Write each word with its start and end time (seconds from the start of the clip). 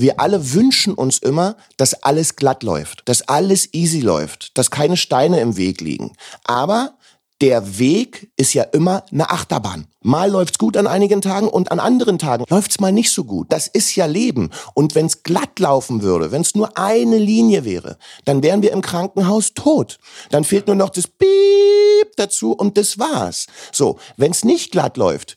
wir 0.00 0.20
alle 0.20 0.52
wünschen 0.52 0.94
uns 0.94 1.18
immer, 1.18 1.56
dass 1.76 2.02
alles 2.02 2.36
glatt 2.36 2.62
läuft, 2.62 3.02
dass 3.08 3.22
alles 3.22 3.72
easy 3.72 4.00
läuft, 4.00 4.56
dass 4.58 4.70
keine 4.70 4.96
Steine 4.96 5.40
im 5.40 5.56
Weg 5.56 5.80
liegen. 5.80 6.12
Aber 6.44 6.98
der 7.40 7.78
Weg 7.78 8.32
ist 8.36 8.52
ja 8.54 8.64
immer 8.64 9.04
eine 9.12 9.30
Achterbahn. 9.30 9.86
Mal 10.02 10.30
läuft's 10.30 10.58
gut 10.58 10.76
an 10.76 10.88
einigen 10.88 11.20
Tagen 11.20 11.48
und 11.48 11.70
an 11.70 11.78
anderen 11.78 12.18
Tagen 12.18 12.44
läuft's 12.48 12.80
mal 12.80 12.90
nicht 12.90 13.12
so 13.12 13.24
gut. 13.24 13.52
Das 13.52 13.68
ist 13.68 13.94
ja 13.94 14.06
Leben. 14.06 14.50
Und 14.74 14.96
wenn's 14.96 15.22
glatt 15.22 15.58
laufen 15.60 16.02
würde, 16.02 16.32
wenn's 16.32 16.56
nur 16.56 16.76
eine 16.76 17.18
Linie 17.18 17.64
wäre, 17.64 17.96
dann 18.24 18.42
wären 18.42 18.62
wir 18.62 18.72
im 18.72 18.82
Krankenhaus 18.82 19.54
tot. 19.54 19.98
Dann 20.30 20.44
fehlt 20.44 20.66
nur 20.66 20.76
noch 20.76 20.90
das 20.90 21.06
Piep 21.06 22.16
dazu 22.16 22.52
und 22.52 22.76
das 22.76 22.98
war's. 22.98 23.46
So, 23.72 23.98
wenn's 24.16 24.44
nicht 24.44 24.72
glatt 24.72 24.96
läuft, 24.96 25.36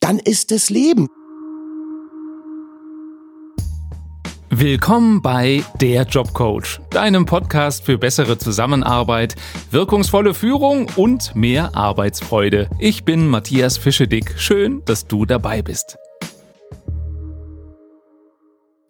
dann 0.00 0.18
ist 0.20 0.52
es 0.52 0.70
Leben. 0.70 1.08
Willkommen 4.52 5.22
bei 5.22 5.62
Der 5.80 6.02
Jobcoach, 6.02 6.80
deinem 6.90 7.24
Podcast 7.24 7.84
für 7.84 7.98
bessere 7.98 8.36
Zusammenarbeit, 8.36 9.36
wirkungsvolle 9.70 10.34
Führung 10.34 10.90
und 10.96 11.36
mehr 11.36 11.76
Arbeitsfreude. 11.76 12.68
Ich 12.80 13.04
bin 13.04 13.28
Matthias 13.28 13.78
Fischedick. 13.78 14.34
Schön, 14.36 14.82
dass 14.86 15.06
du 15.06 15.24
dabei 15.24 15.62
bist. 15.62 15.98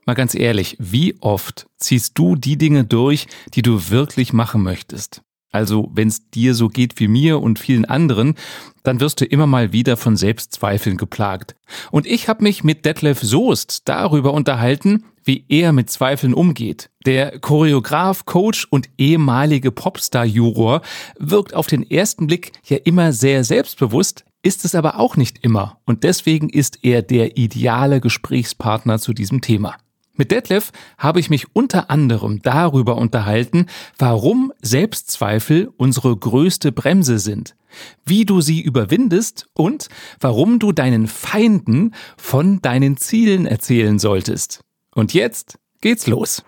Mal 0.07 0.15
ganz 0.15 0.35
ehrlich, 0.35 0.79
wie 0.81 1.15
oft 1.21 1.67
ziehst 1.77 2.19
du 2.19 2.37
die 2.37 2.57
Dinge 2.57 2.85
durch, 2.85 3.27
die 3.53 3.61
du 3.61 3.91
wirklich 3.91 4.33
machen 4.33 4.63
möchtest? 4.63 5.21
Also, 5.53 5.91
wenn 5.93 6.09
es 6.09 6.31
dir 6.31 6.55
so 6.55 6.69
geht 6.69 7.01
wie 7.01 7.09
mir 7.09 7.41
und 7.41 7.59
vielen 7.59 7.85
anderen, 7.85 8.35
dann 8.83 9.01
wirst 9.01 9.21
du 9.21 9.25
immer 9.25 9.47
mal 9.47 9.73
wieder 9.73 9.97
von 9.97 10.17
Selbstzweifeln 10.17 10.97
geplagt. 10.97 11.57
Und 11.91 12.07
ich 12.07 12.29
habe 12.29 12.43
mich 12.45 12.63
mit 12.63 12.85
Detlef 12.85 13.21
Soest 13.21 13.89
darüber 13.89 14.33
unterhalten, 14.33 15.05
wie 15.25 15.45
er 15.49 15.73
mit 15.73 15.91
Zweifeln 15.91 16.35
umgeht. 16.35 16.91
Der 17.05 17.39
Choreograf, 17.41 18.25
Coach 18.27 18.67
und 18.71 18.89
ehemalige 18.97 19.71
Popstar-Juror 19.71 20.83
wirkt 21.19 21.55
auf 21.55 21.67
den 21.67 21.89
ersten 21.89 22.27
Blick 22.27 22.53
ja 22.65 22.79
immer 22.79 23.13
sehr 23.13 23.45
selbstbewusst, 23.45 24.25
ist 24.43 24.65
es 24.65 24.75
aber 24.75 24.99
auch 24.99 25.17
nicht 25.17 25.45
immer. 25.45 25.79
Und 25.85 26.05
deswegen 26.05 26.49
ist 26.49 26.79
er 26.83 27.03
der 27.03 27.37
ideale 27.37 28.01
Gesprächspartner 28.01 28.99
zu 28.99 29.13
diesem 29.13 29.41
Thema. 29.41 29.77
Mit 30.21 30.33
Detlef 30.33 30.71
habe 30.99 31.19
ich 31.19 31.31
mich 31.31 31.57
unter 31.57 31.89
anderem 31.89 32.43
darüber 32.43 32.99
unterhalten, 32.99 33.65
warum 33.97 34.53
Selbstzweifel 34.61 35.73
unsere 35.79 36.15
größte 36.15 36.73
Bremse 36.73 37.19
sind, 37.19 37.57
wie 38.05 38.27
du 38.27 38.43
sie 38.43 38.61
überwindest 38.61 39.47
und 39.55 39.89
warum 40.21 40.59
du 40.59 40.73
deinen 40.73 41.07
Feinden 41.07 41.95
von 42.19 42.61
deinen 42.61 42.99
Zielen 42.99 43.47
erzählen 43.47 43.99
solltest. 43.99 44.61
Und 44.95 45.15
jetzt 45.15 45.59
geht's 45.81 46.07
los. 46.07 46.43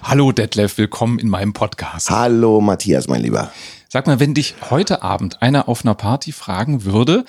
Hallo 0.00 0.30
Detlef, 0.30 0.78
willkommen 0.78 1.18
in 1.18 1.28
meinem 1.28 1.52
Podcast. 1.52 2.10
Hallo 2.10 2.60
Matthias, 2.60 3.08
mein 3.08 3.22
Lieber. 3.22 3.50
Sag 3.88 4.06
mal, 4.06 4.20
wenn 4.20 4.34
dich 4.34 4.54
heute 4.70 5.02
Abend 5.02 5.42
einer 5.42 5.68
auf 5.68 5.84
einer 5.84 5.96
Party 5.96 6.30
fragen 6.30 6.84
würde, 6.84 7.24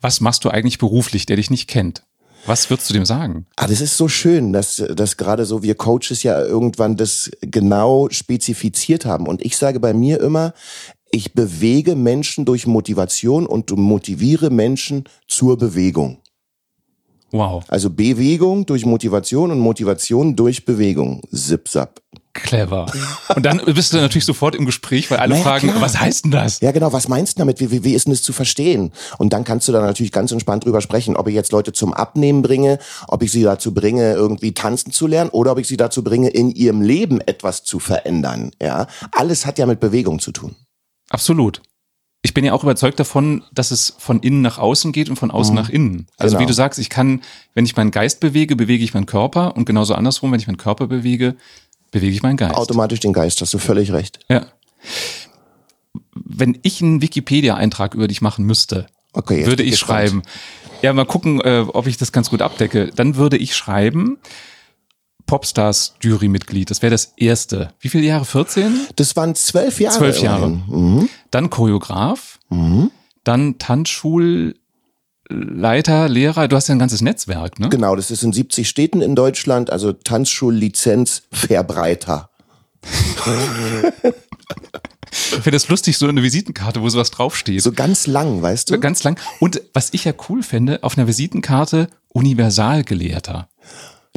was 0.00 0.22
machst 0.22 0.46
du 0.46 0.48
eigentlich 0.48 0.78
beruflich, 0.78 1.26
der 1.26 1.36
dich 1.36 1.50
nicht 1.50 1.68
kennt? 1.68 2.04
Was 2.46 2.68
würdest 2.70 2.90
du 2.90 2.94
dem 2.94 3.04
sagen? 3.04 3.46
Ah, 3.56 3.66
das 3.66 3.80
ist 3.80 3.96
so 3.96 4.08
schön, 4.08 4.52
dass, 4.52 4.76
dass 4.76 5.16
gerade 5.16 5.44
so 5.44 5.62
wir 5.62 5.74
Coaches 5.74 6.22
ja 6.22 6.40
irgendwann 6.40 6.96
das 6.96 7.30
genau 7.40 8.08
spezifiziert 8.10 9.04
haben. 9.04 9.26
Und 9.26 9.44
ich 9.44 9.56
sage 9.56 9.80
bei 9.80 9.92
mir 9.92 10.20
immer, 10.20 10.54
ich 11.10 11.32
bewege 11.34 11.96
Menschen 11.96 12.44
durch 12.44 12.66
Motivation 12.66 13.46
und 13.46 13.70
motiviere 13.70 14.50
Menschen 14.50 15.04
zur 15.26 15.58
Bewegung. 15.58 16.18
Wow. 17.32 17.64
Also 17.68 17.90
Bewegung 17.90 18.66
durch 18.66 18.84
Motivation 18.84 19.50
und 19.50 19.60
Motivation 19.60 20.34
durch 20.34 20.64
Bewegung. 20.64 21.22
Zip, 21.32 21.68
zap. 21.68 22.00
Clever. 22.32 22.86
Und 23.34 23.44
dann 23.44 23.60
bist 23.64 23.92
du 23.92 23.96
natürlich 23.96 24.24
sofort 24.24 24.54
im 24.54 24.64
Gespräch, 24.64 25.10
weil 25.10 25.18
alle 25.18 25.32
naja, 25.32 25.42
fragen, 25.42 25.68
klar. 25.68 25.80
was 25.80 25.98
heißt 25.98 26.24
denn 26.24 26.30
das? 26.30 26.60
Ja, 26.60 26.70
genau, 26.70 26.92
was 26.92 27.08
meinst 27.08 27.36
du 27.36 27.40
damit? 27.40 27.60
Wie, 27.60 27.70
wie, 27.70 27.82
wie 27.82 27.94
ist 27.94 28.06
denn 28.06 28.12
das 28.12 28.22
zu 28.22 28.32
verstehen? 28.32 28.92
Und 29.18 29.32
dann 29.32 29.44
kannst 29.44 29.66
du 29.66 29.72
da 29.72 29.80
natürlich 29.80 30.12
ganz 30.12 30.30
entspannt 30.30 30.64
drüber 30.64 30.80
sprechen, 30.80 31.16
ob 31.16 31.26
ich 31.26 31.34
jetzt 31.34 31.50
Leute 31.50 31.72
zum 31.72 31.92
Abnehmen 31.92 32.42
bringe, 32.42 32.78
ob 33.08 33.22
ich 33.22 33.32
sie 33.32 33.42
dazu 33.42 33.74
bringe, 33.74 34.12
irgendwie 34.12 34.52
tanzen 34.52 34.92
zu 34.92 35.08
lernen 35.08 35.30
oder 35.30 35.52
ob 35.52 35.58
ich 35.58 35.66
sie 35.66 35.76
dazu 35.76 36.04
bringe, 36.04 36.28
in 36.28 36.50
ihrem 36.50 36.82
Leben 36.82 37.20
etwas 37.20 37.64
zu 37.64 37.80
verändern. 37.80 38.52
Ja, 38.62 38.86
alles 39.12 39.44
hat 39.44 39.58
ja 39.58 39.66
mit 39.66 39.80
Bewegung 39.80 40.20
zu 40.20 40.30
tun. 40.30 40.54
Absolut 41.08 41.60
ich 42.22 42.34
bin 42.34 42.44
ja 42.44 42.52
auch 42.52 42.62
überzeugt 42.62 43.00
davon, 43.00 43.44
dass 43.52 43.70
es 43.70 43.94
von 43.98 44.20
innen 44.20 44.42
nach 44.42 44.58
außen 44.58 44.92
geht 44.92 45.08
und 45.08 45.16
von 45.16 45.30
außen 45.30 45.54
mhm. 45.54 45.60
nach 45.60 45.70
innen. 45.70 46.06
Also 46.18 46.36
genau. 46.36 46.42
wie 46.42 46.50
du 46.50 46.54
sagst, 46.54 46.78
ich 46.78 46.90
kann, 46.90 47.22
wenn 47.54 47.64
ich 47.64 47.76
meinen 47.76 47.90
Geist 47.90 48.20
bewege, 48.20 48.56
bewege 48.56 48.84
ich 48.84 48.92
meinen 48.92 49.06
Körper 49.06 49.56
und 49.56 49.64
genauso 49.64 49.94
andersrum, 49.94 50.30
wenn 50.32 50.40
ich 50.40 50.46
meinen 50.46 50.58
Körper 50.58 50.86
bewege, 50.86 51.36
bewege 51.90 52.14
ich 52.14 52.22
meinen 52.22 52.36
Geist. 52.36 52.54
Automatisch 52.54 53.00
den 53.00 53.12
Geist, 53.12 53.40
hast 53.40 53.52
du 53.52 53.58
völlig 53.58 53.92
recht. 53.92 54.20
Ja. 54.28 54.46
Wenn 56.14 56.58
ich 56.62 56.82
einen 56.82 57.02
Wikipedia-Eintrag 57.02 57.94
über 57.94 58.08
dich 58.08 58.20
machen 58.20 58.44
müsste, 58.44 58.86
okay, 59.12 59.46
würde 59.46 59.62
ich 59.62 59.78
schreiben, 59.78 60.22
ja, 60.82 60.92
mal 60.92 61.04
gucken, 61.04 61.40
äh, 61.40 61.64
ob 61.66 61.86
ich 61.86 61.96
das 61.98 62.12
ganz 62.12 62.30
gut 62.30 62.42
abdecke, 62.42 62.90
dann 62.94 63.16
würde 63.16 63.36
ich 63.36 63.54
schreiben, 63.54 64.18
Popstars 65.26 65.94
Jurymitglied. 66.00 66.70
Das 66.70 66.82
wäre 66.82 66.90
das 66.90 67.12
erste. 67.16 67.72
Wie 67.78 67.88
viele 67.88 68.04
Jahre? 68.04 68.24
14? 68.24 68.88
Das 68.96 69.14
waren 69.14 69.34
zwölf 69.36 69.78
Jahre. 69.78 69.96
Zwölf 69.96 70.20
Jahre. 70.20 70.48
Mhm. 70.48 71.08
Dann 71.30 71.50
Choreograf. 71.50 72.40
Mhm. 72.48 72.90
Dann 73.22 73.58
Tanzschulleiter, 75.30 76.08
Lehrer. 76.08 76.48
Du 76.48 76.56
hast 76.56 76.68
ja 76.68 76.74
ein 76.74 76.78
ganzes 76.78 77.02
Netzwerk, 77.02 77.58
ne? 77.58 77.68
Genau, 77.68 77.96
das 77.96 78.10
ist 78.10 78.22
in 78.22 78.32
70 78.32 78.68
Städten 78.68 79.00
in 79.00 79.14
Deutschland. 79.14 79.70
Also 79.70 79.92
Tanzschullizenz 79.92 81.22
Verbreiter. 81.30 82.30
Ich 85.12 85.42
finde 85.42 85.50
das 85.52 85.68
lustig, 85.68 85.98
so 85.98 86.06
eine 86.06 86.22
Visitenkarte, 86.22 86.82
wo 86.82 86.88
sowas 86.88 87.10
draufsteht. 87.10 87.62
So 87.62 87.72
ganz 87.72 88.06
lang, 88.06 88.42
weißt 88.42 88.70
du? 88.70 88.78
Ganz 88.78 89.02
lang. 89.02 89.18
Und 89.38 89.60
was 89.72 89.92
ich 89.92 90.04
ja 90.04 90.12
cool 90.28 90.42
fände, 90.42 90.82
auf 90.82 90.96
einer 90.96 91.06
Visitenkarte 91.06 91.88
Universalgelehrter. 92.08 93.48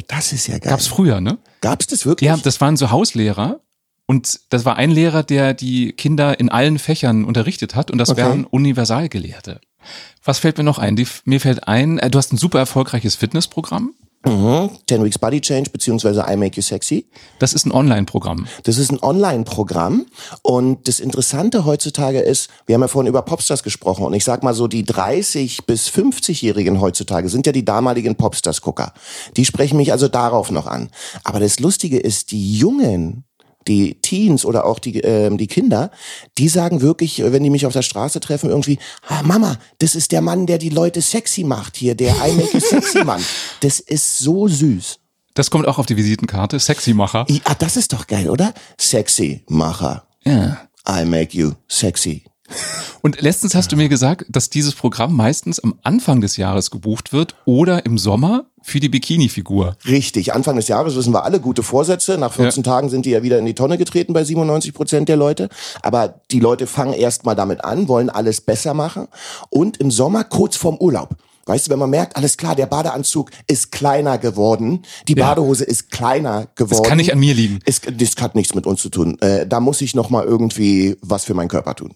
Das 0.08 0.32
ist 0.32 0.46
ja 0.46 0.58
geil. 0.58 0.70
Gab's 0.70 0.86
früher, 0.86 1.20
ne? 1.20 1.38
Gab's 1.60 1.86
das 1.86 2.06
wirklich? 2.06 2.26
Ja, 2.26 2.36
das 2.36 2.60
waren 2.60 2.76
so 2.76 2.90
Hauslehrer. 2.90 3.60
Und 4.06 4.40
das 4.50 4.64
war 4.64 4.76
ein 4.76 4.90
Lehrer, 4.90 5.22
der 5.22 5.54
die 5.54 5.92
Kinder 5.92 6.38
in 6.38 6.48
allen 6.48 6.78
Fächern 6.78 7.24
unterrichtet 7.24 7.74
hat. 7.74 7.90
Und 7.90 7.98
das 7.98 8.10
okay. 8.10 8.20
wären 8.20 8.44
Universalgelehrte. 8.44 9.60
Was 10.24 10.38
fällt 10.38 10.58
mir 10.58 10.64
noch 10.64 10.78
ein? 10.78 10.96
Die, 10.96 11.06
mir 11.24 11.40
fällt 11.40 11.68
ein, 11.68 11.98
äh, 11.98 12.10
du 12.10 12.18
hast 12.18 12.32
ein 12.32 12.38
super 12.38 12.58
erfolgreiches 12.58 13.16
Fitnessprogramm. 13.16 13.94
Mhm. 14.26 14.70
10 14.88 15.04
Weeks 15.04 15.18
Body 15.18 15.40
Change 15.40 15.70
beziehungsweise 15.70 16.24
I 16.28 16.36
Make 16.36 16.56
You 16.56 16.62
Sexy. 16.62 17.06
Das 17.38 17.52
ist 17.52 17.66
ein 17.66 17.72
Online-Programm. 17.72 18.46
Das 18.62 18.78
ist 18.78 18.90
ein 18.90 19.02
Online-Programm 19.02 20.06
und 20.42 20.88
das 20.88 20.98
Interessante 20.98 21.64
heutzutage 21.64 22.20
ist, 22.20 22.48
wir 22.66 22.74
haben 22.74 22.82
ja 22.82 22.88
vorhin 22.88 23.08
über 23.08 23.22
Popstars 23.22 23.62
gesprochen 23.62 24.04
und 24.04 24.14
ich 24.14 24.24
sag 24.24 24.42
mal 24.42 24.54
so, 24.54 24.66
die 24.66 24.84
30 24.84 25.66
bis 25.66 25.88
50-Jährigen 25.88 26.80
heutzutage 26.80 27.28
sind 27.28 27.46
ja 27.46 27.52
die 27.52 27.64
damaligen 27.64 28.16
Popstars-Gucker. 28.16 28.94
Die 29.36 29.44
sprechen 29.44 29.76
mich 29.76 29.92
also 29.92 30.08
darauf 30.08 30.50
noch 30.50 30.66
an. 30.66 30.88
Aber 31.22 31.40
das 31.40 31.60
Lustige 31.60 31.98
ist, 31.98 32.30
die 32.30 32.56
Jungen, 32.56 33.24
die 33.66 34.00
Teens 34.00 34.44
oder 34.44 34.64
auch 34.64 34.78
die, 34.78 35.02
äh, 35.02 35.34
die 35.36 35.46
Kinder, 35.46 35.90
die 36.38 36.48
sagen 36.48 36.80
wirklich, 36.80 37.22
wenn 37.22 37.42
die 37.42 37.50
mich 37.50 37.66
auf 37.66 37.72
der 37.72 37.82
Straße 37.82 38.20
treffen, 38.20 38.50
irgendwie, 38.50 38.78
ah, 39.08 39.22
Mama, 39.22 39.58
das 39.78 39.94
ist 39.94 40.12
der 40.12 40.20
Mann, 40.20 40.46
der 40.46 40.58
die 40.58 40.70
Leute 40.70 41.00
sexy 41.00 41.44
macht 41.44 41.76
hier, 41.76 41.94
der 41.94 42.14
I 42.24 42.32
make 42.32 42.52
you 42.52 42.60
sexy 42.60 43.04
Mann. 43.04 43.24
Das 43.60 43.80
ist 43.80 44.18
so 44.18 44.48
süß. 44.48 44.98
Das 45.34 45.50
kommt 45.50 45.66
auch 45.66 45.78
auf 45.78 45.86
die 45.86 45.96
Visitenkarte, 45.96 46.60
Sexy-Macher. 46.60 47.26
Ja, 47.28 47.40
ah, 47.44 47.54
das 47.58 47.76
ist 47.76 47.92
doch 47.92 48.06
geil, 48.06 48.30
oder? 48.30 48.54
Sexy-Macher. 48.78 50.06
Ja. 50.24 50.68
I 50.88 51.04
make 51.04 51.36
you 51.36 51.52
sexy. 51.68 52.24
Und 53.02 53.20
letztens 53.20 53.54
hast 53.54 53.70
du 53.72 53.76
mir 53.76 53.88
gesagt, 53.88 54.24
dass 54.28 54.50
dieses 54.50 54.74
Programm 54.74 55.14
meistens 55.14 55.60
am 55.60 55.74
Anfang 55.82 56.20
des 56.20 56.36
Jahres 56.36 56.70
gebucht 56.70 57.12
wird 57.12 57.34
oder 57.44 57.84
im 57.84 57.98
Sommer 57.98 58.46
für 58.62 58.80
die 58.80 58.88
Bikini-Figur. 58.88 59.76
Richtig. 59.86 60.32
Anfang 60.34 60.56
des 60.56 60.68
Jahres 60.68 60.96
wissen 60.96 61.12
wir 61.12 61.24
alle 61.24 61.38
gute 61.38 61.62
Vorsätze. 61.62 62.16
Nach 62.16 62.32
14 62.32 62.62
ja. 62.62 62.72
Tagen 62.72 62.88
sind 62.88 63.04
die 63.04 63.10
ja 63.10 63.22
wieder 63.22 63.38
in 63.38 63.44
die 63.44 63.54
Tonne 63.54 63.76
getreten 63.76 64.14
bei 64.14 64.24
97 64.24 64.72
Prozent 64.72 65.08
der 65.08 65.16
Leute. 65.16 65.48
Aber 65.82 66.20
die 66.30 66.40
Leute 66.40 66.66
fangen 66.66 66.94
erst 66.94 67.24
mal 67.24 67.34
damit 67.34 67.62
an, 67.62 67.88
wollen 67.88 68.08
alles 68.08 68.40
besser 68.40 68.72
machen. 68.72 69.08
Und 69.50 69.76
im 69.78 69.90
Sommer 69.90 70.24
kurz 70.24 70.56
vorm 70.56 70.76
Urlaub. 70.78 71.16
Weißt 71.46 71.66
du, 71.66 71.72
wenn 71.72 71.78
man 71.78 71.90
merkt, 71.90 72.16
alles 72.16 72.38
klar, 72.38 72.56
der 72.56 72.66
Badeanzug 72.66 73.30
ist 73.46 73.70
kleiner 73.70 74.16
geworden, 74.16 74.82
die 75.08 75.14
ja. 75.14 75.26
Badehose 75.26 75.64
ist 75.64 75.90
kleiner 75.90 76.46
geworden. 76.54 76.82
Das 76.82 76.88
kann 76.88 76.96
nicht 76.96 77.12
an 77.12 77.18
mir 77.18 77.34
liegen. 77.34 77.58
Es, 77.66 77.82
das 77.82 78.14
hat 78.18 78.34
nichts 78.34 78.54
mit 78.54 78.66
uns 78.66 78.80
zu 78.80 78.88
tun. 78.88 79.18
Äh, 79.20 79.46
da 79.46 79.60
muss 79.60 79.82
ich 79.82 79.94
noch 79.94 80.08
mal 80.08 80.24
irgendwie 80.24 80.96
was 81.02 81.24
für 81.24 81.34
meinen 81.34 81.48
Körper 81.48 81.74
tun. 81.74 81.94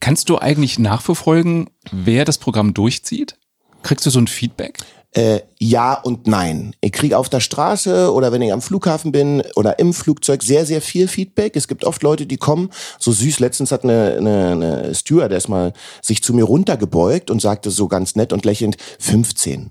Kannst 0.00 0.28
du 0.28 0.38
eigentlich 0.38 0.78
nachverfolgen, 0.78 1.70
wer 1.90 2.24
das 2.24 2.38
Programm 2.38 2.74
durchzieht? 2.74 3.36
Kriegst 3.82 4.06
du 4.06 4.10
so 4.10 4.20
ein 4.20 4.28
Feedback? 4.28 4.78
Äh, 5.14 5.40
ja 5.58 5.92
und 5.92 6.26
nein. 6.26 6.74
Ich 6.80 6.92
kriege 6.92 7.18
auf 7.18 7.28
der 7.28 7.40
Straße 7.40 8.10
oder 8.12 8.32
wenn 8.32 8.40
ich 8.40 8.52
am 8.52 8.62
Flughafen 8.62 9.12
bin 9.12 9.42
oder 9.56 9.78
im 9.78 9.92
Flugzeug 9.92 10.42
sehr, 10.42 10.64
sehr 10.64 10.80
viel 10.80 11.06
Feedback. 11.06 11.54
Es 11.54 11.68
gibt 11.68 11.84
oft 11.84 12.02
Leute, 12.02 12.24
die 12.24 12.38
kommen, 12.38 12.70
so 12.98 13.12
süß, 13.12 13.38
letztens 13.38 13.72
hat 13.72 13.84
eine, 13.84 14.16
eine, 14.16 14.52
eine 14.52 14.94
Stewardess 14.94 15.48
mal 15.48 15.74
sich 16.00 16.22
zu 16.22 16.32
mir 16.32 16.44
runtergebeugt 16.44 17.30
und 17.30 17.42
sagte 17.42 17.70
so 17.70 17.88
ganz 17.88 18.16
nett 18.16 18.32
und 18.32 18.46
lächelnd, 18.46 18.78
15. 19.00 19.70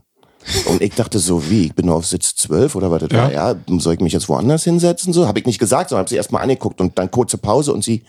Und 0.66 0.82
ich 0.82 0.94
dachte 0.94 1.18
so, 1.18 1.50
wie, 1.50 1.66
ich 1.66 1.74
bin 1.74 1.88
nur 1.88 1.96
auf 1.96 2.06
Sitz 2.06 2.36
12 2.36 2.76
oder 2.76 2.92
was 2.92 3.02
das 3.02 3.12
ja. 3.12 3.24
war, 3.24 3.32
ja, 3.32 3.56
soll 3.80 3.96
ich 3.96 4.00
mich 4.00 4.14
jetzt 4.14 4.30
woanders 4.30 4.64
hinsetzen? 4.64 5.12
So, 5.12 5.28
habe 5.28 5.40
ich 5.40 5.46
nicht 5.46 5.60
gesagt, 5.60 5.90
sondern 5.90 6.02
habe 6.02 6.10
sie 6.10 6.18
erstmal 6.18 6.44
angeguckt 6.44 6.82
und 6.82 7.00
dann 7.00 7.10
kurze 7.10 7.38
Pause 7.40 7.74
und 7.74 7.84
sie, 7.84 8.04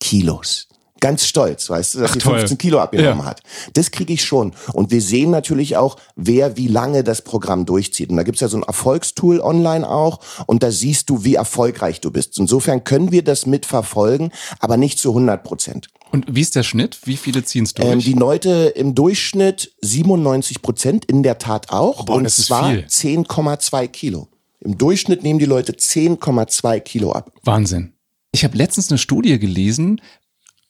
Kilos 0.00 0.66
ganz 1.00 1.24
stolz, 1.26 1.68
weißt 1.68 1.94
du, 1.94 1.98
dass 2.00 2.10
Ach, 2.10 2.14
sie 2.14 2.20
15 2.20 2.48
toll. 2.48 2.56
Kilo 2.56 2.78
abgenommen 2.80 3.20
ja. 3.20 3.26
hat. 3.26 3.42
Das 3.74 3.90
kriege 3.90 4.12
ich 4.12 4.24
schon. 4.24 4.52
Und 4.72 4.90
wir 4.90 5.00
sehen 5.00 5.30
natürlich 5.30 5.76
auch, 5.76 5.96
wer 6.14 6.56
wie 6.56 6.68
lange 6.68 7.04
das 7.04 7.22
Programm 7.22 7.66
durchzieht. 7.66 8.10
Und 8.10 8.16
da 8.16 8.22
gibt's 8.22 8.40
ja 8.40 8.48
so 8.48 8.56
ein 8.56 8.62
Erfolgstool 8.62 9.40
online 9.40 9.88
auch 9.88 10.20
und 10.46 10.62
da 10.62 10.70
siehst 10.70 11.10
du, 11.10 11.24
wie 11.24 11.34
erfolgreich 11.34 12.00
du 12.00 12.10
bist. 12.10 12.38
Insofern 12.38 12.84
können 12.84 13.12
wir 13.12 13.22
das 13.22 13.46
mitverfolgen, 13.46 14.32
aber 14.58 14.76
nicht 14.76 14.98
zu 14.98 15.10
100 15.10 15.42
Prozent. 15.42 15.88
Und 16.12 16.24
wie 16.28 16.40
ist 16.40 16.54
der 16.54 16.62
Schnitt? 16.62 17.00
Wie 17.04 17.16
viele 17.16 17.44
ziehen 17.44 17.64
es 17.64 17.74
durch? 17.74 17.88
Ähm, 17.88 17.98
die 17.98 18.12
Leute 18.12 18.72
im 18.76 18.94
Durchschnitt 18.94 19.72
97 19.82 20.62
Prozent, 20.62 21.04
in 21.04 21.22
der 21.22 21.38
Tat 21.38 21.70
auch. 21.70 22.04
Boah, 22.06 22.16
und 22.16 22.30
zwar 22.30 22.70
10,2 22.70 23.88
Kilo. 23.88 24.28
Im 24.60 24.78
Durchschnitt 24.78 25.22
nehmen 25.22 25.38
die 25.38 25.44
Leute 25.44 25.72
10,2 25.72 26.80
Kilo 26.80 27.12
ab. 27.12 27.32
Wahnsinn. 27.42 27.92
Ich 28.32 28.44
habe 28.44 28.56
letztens 28.56 28.90
eine 28.90 28.98
Studie 28.98 29.38
gelesen, 29.38 30.00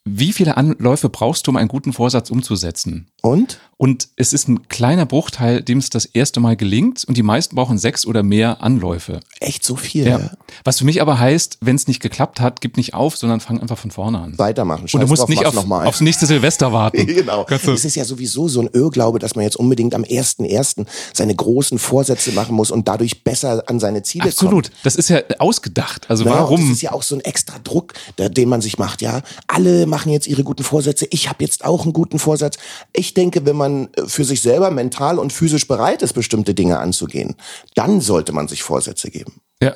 wie 0.09 0.33
viele 0.33 0.57
Anläufe 0.57 1.09
brauchst 1.09 1.47
du, 1.47 1.51
um 1.51 1.57
einen 1.57 1.69
guten 1.69 1.93
Vorsatz 1.93 2.31
umzusetzen? 2.31 3.09
Und? 3.27 3.61
Und 3.79 4.09
es 4.17 4.33
ist 4.33 4.49
ein 4.49 4.69
kleiner 4.69 5.05
Bruchteil, 5.05 5.63
dem 5.63 5.79
es 5.79 5.91
das 5.91 6.07
erste 6.07 6.41
Mal 6.41 6.57
gelingt 6.57 7.05
und 7.05 7.17
die 7.17 7.23
meisten 7.23 7.57
brauchen 7.57 7.77
sechs 7.77 8.07
oder 8.07 8.23
mehr 8.23 8.63
Anläufe. 8.63 9.21
Echt 9.39 9.65
so 9.65 9.77
viel? 9.77 10.07
Ja. 10.07 10.31
Was 10.65 10.79
für 10.79 10.87
mich 10.87 11.03
aber 11.03 11.19
heißt, 11.19 11.59
wenn 11.61 11.77
es 11.77 11.87
nicht 11.87 12.01
geklappt 12.01 12.41
hat, 12.41 12.63
gib 12.63 12.79
nicht 12.79 12.95
auf, 12.95 13.19
sondern 13.19 13.41
fang 13.41 13.61
einfach 13.61 13.77
von 13.77 13.91
vorne 13.91 14.19
an. 14.19 14.39
Weitermachen. 14.39 14.89
Scheiß 14.89 14.95
und 14.95 15.01
du 15.03 15.07
musst 15.09 15.23
drauf, 15.23 15.29
nicht 15.29 15.45
auf, 15.45 15.71
aufs 15.71 16.01
nächste 16.01 16.25
Silvester 16.25 16.73
warten. 16.73 17.07
genau. 17.07 17.45
Es 17.49 17.85
ist 17.85 17.97
ja 17.97 18.07
sowieso 18.07 18.49
so 18.49 18.61
ein 18.63 18.71
Irrglaube, 18.73 19.19
dass 19.19 19.35
man 19.35 19.45
jetzt 19.45 19.57
unbedingt 19.57 19.95
am 19.95 20.05
1.1. 20.05 20.87
seine 21.13 21.35
großen 21.35 21.79
Vorsätze 21.79 22.33
machen 22.33 22.55
muss 22.55 22.71
und 22.71 22.89
dadurch 22.89 23.25
besser 23.25 23.65
an 23.67 23.79
seine 23.79 24.03
Ziele 24.03 24.25
Absolut. 24.25 24.53
kommt. 24.53 24.67
Absolut. 24.67 24.85
Das 24.85 24.97
ist 24.97 25.11
ja 25.11 25.21
ausgedacht. 25.39 26.09
Also 26.09 26.25
naja, 26.25 26.39
warum? 26.39 26.63
Das 26.63 26.71
ist 26.71 26.81
ja 26.81 26.93
auch 26.93 27.03
so 27.03 27.15
ein 27.15 27.21
extra 27.21 27.59
Druck, 27.63 27.93
den 28.19 28.49
man 28.49 28.63
sich 28.63 28.79
macht. 28.79 29.03
Ja, 29.03 29.21
alle 29.49 29.85
machen 29.85 30.13
jetzt 30.13 30.27
ihre 30.27 30.45
guten 30.45 30.65
Vorsätze. 30.65 31.07
Ich 31.11 31.29
habe 31.29 31.45
jetzt 31.45 31.63
auch 31.63 31.83
einen 31.83 31.93
guten 31.93 32.19
Vorsatz. 32.19 32.57
Ich 32.95 33.13
denke, 33.17 33.45
wenn 33.47 33.57
man 33.57 33.89
äh, 33.95 34.07
für 34.07 34.25
sich 34.25 34.43
selber 34.43 34.71
mental 34.71 35.19
und 35.19 35.33
physisch 35.33 35.67
bereit 35.67 36.03
ist, 36.03 36.13
bestimmte 36.13 36.55
Dinge 36.55 36.79
anzugehen, 36.79 37.37
dann 37.75 38.01
sollte 38.01 38.33
man 38.33 38.49
sich 38.49 38.63
Vorsätze 38.63 39.11
geben. 39.11 39.41
Ja. 39.63 39.75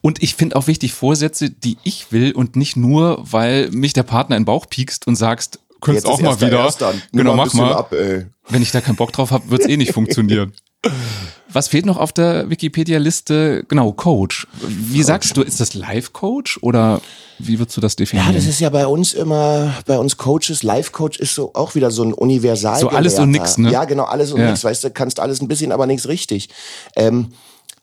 Und 0.00 0.22
ich 0.22 0.34
finde 0.34 0.56
auch 0.56 0.66
wichtig 0.68 0.92
Vorsätze, 0.92 1.50
die 1.50 1.76
ich 1.82 2.12
will 2.12 2.32
und 2.32 2.56
nicht 2.56 2.76
nur, 2.76 3.22
weil 3.22 3.70
mich 3.70 3.92
der 3.92 4.04
Partner 4.04 4.36
in 4.36 4.42
den 4.42 4.46
Bauch 4.46 4.66
piekst 4.68 5.06
und 5.06 5.16
sagst, 5.16 5.58
könntest 5.80 6.06
auch 6.06 6.20
mal 6.20 6.40
wieder. 6.40 6.72
Genau, 7.12 7.34
mach 7.34 7.52
mal. 7.54 7.74
Ab, 7.74 7.92
Wenn 8.48 8.62
ich 8.62 8.70
da 8.70 8.80
keinen 8.80 8.96
Bock 8.96 9.12
drauf 9.12 9.30
habe, 9.30 9.50
wird 9.50 9.62
es 9.62 9.68
eh 9.68 9.76
nicht 9.76 9.92
funktionieren. 9.94 10.52
Was 11.48 11.68
fehlt 11.68 11.86
noch 11.86 11.98
auf 11.98 12.12
der 12.12 12.48
Wikipedia-Liste? 12.50 13.64
Genau, 13.68 13.92
Coach. 13.92 14.46
Wie 14.66 15.02
sagst 15.02 15.36
du, 15.36 15.42
ist 15.42 15.60
das 15.60 15.74
Live-Coach 15.74 16.58
oder 16.62 17.00
wie 17.38 17.58
würdest 17.58 17.76
du 17.76 17.80
das 17.80 17.94
definieren? 17.94 18.30
Ja, 18.30 18.34
das 18.34 18.46
ist 18.46 18.60
ja 18.60 18.70
bei 18.70 18.86
uns 18.86 19.12
immer, 19.12 19.74
bei 19.86 19.98
uns 19.98 20.16
Coaches, 20.16 20.62
Live-Coach 20.62 21.18
ist 21.18 21.34
so 21.34 21.50
auch 21.54 21.74
wieder 21.74 21.90
so 21.90 22.02
ein 22.02 22.14
Universal. 22.14 22.80
So 22.80 22.88
alles 22.88 23.18
und 23.18 23.30
nix, 23.30 23.58
ne? 23.58 23.70
Ja, 23.70 23.84
genau, 23.84 24.04
alles 24.04 24.32
und 24.32 24.40
ja. 24.40 24.48
nix. 24.48 24.64
Weißt 24.64 24.84
du, 24.84 24.90
kannst 24.90 25.20
alles 25.20 25.40
ein 25.40 25.48
bisschen, 25.48 25.72
aber 25.72 25.86
nichts 25.86 26.08
richtig. 26.08 26.48
Ähm, 26.96 27.28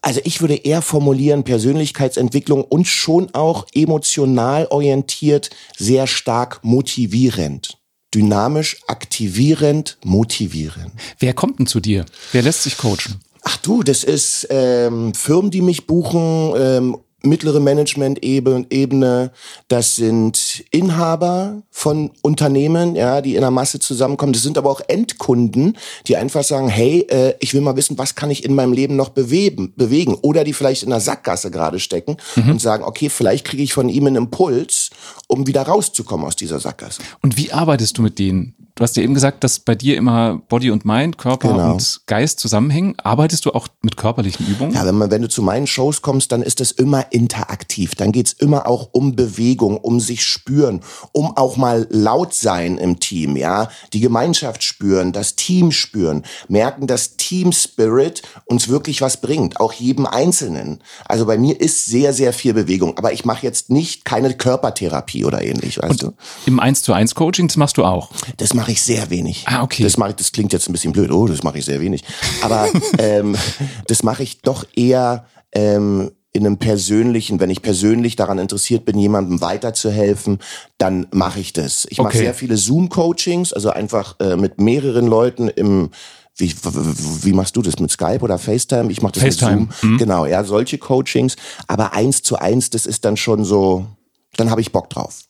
also 0.01 0.21
ich 0.23 0.41
würde 0.41 0.55
eher 0.55 0.81
formulieren, 0.81 1.43
Persönlichkeitsentwicklung 1.43 2.63
und 2.63 2.87
schon 2.87 3.33
auch 3.33 3.67
emotional 3.73 4.67
orientiert, 4.69 5.49
sehr 5.77 6.07
stark 6.07 6.59
motivierend 6.63 7.78
dynamisch, 8.13 8.77
aktivierend, 8.87 9.97
motivierend. 10.03 10.91
Wer 11.19 11.33
kommt 11.33 11.59
denn 11.59 11.67
zu 11.67 11.79
dir? 11.79 12.05
Wer 12.31 12.41
lässt 12.41 12.63
sich 12.63 12.77
coachen? 12.77 13.21
Ach 13.43 13.57
du, 13.57 13.83
das 13.83 14.03
ist 14.03 14.47
ähm, 14.49 15.13
Firmen, 15.13 15.51
die 15.51 15.61
mich 15.61 15.87
buchen, 15.87 16.53
ähm, 16.57 16.97
mittlere 17.23 17.59
Management-Ebene, 17.59 19.31
das 19.67 19.95
sind 19.95 20.63
Inhaber 20.71 21.61
von 21.69 22.11
Unternehmen, 22.21 22.95
ja, 22.95 23.21
die 23.21 23.35
in 23.35 23.41
der 23.41 23.51
Masse 23.51 23.79
zusammenkommen. 23.79 24.33
Das 24.33 24.43
sind 24.43 24.57
aber 24.57 24.69
auch 24.69 24.81
Endkunden, 24.87 25.77
die 26.07 26.17
einfach 26.17 26.43
sagen, 26.43 26.69
hey, 26.69 27.05
äh, 27.09 27.33
ich 27.39 27.53
will 27.53 27.61
mal 27.61 27.75
wissen, 27.75 27.97
was 27.97 28.15
kann 28.15 28.31
ich 28.31 28.43
in 28.45 28.55
meinem 28.55 28.73
Leben 28.73 28.95
noch 28.95 29.09
bewegen, 29.09 29.73
bewegen. 29.75 30.15
Oder 30.21 30.43
die 30.43 30.53
vielleicht 30.53 30.83
in 30.83 30.89
der 30.89 30.99
Sackgasse 30.99 31.51
gerade 31.51 31.79
stecken 31.79 32.17
mhm. 32.35 32.51
und 32.51 32.61
sagen, 32.61 32.83
okay, 32.83 33.09
vielleicht 33.09 33.45
kriege 33.45 33.63
ich 33.63 33.73
von 33.73 33.89
ihm 33.89 34.07
einen 34.07 34.15
Impuls, 34.15 34.89
um 35.27 35.47
wieder 35.47 35.63
rauszukommen 35.63 36.25
aus 36.25 36.35
dieser 36.35 36.59
Sackgasse. 36.59 37.01
Und 37.21 37.37
wie 37.37 37.51
arbeitest 37.51 37.97
du 37.97 38.01
mit 38.01 38.19
denen? 38.19 38.55
Du 38.79 38.83
hast 38.83 38.95
ja 38.95 39.03
eben 39.03 39.13
gesagt, 39.13 39.43
dass 39.43 39.59
bei 39.59 39.75
dir 39.75 39.97
immer 39.97 40.41
Body 40.47 40.71
und 40.71 40.85
Mind, 40.85 41.17
Körper 41.17 41.49
genau. 41.49 41.73
und 41.73 41.99
Geist 42.05 42.39
zusammenhängen. 42.39 42.95
Arbeitest 43.03 43.45
du 43.45 43.51
auch 43.51 43.67
mit 43.81 43.97
körperlichen 43.97 44.47
Übungen? 44.47 44.73
Ja, 44.73 44.85
wenn, 44.85 44.95
man, 44.95 45.11
wenn 45.11 45.21
du 45.21 45.27
zu 45.27 45.41
meinen 45.41 45.67
Shows 45.67 46.01
kommst, 46.01 46.31
dann 46.31 46.41
ist 46.41 46.61
das 46.61 46.71
immer 46.71 47.11
interaktiv. 47.11 47.95
Dann 47.95 48.13
geht's 48.13 48.31
immer 48.31 48.67
auch 48.67 48.87
um 48.93 49.17
Bewegung, 49.17 49.75
um 49.75 49.99
sich 49.99 50.23
spüren, 50.23 50.79
um 51.11 51.35
auch 51.35 51.57
mal 51.57 51.87
laut 51.89 52.33
sein 52.33 52.77
im 52.77 53.01
Team, 53.01 53.35
ja. 53.35 53.67
Die 53.91 53.99
Gemeinschaft 53.99 54.63
spüren, 54.63 55.11
das 55.11 55.35
Team 55.35 55.73
spüren, 55.73 56.23
merken, 56.47 56.87
dass 56.87 57.17
Team 57.17 57.51
Spirit 57.51 58.21
uns 58.45 58.69
wirklich 58.69 59.01
was 59.01 59.19
bringt, 59.19 59.59
auch 59.59 59.73
jedem 59.73 60.05
Einzelnen. 60.05 60.79
Also 61.03 61.25
bei 61.25 61.37
mir 61.37 61.59
ist 61.59 61.87
sehr, 61.87 62.13
sehr 62.13 62.31
viel 62.31 62.53
Bewegung, 62.53 62.97
aber 62.97 63.11
ich 63.11 63.25
mache 63.25 63.45
jetzt 63.45 63.71
nicht 63.71 64.05
keine 64.05 64.33
Körpertherapie 64.33 65.25
oder 65.25 65.43
ähnlich, 65.43 65.79
weißt 65.79 65.89
und 65.89 66.01
du? 66.01 66.13
Im 66.45 66.61
1 66.61 66.81
zu 66.81 66.93
1 66.93 67.13
Coaching, 67.13 67.49
das 67.49 67.57
machst 67.57 67.75
du 67.75 67.83
auch? 67.83 68.11
Das 68.37 68.53
mache 68.53 68.68
ich 68.69 68.81
sehr 68.81 69.09
wenig. 69.09 69.43
Ah, 69.47 69.63
okay. 69.63 69.83
Das 69.83 69.97
mache 69.97 70.11
ich, 70.11 70.15
das 70.15 70.31
klingt 70.31 70.53
jetzt 70.53 70.69
ein 70.69 70.73
bisschen 70.73 70.93
blöd, 70.93 71.11
oh, 71.11 71.27
das 71.27 71.43
mache 71.43 71.59
ich 71.59 71.65
sehr 71.65 71.81
wenig. 71.81 72.03
Aber 72.41 72.67
ähm, 72.97 73.35
das 73.87 74.03
mache 74.03 74.23
ich 74.23 74.41
doch 74.41 74.65
eher 74.75 75.25
ähm, 75.51 76.11
in 76.31 76.45
einem 76.45 76.57
persönlichen, 76.57 77.39
wenn 77.39 77.49
ich 77.49 77.61
persönlich 77.61 78.15
daran 78.15 78.37
interessiert 78.37 78.85
bin, 78.85 78.99
jemandem 78.99 79.41
weiterzuhelfen, 79.41 80.39
dann 80.77 81.07
mache 81.11 81.39
ich 81.39 81.53
das. 81.53 81.87
Ich 81.89 81.97
mache 81.97 82.09
okay. 82.09 82.19
sehr 82.19 82.33
viele 82.33 82.55
Zoom-Coachings, 82.55 83.51
also 83.51 83.71
einfach 83.71 84.19
äh, 84.19 84.35
mit 84.35 84.61
mehreren 84.61 85.07
Leuten 85.07 85.47
im 85.47 85.89
wie, 86.35 86.55
wie 87.23 87.33
machst 87.33 87.57
du 87.57 87.61
das 87.61 87.79
mit 87.79 87.91
Skype 87.91 88.21
oder 88.21 88.37
FaceTime? 88.37 88.89
Ich 88.91 89.01
mache 89.01 89.13
das 89.13 89.23
FaceTime. 89.23 89.61
mit 89.61 89.73
Zoom. 89.73 89.91
Mhm. 89.91 89.97
Genau, 89.97 90.25
ja, 90.25 90.45
solche 90.45 90.77
Coachings. 90.77 91.35
Aber 91.67 91.91
eins 91.91 92.23
zu 92.23 92.37
eins, 92.37 92.69
das 92.69 92.85
ist 92.85 93.03
dann 93.03 93.17
schon 93.17 93.43
so, 93.43 93.87
dann 94.37 94.49
habe 94.49 94.61
ich 94.61 94.71
Bock 94.71 94.89
drauf. 94.89 95.23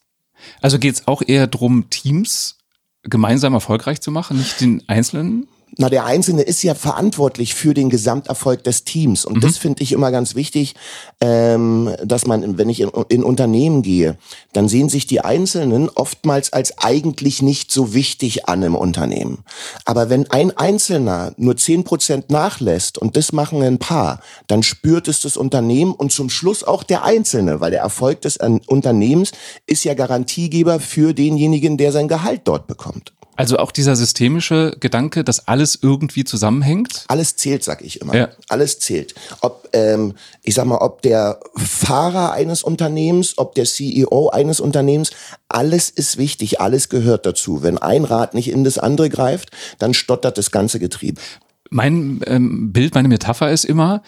Also 0.62 0.78
geht's 0.78 1.08
auch 1.08 1.22
eher 1.26 1.48
drum, 1.48 1.90
Teams 1.90 2.59
gemeinsam 3.02 3.54
erfolgreich 3.54 4.00
zu 4.00 4.10
machen, 4.10 4.36
nicht 4.36 4.60
den 4.60 4.82
Einzelnen? 4.88 5.48
Na, 5.78 5.88
der 5.88 6.04
Einzelne 6.04 6.42
ist 6.42 6.62
ja 6.62 6.74
verantwortlich 6.74 7.54
für 7.54 7.74
den 7.74 7.90
Gesamterfolg 7.90 8.64
des 8.64 8.84
Teams. 8.84 9.24
Und 9.24 9.36
mhm. 9.36 9.40
das 9.40 9.56
finde 9.56 9.82
ich 9.82 9.92
immer 9.92 10.10
ganz 10.10 10.34
wichtig, 10.34 10.74
ähm, 11.20 11.94
dass 12.04 12.26
man, 12.26 12.58
wenn 12.58 12.68
ich 12.68 12.80
in, 12.80 12.90
in, 13.08 13.22
Unternehmen 13.22 13.82
gehe, 13.82 14.18
dann 14.52 14.68
sehen 14.68 14.88
sich 14.88 15.06
die 15.06 15.20
Einzelnen 15.20 15.88
oftmals 15.88 16.52
als 16.52 16.78
eigentlich 16.78 17.40
nicht 17.40 17.70
so 17.70 17.94
wichtig 17.94 18.48
an 18.48 18.62
im 18.62 18.74
Unternehmen. 18.74 19.44
Aber 19.84 20.10
wenn 20.10 20.28
ein 20.30 20.56
Einzelner 20.56 21.34
nur 21.36 21.56
zehn 21.56 21.84
Prozent 21.84 22.30
nachlässt 22.30 22.98
und 22.98 23.16
das 23.16 23.32
machen 23.32 23.62
ein 23.62 23.78
paar, 23.78 24.20
dann 24.48 24.62
spürt 24.62 25.06
es 25.06 25.20
das 25.20 25.36
Unternehmen 25.36 25.92
und 25.92 26.10
zum 26.10 26.30
Schluss 26.30 26.64
auch 26.64 26.82
der 26.82 27.04
Einzelne, 27.04 27.60
weil 27.60 27.70
der 27.70 27.80
Erfolg 27.80 28.22
des 28.22 28.38
Unternehmens 28.66 29.32
ist 29.66 29.84
ja 29.84 29.94
Garantiegeber 29.94 30.80
für 30.80 31.14
denjenigen, 31.14 31.76
der 31.76 31.92
sein 31.92 32.08
Gehalt 32.08 32.42
dort 32.44 32.66
bekommt. 32.66 33.12
Also 33.40 33.56
auch 33.56 33.72
dieser 33.72 33.96
systemische 33.96 34.76
Gedanke, 34.80 35.24
dass 35.24 35.48
alles 35.48 35.78
irgendwie 35.80 36.24
zusammenhängt? 36.24 37.04
Alles 37.08 37.36
zählt, 37.36 37.64
sag 37.64 37.80
ich 37.80 38.02
immer. 38.02 38.14
Ja. 38.14 38.28
Alles 38.48 38.80
zählt. 38.80 39.14
Ob, 39.40 39.66
ähm, 39.72 40.12
ich 40.42 40.54
sag 40.54 40.66
mal, 40.66 40.76
ob 40.76 41.00
der 41.00 41.40
Fahrer 41.56 42.32
eines 42.32 42.62
Unternehmens, 42.62 43.38
ob 43.38 43.54
der 43.54 43.64
CEO 43.64 44.28
eines 44.28 44.60
Unternehmens, 44.60 45.12
alles 45.48 45.88
ist 45.88 46.18
wichtig, 46.18 46.60
alles 46.60 46.90
gehört 46.90 47.24
dazu. 47.24 47.62
Wenn 47.62 47.78
ein 47.78 48.04
Rad 48.04 48.34
nicht 48.34 48.50
in 48.50 48.62
das 48.62 48.76
andere 48.76 49.08
greift, 49.08 49.52
dann 49.78 49.94
stottert 49.94 50.36
das 50.36 50.50
ganze 50.50 50.78
Getriebe. 50.78 51.18
Mein 51.70 52.20
ähm, 52.26 52.74
Bild, 52.74 52.94
meine 52.94 53.08
Metapher 53.08 53.50
ist 53.50 53.64
immer, 53.64 54.02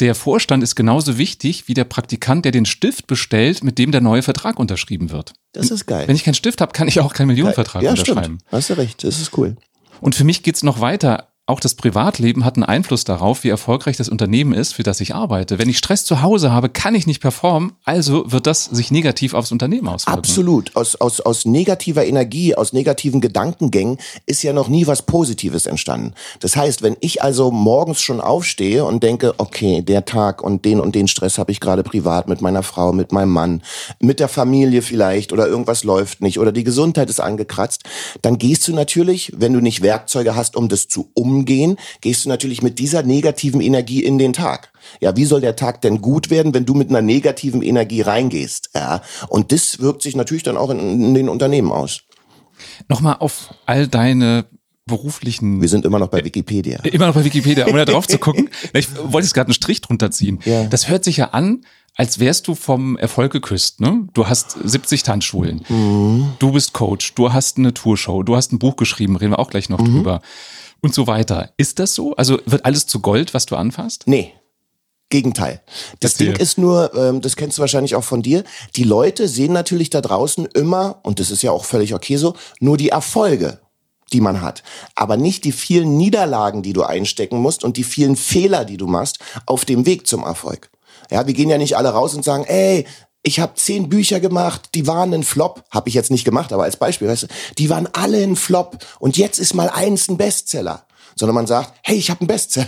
der 0.00 0.14
Vorstand 0.14 0.62
ist 0.62 0.74
genauso 0.74 1.18
wichtig 1.18 1.68
wie 1.68 1.74
der 1.74 1.84
Praktikant, 1.84 2.44
der 2.44 2.52
den 2.52 2.66
Stift 2.66 3.06
bestellt, 3.06 3.62
mit 3.62 3.78
dem 3.78 3.92
der 3.92 4.00
neue 4.00 4.22
Vertrag 4.22 4.58
unterschrieben 4.58 5.10
wird. 5.10 5.34
Das 5.52 5.70
ist 5.70 5.86
geil. 5.86 6.08
Wenn 6.08 6.16
ich 6.16 6.24
keinen 6.24 6.34
Stift 6.34 6.60
habe, 6.60 6.72
kann 6.72 6.88
ich 6.88 7.00
auch 7.00 7.14
keinen 7.14 7.28
Millionenvertrag 7.28 7.82
ja, 7.82 7.90
unterschreiben. 7.90 8.38
Stimmt. 8.40 8.52
Hast 8.52 8.70
du 8.70 8.74
recht, 8.74 9.04
das 9.04 9.20
ist 9.20 9.36
cool. 9.38 9.56
Und 10.00 10.14
für 10.14 10.24
mich 10.24 10.42
geht's 10.42 10.62
noch 10.62 10.80
weiter 10.80 11.33
auch 11.46 11.60
das 11.60 11.74
Privatleben 11.74 12.42
hat 12.46 12.56
einen 12.56 12.64
Einfluss 12.64 13.04
darauf, 13.04 13.44
wie 13.44 13.50
erfolgreich 13.50 13.98
das 13.98 14.08
Unternehmen 14.08 14.54
ist, 14.54 14.72
für 14.72 14.82
das 14.82 15.02
ich 15.02 15.14
arbeite. 15.14 15.58
Wenn 15.58 15.68
ich 15.68 15.76
Stress 15.76 16.06
zu 16.06 16.22
Hause 16.22 16.52
habe, 16.52 16.70
kann 16.70 16.94
ich 16.94 17.06
nicht 17.06 17.20
performen, 17.20 17.72
also 17.84 18.32
wird 18.32 18.46
das 18.46 18.64
sich 18.64 18.90
negativ 18.90 19.34
aufs 19.34 19.52
Unternehmen 19.52 19.88
auswirken. 19.88 20.18
Absolut. 20.18 20.74
Aus, 20.74 20.96
aus, 20.96 21.20
aus 21.20 21.44
negativer 21.44 22.06
Energie, 22.06 22.54
aus 22.54 22.72
negativen 22.72 23.20
Gedankengängen 23.20 23.98
ist 24.24 24.42
ja 24.42 24.54
noch 24.54 24.68
nie 24.68 24.86
was 24.86 25.02
Positives 25.02 25.66
entstanden. 25.66 26.14
Das 26.40 26.56
heißt, 26.56 26.80
wenn 26.80 26.96
ich 27.00 27.22
also 27.22 27.50
morgens 27.50 28.00
schon 28.00 28.22
aufstehe 28.22 28.86
und 28.86 29.02
denke, 29.02 29.34
okay, 29.36 29.82
der 29.82 30.06
Tag 30.06 30.42
und 30.42 30.64
den 30.64 30.80
und 30.80 30.94
den 30.94 31.08
Stress 31.08 31.36
habe 31.36 31.52
ich 31.52 31.60
gerade 31.60 31.82
privat 31.82 32.26
mit 32.26 32.40
meiner 32.40 32.62
Frau, 32.62 32.94
mit 32.94 33.12
meinem 33.12 33.32
Mann, 33.32 33.62
mit 34.00 34.18
der 34.18 34.28
Familie 34.28 34.80
vielleicht 34.80 35.30
oder 35.30 35.46
irgendwas 35.46 35.84
läuft 35.84 36.22
nicht 36.22 36.38
oder 36.38 36.52
die 36.52 36.64
Gesundheit 36.64 37.10
ist 37.10 37.20
angekratzt, 37.20 37.82
dann 38.22 38.38
gehst 38.38 38.66
du 38.66 38.72
natürlich, 38.72 39.30
wenn 39.36 39.52
du 39.52 39.60
nicht 39.60 39.82
Werkzeuge 39.82 40.34
hast, 40.34 40.56
um 40.56 40.70
das 40.70 40.88
zu 40.88 41.10
umsetzen, 41.12 41.33
umgehen, 41.34 41.76
gehst 42.00 42.24
du 42.24 42.28
natürlich 42.28 42.62
mit 42.62 42.78
dieser 42.78 43.02
negativen 43.02 43.60
Energie 43.60 44.02
in 44.04 44.18
den 44.18 44.32
Tag. 44.32 44.72
Ja, 45.00 45.16
wie 45.16 45.24
soll 45.24 45.40
der 45.40 45.56
Tag 45.56 45.80
denn 45.82 46.00
gut 46.00 46.30
werden, 46.30 46.54
wenn 46.54 46.66
du 46.66 46.74
mit 46.74 46.90
einer 46.90 47.02
negativen 47.02 47.62
Energie 47.62 48.02
reingehst? 48.02 48.70
Ja, 48.74 49.02
und 49.28 49.52
das 49.52 49.80
wirkt 49.80 50.02
sich 50.02 50.16
natürlich 50.16 50.42
dann 50.42 50.56
auch 50.56 50.70
in, 50.70 50.78
in 50.78 51.14
den 51.14 51.28
Unternehmen 51.28 51.72
aus. 51.72 52.02
Nochmal 52.88 53.16
auf 53.18 53.54
all 53.66 53.88
deine 53.88 54.46
beruflichen. 54.86 55.62
Wir 55.62 55.68
sind 55.68 55.84
immer 55.84 55.98
noch 55.98 56.08
bei 56.08 56.24
Wikipedia. 56.24 56.78
Immer 56.84 57.06
noch 57.06 57.14
bei 57.14 57.24
Wikipedia, 57.24 57.66
um 57.66 57.74
da 57.74 57.84
drauf 57.84 58.06
zu 58.06 58.18
gucken. 58.18 58.50
Ich 58.74 58.94
wollte 58.96 59.26
jetzt 59.26 59.34
gerade 59.34 59.48
einen 59.48 59.54
Strich 59.54 59.80
drunter 59.80 60.10
ziehen. 60.10 60.40
Ja. 60.44 60.64
Das 60.64 60.88
hört 60.88 61.04
sich 61.04 61.16
ja 61.16 61.30
an, 61.30 61.64
als 61.96 62.18
wärst 62.18 62.48
du 62.48 62.54
vom 62.54 62.96
Erfolg 62.96 63.32
geküsst. 63.32 63.80
Ne? 63.80 64.08
Du 64.12 64.26
hast 64.26 64.56
70 64.62 65.02
Tanzschulen, 65.02 65.64
mhm. 65.68 66.32
du 66.38 66.52
bist 66.52 66.72
Coach, 66.72 67.14
du 67.14 67.32
hast 67.32 67.56
eine 67.56 67.72
Tourshow, 67.72 68.22
du 68.22 68.36
hast 68.36 68.52
ein 68.52 68.58
Buch 68.58 68.76
geschrieben, 68.76 69.16
reden 69.16 69.32
wir 69.32 69.38
auch 69.38 69.50
gleich 69.50 69.68
noch 69.68 69.80
mhm. 69.80 69.86
drüber 69.86 70.20
und 70.84 70.94
so 70.94 71.06
weiter. 71.06 71.50
Ist 71.56 71.78
das 71.78 71.94
so? 71.94 72.14
Also 72.14 72.38
wird 72.44 72.64
alles 72.64 72.86
zu 72.86 73.00
Gold, 73.00 73.32
was 73.32 73.46
du 73.46 73.56
anfasst? 73.56 74.04
Nee. 74.06 74.34
Gegenteil. 75.08 75.62
Das 76.00 76.12
Erzähl. 76.12 76.32
Ding 76.32 76.36
ist 76.36 76.58
nur, 76.58 76.94
ähm, 76.94 77.20
das 77.20 77.36
kennst 77.36 77.56
du 77.56 77.60
wahrscheinlich 77.62 77.94
auch 77.94 78.04
von 78.04 78.22
dir, 78.22 78.44
die 78.76 78.84
Leute 78.84 79.28
sehen 79.28 79.52
natürlich 79.52 79.88
da 79.88 80.00
draußen 80.00 80.46
immer, 80.46 81.00
und 81.02 81.20
das 81.20 81.30
ist 81.30 81.42
ja 81.42 81.52
auch 81.52 81.64
völlig 81.64 81.94
okay 81.94 82.16
so, 82.16 82.34
nur 82.60 82.76
die 82.76 82.90
Erfolge 82.90 83.60
die 84.12 84.20
man 84.20 84.42
hat, 84.42 84.62
aber 84.94 85.16
nicht 85.16 85.44
die 85.44 85.50
vielen 85.50 85.96
Niederlagen, 85.96 86.62
die 86.62 86.74
du 86.74 86.84
einstecken 86.84 87.38
musst 87.38 87.64
und 87.64 87.76
die 87.76 87.82
vielen 87.82 88.14
Fehler, 88.14 88.64
die 88.64 88.76
du 88.76 88.86
machst 88.86 89.18
auf 89.46 89.64
dem 89.64 89.86
Weg 89.86 90.06
zum 90.06 90.22
Erfolg. 90.22 90.70
Ja, 91.10 91.26
wir 91.26 91.34
gehen 91.34 91.48
ja 91.48 91.58
nicht 91.58 91.76
alle 91.76 91.88
raus 91.88 92.14
und 92.14 92.22
sagen, 92.22 92.44
ey, 92.44 92.86
ich 93.24 93.40
habe 93.40 93.54
zehn 93.54 93.88
Bücher 93.88 94.20
gemacht, 94.20 94.70
die 94.74 94.86
waren 94.86 95.12
ein 95.12 95.24
Flop. 95.24 95.64
Habe 95.70 95.88
ich 95.88 95.94
jetzt 95.94 96.10
nicht 96.10 96.24
gemacht, 96.24 96.52
aber 96.52 96.64
als 96.64 96.76
Beispiel, 96.76 97.08
weißt 97.08 97.24
du, 97.24 97.26
die 97.58 97.70
waren 97.70 97.88
alle 97.92 98.22
ein 98.22 98.36
Flop 98.36 98.76
und 99.00 99.16
jetzt 99.16 99.40
ist 99.40 99.54
mal 99.54 99.70
eins 99.70 100.08
ein 100.08 100.18
Bestseller 100.18 100.84
sondern 101.16 101.34
man 101.34 101.46
sagt, 101.46 101.74
hey, 101.82 101.96
ich 101.96 102.10
habe 102.10 102.20
einen 102.20 102.28
Bestseller. 102.28 102.66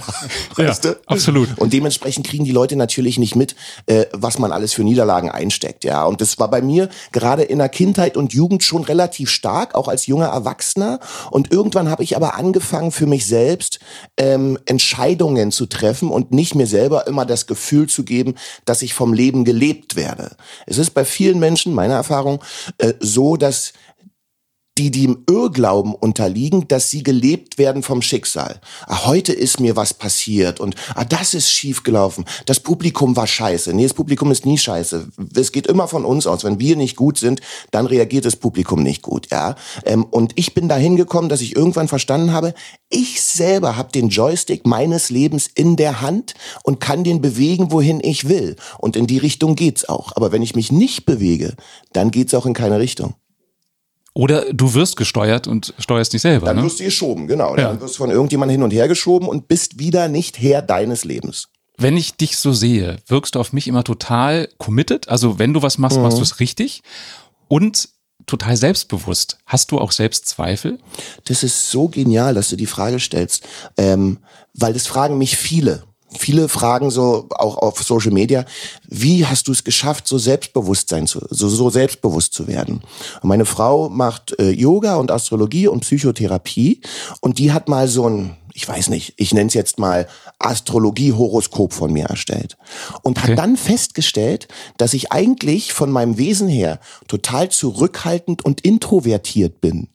Weißt 0.56 0.84
ja, 0.84 0.92
du? 0.92 1.00
absolut. 1.06 1.58
Und 1.58 1.72
dementsprechend 1.72 2.26
kriegen 2.26 2.44
die 2.44 2.52
Leute 2.52 2.76
natürlich 2.76 3.18
nicht 3.18 3.36
mit, 3.36 3.56
äh, 3.86 4.06
was 4.12 4.38
man 4.38 4.52
alles 4.52 4.72
für 4.72 4.84
Niederlagen 4.84 5.30
einsteckt. 5.30 5.84
Ja, 5.84 6.04
und 6.04 6.20
das 6.20 6.38
war 6.38 6.50
bei 6.50 6.62
mir 6.62 6.88
gerade 7.12 7.42
in 7.42 7.58
der 7.58 7.68
Kindheit 7.68 8.16
und 8.16 8.32
Jugend 8.32 8.62
schon 8.62 8.84
relativ 8.84 9.30
stark, 9.30 9.74
auch 9.74 9.88
als 9.88 10.06
junger 10.06 10.26
Erwachsener. 10.26 11.00
Und 11.30 11.52
irgendwann 11.52 11.90
habe 11.90 12.02
ich 12.02 12.16
aber 12.16 12.34
angefangen, 12.36 12.92
für 12.92 13.06
mich 13.06 13.26
selbst 13.26 13.80
ähm, 14.16 14.58
Entscheidungen 14.66 15.52
zu 15.52 15.66
treffen 15.66 16.10
und 16.10 16.32
nicht 16.32 16.54
mir 16.54 16.66
selber 16.66 17.06
immer 17.06 17.26
das 17.26 17.46
Gefühl 17.46 17.88
zu 17.88 18.04
geben, 18.04 18.34
dass 18.64 18.82
ich 18.82 18.94
vom 18.94 19.12
Leben 19.12 19.44
gelebt 19.44 19.96
werde. 19.96 20.36
Es 20.66 20.78
ist 20.78 20.90
bei 20.90 21.04
vielen 21.04 21.38
Menschen, 21.38 21.74
meiner 21.74 21.94
Erfahrung, 21.94 22.42
äh, 22.78 22.94
so, 23.00 23.36
dass 23.36 23.72
die 24.78 24.90
dem 24.90 25.25
Irrglauben 25.28 25.95
unterliegen, 25.95 26.68
dass 26.68 26.90
sie 26.90 27.02
gelebt 27.02 27.56
werden 27.59 27.83
vom 27.83 28.02
Schicksal. 28.02 28.61
Ah, 28.87 29.06
heute 29.06 29.33
ist 29.33 29.59
mir 29.59 29.75
was 29.76 29.95
passiert 29.95 30.61
und 30.61 30.75
ah, 30.95 31.04
das 31.04 31.35
ist 31.35 31.50
schiefgelaufen. 31.50 32.25
Das 32.45 32.61
Publikum 32.61 33.16
war 33.16 33.26
scheiße. 33.26 33.73
Nee, 33.73 33.85
das 33.85 33.95
Publikum 33.95 34.30
ist 34.30 34.45
nie 34.45 34.59
scheiße. 34.59 35.09
Es 35.35 35.52
geht 35.52 35.66
immer 35.66 35.88
von 35.88 36.04
uns 36.04 36.26
aus. 36.26 36.45
Wenn 36.45 36.61
wir 36.61 36.76
nicht 36.76 36.97
gut 36.97 37.18
sind, 37.18 37.40
dann 37.71 37.87
reagiert 37.87 38.26
das 38.26 38.37
Publikum 38.37 38.83
nicht 38.83 39.02
gut. 39.02 39.28
Ja. 39.30 39.56
Ähm, 39.85 40.04
und 40.04 40.33
ich 40.37 40.54
bin 40.54 40.68
dahin 40.68 40.97
gekommen, 40.97 41.28
dass 41.28 41.40
ich 41.40 41.56
irgendwann 41.56 41.88
verstanden 41.88 42.33
habe, 42.33 42.54
ich 42.90 43.23
selber 43.23 43.76
habe 43.76 43.92
den 43.92 44.11
Joystick 44.11 44.66
meines 44.66 45.11
Lebens 45.11 45.49
in 45.54 45.76
der 45.76 46.00
Hand 46.00 46.35
und 46.62 46.80
kann 46.80 47.02
den 47.02 47.21
bewegen, 47.21 47.73
wohin 47.73 48.00
ich 48.02 48.28
will. 48.28 48.56
Und 48.78 48.97
in 48.97 49.06
die 49.06 49.18
Richtung 49.18 49.56
geht's 49.56 49.88
auch. 49.88 50.12
Aber 50.16 50.33
wenn 50.33 50.42
ich 50.42 50.54
mich 50.54 50.71
nicht 50.71 51.06
bewege, 51.06 51.54
dann 51.92 52.11
geht's 52.11 52.35
auch 52.35 52.47
in 52.47 52.54
keine 52.54 52.78
Richtung. 52.78 53.14
Oder 54.16 54.50
du 54.50 54.73
wirst 54.73 54.96
gesteuert 54.96 55.46
und 55.46 55.75
steuerst 55.78 56.14
dich 56.14 56.23
selber. 56.23 56.46
Dann 56.46 56.56
ne? 56.56 56.62
wirst 56.62 56.80
du 56.80 56.85
geschoben, 56.85 57.26
genau. 57.26 57.50
Ja. 57.50 57.68
Dann 57.68 57.82
wirst 57.82 57.96
du 57.96 57.99
von 57.99 58.11
irgendjemandem 58.11 58.54
hin 58.54 58.62
und 58.62 58.70
her 58.70 58.88
geschoben 58.88 59.28
und 59.28 59.46
bist 59.46 59.78
wieder 59.78 60.08
nicht 60.08 60.40
Herr 60.40 60.62
deines 60.62 61.04
Lebens. 61.04 61.49
Wenn 61.76 61.99
ich 61.99 62.14
dich 62.14 62.38
so 62.38 62.54
sehe, 62.54 62.96
wirkst 63.08 63.35
du 63.35 63.40
auf 63.40 63.52
mich 63.52 63.68
immer 63.68 63.85
total 63.85 64.49
committed. 64.56 65.11
Also 65.11 65.38
wenn 65.38 65.52
du 65.52 65.61
was 65.61 65.76
machst, 65.76 65.99
mhm. 65.99 66.04
machst 66.04 66.16
du 66.16 66.23
es 66.23 66.40
richtig. 66.40 66.82
Und 67.49 67.90
total 68.25 68.56
selbstbewusst. 68.56 69.37
Hast 69.44 69.70
du 69.70 69.78
auch 69.78 69.92
Selbstzweifel? 69.92 70.78
Das 71.26 71.42
ist 71.42 71.70
so 71.70 71.88
genial, 71.88 72.32
dass 72.32 72.49
du 72.49 72.56
die 72.56 72.64
Frage 72.64 72.99
stellst, 72.99 73.46
ähm, 73.76 74.20
weil 74.54 74.73
das 74.73 74.87
fragen 74.87 75.18
mich 75.18 75.37
viele. 75.37 75.82
Viele 76.18 76.49
fragen 76.49 76.90
so 76.90 77.26
auch 77.30 77.58
auf 77.58 77.82
Social 77.82 78.12
Media, 78.12 78.44
wie 78.88 79.26
hast 79.26 79.49
du 79.49 79.52
es 79.52 79.64
geschafft, 79.64 80.08
so 80.08 80.18
Selbstbewusstsein 80.18 81.06
zu, 81.06 81.20
so, 81.30 81.49
so 81.49 81.70
selbstbewusst 81.70 82.35
zu 82.35 82.46
werden? 82.46 82.82
Und 83.23 83.28
meine 83.28 83.44
Frau 83.44 83.88
macht 83.88 84.38
äh, 84.38 84.50
Yoga 84.50 84.96
und 84.96 85.11
Astrologie 85.11 85.68
und 85.68 85.80
Psychotherapie 85.80 86.80
und 87.20 87.38
die 87.38 87.52
hat 87.52 87.68
mal 87.68 87.88
so 87.88 88.08
ein 88.08 88.37
ich 88.56 88.66
weiß 88.66 88.88
nicht, 88.88 89.12
ich 89.18 89.35
nenne 89.35 89.49
es 89.49 89.54
jetzt 89.54 89.78
mal 89.78 90.08
Astrologie-Horoskop 90.38 91.75
von 91.75 91.92
mir 91.92 92.06
erstellt. 92.06 92.56
Und 93.02 93.18
okay. 93.18 93.32
hat 93.32 93.38
dann 93.38 93.58
festgestellt, 93.58 94.49
dass 94.78 94.94
ich 94.94 95.12
eigentlich 95.12 95.75
von 95.75 95.90
meinem 95.92 96.16
Wesen 96.16 96.49
her 96.49 96.80
total 97.06 97.50
zurückhaltend 97.50 98.46
und 98.46 98.62
introvertiert 98.62 99.61
bin. 99.61 99.88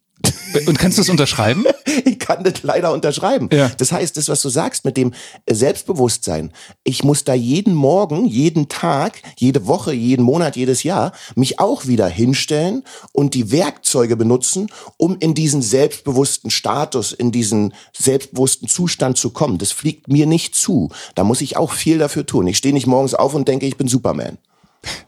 Und 0.68 0.78
kannst 0.78 0.98
du 0.98 1.02
es 1.02 1.10
unterschreiben? 1.10 1.64
ich 2.06 2.20
kann 2.20 2.44
das 2.44 2.64
leider 2.64 2.92
unterschreiben. 2.92 3.50
Ja. 3.52 3.72
Das 3.78 3.92
heißt, 3.92 4.18
das, 4.18 4.30
was 4.30 4.42
du 4.42 4.50
sagst 4.50 4.86
mit 4.86 4.98
dem 4.98 5.14
Selbstbewusstsein, 5.50 6.52
ich 6.84 7.04
muss 7.04 7.24
da 7.24 7.34
jeden 7.34 7.74
Morgen, 7.74 8.26
jeden 8.26 8.68
Tag, 8.68 9.22
jede 9.38 9.68
Woche, 9.68 9.94
jeden 9.94 10.24
Monat, 10.24 10.56
jedes 10.56 10.84
Jahr 10.84 11.14
mich 11.36 11.60
auch 11.60 11.88
wieder 11.88 12.08
hinstellen 12.08 12.84
und 13.14 13.34
die 13.34 13.52
Werkzeuge 13.52 14.16
benutzen, 14.16 14.68
um 14.98 15.18
in 15.20 15.34
diesen 15.34 15.62
selbstbewussten 15.62 16.52
Status, 16.52 17.12
in 17.12 17.32
diesen 17.32 17.74
selbstbewussten 17.98 18.68
Zustand 18.68 19.18
zu 19.18 19.30
kommen. 19.32 19.58
Das 19.58 19.72
fliegt 19.72 20.08
mir 20.08 20.26
nicht 20.26 20.56
zu. 20.56 20.90
Da 21.16 21.24
muss 21.24 21.42
ich 21.42 21.58
auch 21.58 21.72
viel 21.72 21.98
dafür 21.98 22.26
tun. 22.26 22.48
Ich 22.48 22.58
stehe 22.58 22.74
nicht 22.74 22.88
morgens 22.88 23.14
auf 23.14 23.34
und 23.34 23.48
denke, 23.48 23.66
ich 23.66 23.78
bin 23.78 23.88
Superman. 23.88 24.38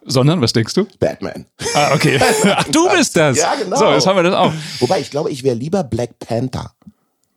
Sondern, 0.06 0.42
was 0.42 0.54
denkst 0.54 0.74
du? 0.74 0.86
Batman. 1.00 1.46
Ah, 1.74 1.94
okay. 1.94 2.20
Ach, 2.44 2.64
du 2.66 2.90
bist 2.90 3.16
das. 3.16 3.38
Ja, 3.38 3.56
genau. 3.56 3.78
So, 3.78 3.92
jetzt 3.92 4.06
haben 4.06 4.16
wir 4.16 4.24
das 4.24 4.36
auch. 4.36 4.54
Wobei, 4.80 5.00
ich 5.00 5.10
glaube, 5.10 5.32
ich 5.32 5.44
wäre 5.44 5.56
lieber 5.56 5.84
Black 5.84 6.20
Panther. 6.20 6.74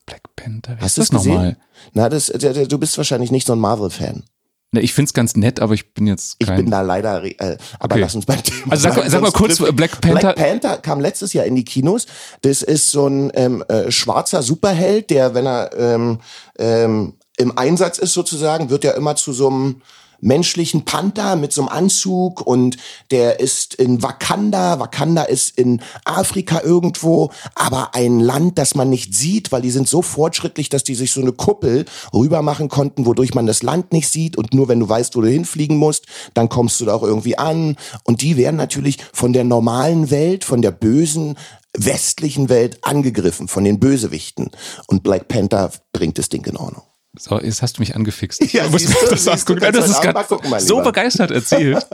Black 0.04 0.22
Panther? 0.36 0.76
Hast 0.80 0.96
du 0.96 1.02
das 1.02 1.12
nochmal? 1.12 1.56
Na, 1.92 2.08
das, 2.08 2.26
du 2.26 2.78
bist 2.78 2.96
wahrscheinlich 2.98 3.30
nicht 3.30 3.46
so 3.46 3.54
ein 3.54 3.58
Marvel-Fan. 3.58 4.24
Ne, 4.72 4.80
ich 4.80 4.92
find's 4.92 5.14
ganz 5.14 5.36
nett, 5.36 5.60
aber 5.60 5.74
ich 5.74 5.94
bin 5.94 6.06
jetzt 6.06 6.40
kein... 6.40 6.58
Ich 6.58 6.64
bin 6.64 6.70
da 6.70 6.80
leider, 6.80 7.24
äh, 7.24 7.56
aber 7.78 7.94
okay. 7.94 8.00
lass 8.00 8.14
uns 8.14 8.26
beim 8.26 8.42
Thema 8.42 8.72
Also 8.72 8.90
sag, 8.90 9.08
sag 9.08 9.22
mal 9.22 9.30
kurz, 9.30 9.58
Black 9.58 10.00
Panther... 10.00 10.34
Black 10.34 10.36
Panther 10.36 10.76
kam 10.78 11.00
letztes 11.00 11.32
Jahr 11.32 11.46
in 11.46 11.54
die 11.54 11.64
Kinos. 11.64 12.06
Das 12.42 12.62
ist 12.62 12.90
so 12.90 13.06
ein 13.06 13.30
ähm, 13.34 13.64
äh, 13.68 13.90
schwarzer 13.90 14.42
Superheld, 14.42 15.10
der, 15.10 15.34
wenn 15.34 15.46
er 15.46 15.70
ähm, 15.78 16.18
ähm, 16.58 17.14
im 17.36 17.56
Einsatz 17.56 17.98
ist 17.98 18.12
sozusagen, 18.12 18.68
wird 18.68 18.84
er 18.84 18.96
immer 18.96 19.14
zu 19.14 19.32
so 19.32 19.48
einem 19.48 19.82
menschlichen 20.20 20.84
Panther 20.84 21.36
mit 21.36 21.52
so 21.52 21.62
einem 21.62 21.68
Anzug 21.68 22.46
und 22.46 22.76
der 23.10 23.40
ist 23.40 23.74
in 23.74 24.02
Wakanda. 24.02 24.78
Wakanda 24.78 25.22
ist 25.22 25.58
in 25.58 25.82
Afrika 26.04 26.60
irgendwo, 26.62 27.30
aber 27.54 27.94
ein 27.94 28.20
Land, 28.20 28.58
das 28.58 28.74
man 28.74 28.90
nicht 28.90 29.14
sieht, 29.14 29.52
weil 29.52 29.62
die 29.62 29.70
sind 29.70 29.88
so 29.88 30.02
fortschrittlich, 30.02 30.68
dass 30.68 30.84
die 30.84 30.94
sich 30.94 31.12
so 31.12 31.20
eine 31.20 31.32
Kuppel 31.32 31.84
rüber 32.12 32.42
machen 32.42 32.68
konnten, 32.68 33.06
wodurch 33.06 33.34
man 33.34 33.46
das 33.46 33.62
Land 33.62 33.92
nicht 33.92 34.08
sieht 34.08 34.36
und 34.36 34.54
nur 34.54 34.68
wenn 34.68 34.80
du 34.80 34.88
weißt, 34.88 35.16
wo 35.16 35.20
du 35.20 35.28
hinfliegen 35.28 35.76
musst, 35.76 36.06
dann 36.34 36.48
kommst 36.48 36.80
du 36.80 36.84
da 36.84 36.94
auch 36.94 37.02
irgendwie 37.02 37.38
an 37.38 37.76
und 38.04 38.22
die 38.22 38.36
werden 38.36 38.56
natürlich 38.56 38.98
von 39.12 39.32
der 39.32 39.44
normalen 39.44 40.10
Welt, 40.10 40.44
von 40.44 40.62
der 40.62 40.70
bösen 40.70 41.36
westlichen 41.76 42.48
Welt 42.48 42.78
angegriffen, 42.82 43.48
von 43.48 43.64
den 43.64 43.78
Bösewichten 43.78 44.50
und 44.86 45.02
Black 45.02 45.28
Panther 45.28 45.70
bringt 45.92 46.18
das 46.18 46.28
Ding 46.28 46.44
in 46.46 46.56
Ordnung. 46.56 46.82
So, 47.18 47.40
jetzt 47.40 47.62
hast 47.62 47.78
du 47.78 47.82
mich 47.82 47.94
angefixt. 47.94 48.52
Ja, 48.52 48.68
muss 48.68 48.84
du, 48.84 48.92
das, 49.10 49.44
gucken. 49.44 49.62
das 49.72 49.88
ist 49.88 50.00
gerade 50.00 50.24
so 50.60 50.82
begeistert 50.82 51.30
erzählt. 51.30 51.86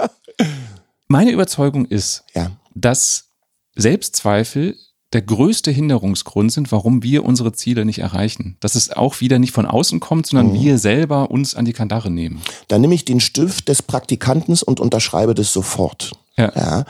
Meine 1.09 1.31
Überzeugung 1.31 1.87
ist, 1.87 2.25
ja. 2.35 2.53
dass 2.75 3.31
Selbstzweifel 3.75 4.77
der 5.13 5.23
größte 5.23 5.71
Hinderungsgrund 5.71 6.53
sind, 6.53 6.73
warum 6.73 7.03
wir 7.03 7.25
unsere 7.25 7.53
Ziele 7.53 7.85
nicht 7.85 7.99
erreichen. 7.99 8.57
Dass 8.61 8.75
es 8.75 8.91
auch 8.91 9.21
wieder 9.21 9.39
nicht 9.39 9.53
von 9.53 9.67
außen 9.67 10.01
kommt, 10.01 10.27
sondern 10.27 10.49
mhm. 10.49 10.63
wir 10.63 10.79
selber 10.79 11.31
uns 11.31 11.55
an 11.55 11.65
die 11.65 11.75
Kandare 11.75 12.11
nehmen. 12.11 12.41
Dann 12.69 12.81
nehme 12.81 12.95
ich 12.95 13.05
den 13.05 13.21
Stift 13.21 13.69
des 13.69 13.83
Praktikanten 13.83 14.59
und 14.65 14.81
unterschreibe 14.81 15.35
das 15.35 15.53
sofort. 15.53 16.13
Ja. 16.37 16.53
ja. 16.57 16.85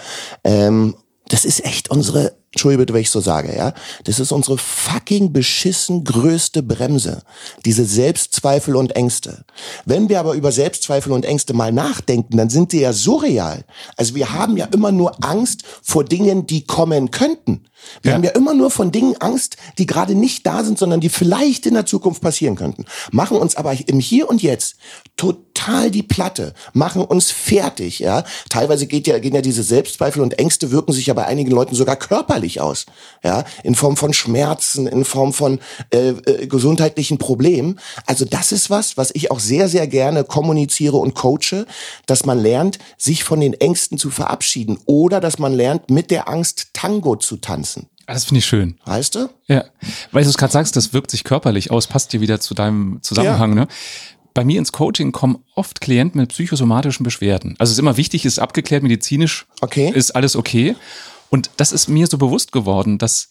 Ähm, 0.44 0.94
das 1.28 1.44
ist 1.44 1.64
echt 1.64 1.90
unsere 1.90 2.36
Entschuldige 2.52 2.82
bitte, 2.82 2.92
wenn 2.92 3.00
ich 3.00 3.10
so 3.10 3.20
sage, 3.20 3.56
ja. 3.56 3.72
Das 4.04 4.20
ist 4.20 4.30
unsere 4.30 4.58
fucking 4.58 5.32
beschissen 5.32 6.04
größte 6.04 6.62
Bremse. 6.62 7.22
Diese 7.64 7.86
Selbstzweifel 7.86 8.76
und 8.76 8.94
Ängste. 8.94 9.44
Wenn 9.86 10.10
wir 10.10 10.20
aber 10.20 10.34
über 10.34 10.52
Selbstzweifel 10.52 11.12
und 11.12 11.24
Ängste 11.24 11.54
mal 11.54 11.72
nachdenken, 11.72 12.36
dann 12.36 12.50
sind 12.50 12.72
die 12.72 12.80
ja 12.80 12.92
surreal. 12.92 13.64
Also 13.96 14.14
wir 14.14 14.32
haben 14.32 14.58
ja 14.58 14.66
immer 14.66 14.92
nur 14.92 15.24
Angst 15.24 15.62
vor 15.82 16.04
Dingen, 16.04 16.46
die 16.46 16.66
kommen 16.66 17.10
könnten. 17.10 17.64
Wir 18.02 18.10
ja. 18.10 18.14
haben 18.16 18.24
ja 18.24 18.30
immer 18.30 18.54
nur 18.54 18.70
von 18.70 18.92
Dingen 18.92 19.16
Angst, 19.20 19.56
die 19.78 19.86
gerade 19.86 20.14
nicht 20.14 20.46
da 20.46 20.64
sind, 20.64 20.78
sondern 20.78 21.00
die 21.00 21.08
vielleicht 21.08 21.66
in 21.66 21.74
der 21.74 21.86
Zukunft 21.86 22.22
passieren 22.22 22.56
könnten. 22.56 22.84
Machen 23.10 23.36
uns 23.36 23.56
aber 23.56 23.76
im 23.86 24.00
Hier 24.00 24.28
und 24.28 24.42
Jetzt 24.42 24.76
total 25.16 25.90
die 25.90 26.02
Platte, 26.02 26.54
machen 26.72 27.02
uns 27.02 27.30
fertig, 27.30 27.98
ja. 28.00 28.24
Teilweise 28.48 28.86
geht 28.86 29.06
ja, 29.06 29.18
gehen 29.18 29.34
ja 29.34 29.42
diese 29.42 29.62
Selbstzweifel 29.62 30.22
und 30.22 30.38
Ängste 30.38 30.70
wirken 30.70 30.92
sich 30.92 31.06
ja 31.06 31.14
bei 31.14 31.26
einigen 31.26 31.50
Leuten 31.50 31.74
sogar 31.74 31.96
körperlich 31.96 32.60
aus, 32.60 32.86
ja. 33.22 33.44
In 33.62 33.74
Form 33.74 33.96
von 33.96 34.12
Schmerzen, 34.12 34.86
in 34.86 35.04
Form 35.04 35.32
von 35.32 35.60
äh, 35.90 36.10
äh, 36.10 36.46
gesundheitlichen 36.46 37.18
Problemen. 37.18 37.78
Also 38.06 38.24
das 38.24 38.52
ist 38.52 38.70
was, 38.70 38.96
was 38.96 39.10
ich 39.14 39.30
auch 39.30 39.40
sehr, 39.40 39.68
sehr 39.68 39.86
gerne 39.86 40.24
kommuniziere 40.24 40.96
und 40.96 41.14
coache, 41.14 41.66
dass 42.06 42.24
man 42.26 42.38
lernt, 42.38 42.78
sich 42.96 43.24
von 43.24 43.40
den 43.40 43.54
Ängsten 43.54 43.98
zu 43.98 44.10
verabschieden 44.10 44.78
oder 44.86 45.20
dass 45.20 45.38
man 45.38 45.52
lernt, 45.52 45.90
mit 45.90 46.10
der 46.10 46.28
Angst 46.28 46.68
Tango 46.72 47.16
zu 47.16 47.36
tanzen. 47.36 47.71
Ah, 48.06 48.14
das 48.14 48.24
finde 48.24 48.38
ich 48.38 48.46
schön. 48.46 48.78
Weißt 48.84 49.14
du? 49.14 49.28
Ja. 49.46 49.64
Weil 50.10 50.24
du 50.24 50.30
es 50.30 50.36
gerade 50.36 50.52
sagst, 50.52 50.76
das 50.76 50.92
wirkt 50.92 51.10
sich 51.10 51.24
körperlich 51.24 51.70
aus, 51.70 51.86
passt 51.86 52.12
dir 52.12 52.20
wieder 52.20 52.40
zu 52.40 52.54
deinem 52.54 52.98
Zusammenhang, 53.02 53.50
ja. 53.50 53.62
ne? 53.62 53.68
Bei 54.34 54.44
mir 54.44 54.58
ins 54.58 54.72
Coaching 54.72 55.12
kommen 55.12 55.44
oft 55.54 55.82
Klienten 55.82 56.18
mit 56.20 56.30
psychosomatischen 56.30 57.04
Beschwerden. 57.04 57.54
Also 57.58 57.70
es 57.70 57.74
ist 57.74 57.80
immer 57.80 57.98
wichtig, 57.98 58.24
ist 58.24 58.38
abgeklärt 58.38 58.82
medizinisch, 58.82 59.46
okay. 59.60 59.92
ist 59.94 60.16
alles 60.16 60.36
okay. 60.36 60.74
Und 61.28 61.50
das 61.58 61.72
ist 61.72 61.88
mir 61.88 62.06
so 62.06 62.16
bewusst 62.16 62.50
geworden, 62.50 62.96
dass 62.96 63.28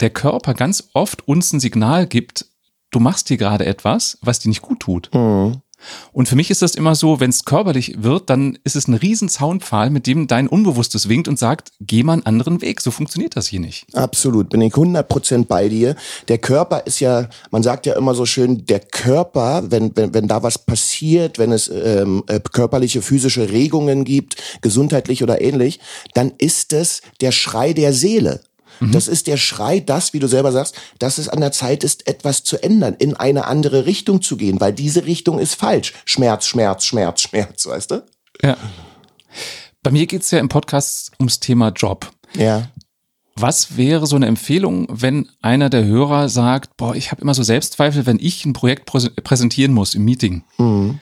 der 0.00 0.10
Körper 0.10 0.52
ganz 0.52 0.90
oft 0.92 1.26
uns 1.26 1.52
ein 1.52 1.60
Signal 1.60 2.06
gibt, 2.06 2.46
du 2.90 3.00
machst 3.00 3.28
hier 3.28 3.38
gerade 3.38 3.64
etwas, 3.66 4.18
was 4.20 4.38
dir 4.38 4.48
nicht 4.48 4.62
gut 4.62 4.80
tut. 4.80 5.10
Mhm. 5.14 5.62
Und 6.12 6.28
für 6.28 6.36
mich 6.36 6.50
ist 6.50 6.62
das 6.62 6.74
immer 6.74 6.94
so, 6.94 7.20
wenn 7.20 7.30
es 7.30 7.44
körperlich 7.44 8.02
wird, 8.02 8.30
dann 8.30 8.58
ist 8.64 8.76
es 8.76 8.88
ein 8.88 8.94
riesen 8.94 9.28
Zaunpfahl, 9.28 9.90
mit 9.90 10.06
dem 10.06 10.26
dein 10.26 10.48
Unbewusstes 10.48 11.08
winkt 11.08 11.28
und 11.28 11.38
sagt, 11.38 11.70
geh 11.80 12.02
mal 12.02 12.14
einen 12.14 12.26
anderen 12.26 12.60
Weg. 12.62 12.80
So 12.80 12.90
funktioniert 12.90 13.36
das 13.36 13.46
hier 13.46 13.60
nicht. 13.60 13.86
Absolut, 13.94 14.50
bin 14.50 14.60
ich 14.60 14.74
100% 14.74 15.46
bei 15.46 15.68
dir. 15.68 15.96
Der 16.28 16.38
Körper 16.38 16.86
ist 16.86 17.00
ja, 17.00 17.28
man 17.50 17.62
sagt 17.62 17.86
ja 17.86 17.94
immer 17.94 18.14
so 18.14 18.26
schön, 18.26 18.66
der 18.66 18.80
Körper, 18.80 19.64
wenn, 19.70 19.96
wenn, 19.96 20.14
wenn 20.14 20.28
da 20.28 20.42
was 20.42 20.58
passiert, 20.58 21.38
wenn 21.38 21.52
es 21.52 21.68
ähm, 21.68 22.24
äh, 22.26 22.40
körperliche, 22.40 23.02
physische 23.02 23.50
Regungen 23.50 24.04
gibt, 24.04 24.36
gesundheitlich 24.62 25.22
oder 25.22 25.40
ähnlich, 25.40 25.80
dann 26.14 26.32
ist 26.38 26.72
es 26.72 27.02
der 27.20 27.32
Schrei 27.32 27.72
der 27.72 27.92
Seele. 27.92 28.40
Mhm. 28.80 28.92
Das 28.92 29.08
ist 29.08 29.26
der 29.26 29.36
Schrei, 29.36 29.80
das, 29.80 30.12
wie 30.12 30.18
du 30.18 30.28
selber 30.28 30.52
sagst, 30.52 30.74
dass 30.98 31.18
es 31.18 31.28
an 31.28 31.40
der 31.40 31.52
Zeit 31.52 31.84
ist, 31.84 32.06
etwas 32.06 32.44
zu 32.44 32.62
ändern, 32.62 32.94
in 32.98 33.14
eine 33.14 33.46
andere 33.46 33.86
Richtung 33.86 34.22
zu 34.22 34.36
gehen, 34.36 34.60
weil 34.60 34.72
diese 34.72 35.06
Richtung 35.06 35.38
ist 35.38 35.54
falsch. 35.54 35.94
Schmerz, 36.04 36.46
Schmerz, 36.46 36.84
Schmerz, 36.84 37.20
Schmerz, 37.22 37.66
weißt 37.66 37.90
du? 37.90 38.06
Ja. 38.42 38.56
Bei 39.82 39.90
mir 39.90 40.06
geht's 40.06 40.30
ja 40.30 40.38
im 40.38 40.48
Podcast 40.48 41.12
ums 41.18 41.40
Thema 41.40 41.70
Job. 41.70 42.10
Ja. 42.34 42.68
Was 43.34 43.76
wäre 43.76 44.06
so 44.06 44.16
eine 44.16 44.26
Empfehlung, 44.26 44.86
wenn 44.90 45.28
einer 45.40 45.70
der 45.70 45.84
Hörer 45.84 46.28
sagt, 46.28 46.76
boah, 46.76 46.94
ich 46.94 47.10
habe 47.10 47.22
immer 47.22 47.34
so 47.34 47.42
Selbstzweifel, 47.42 48.04
wenn 48.04 48.18
ich 48.20 48.44
ein 48.44 48.52
Projekt 48.52 48.84
präsentieren 48.84 49.72
muss 49.72 49.94
im 49.94 50.04
Meeting? 50.04 50.44
Mhm 50.58 51.00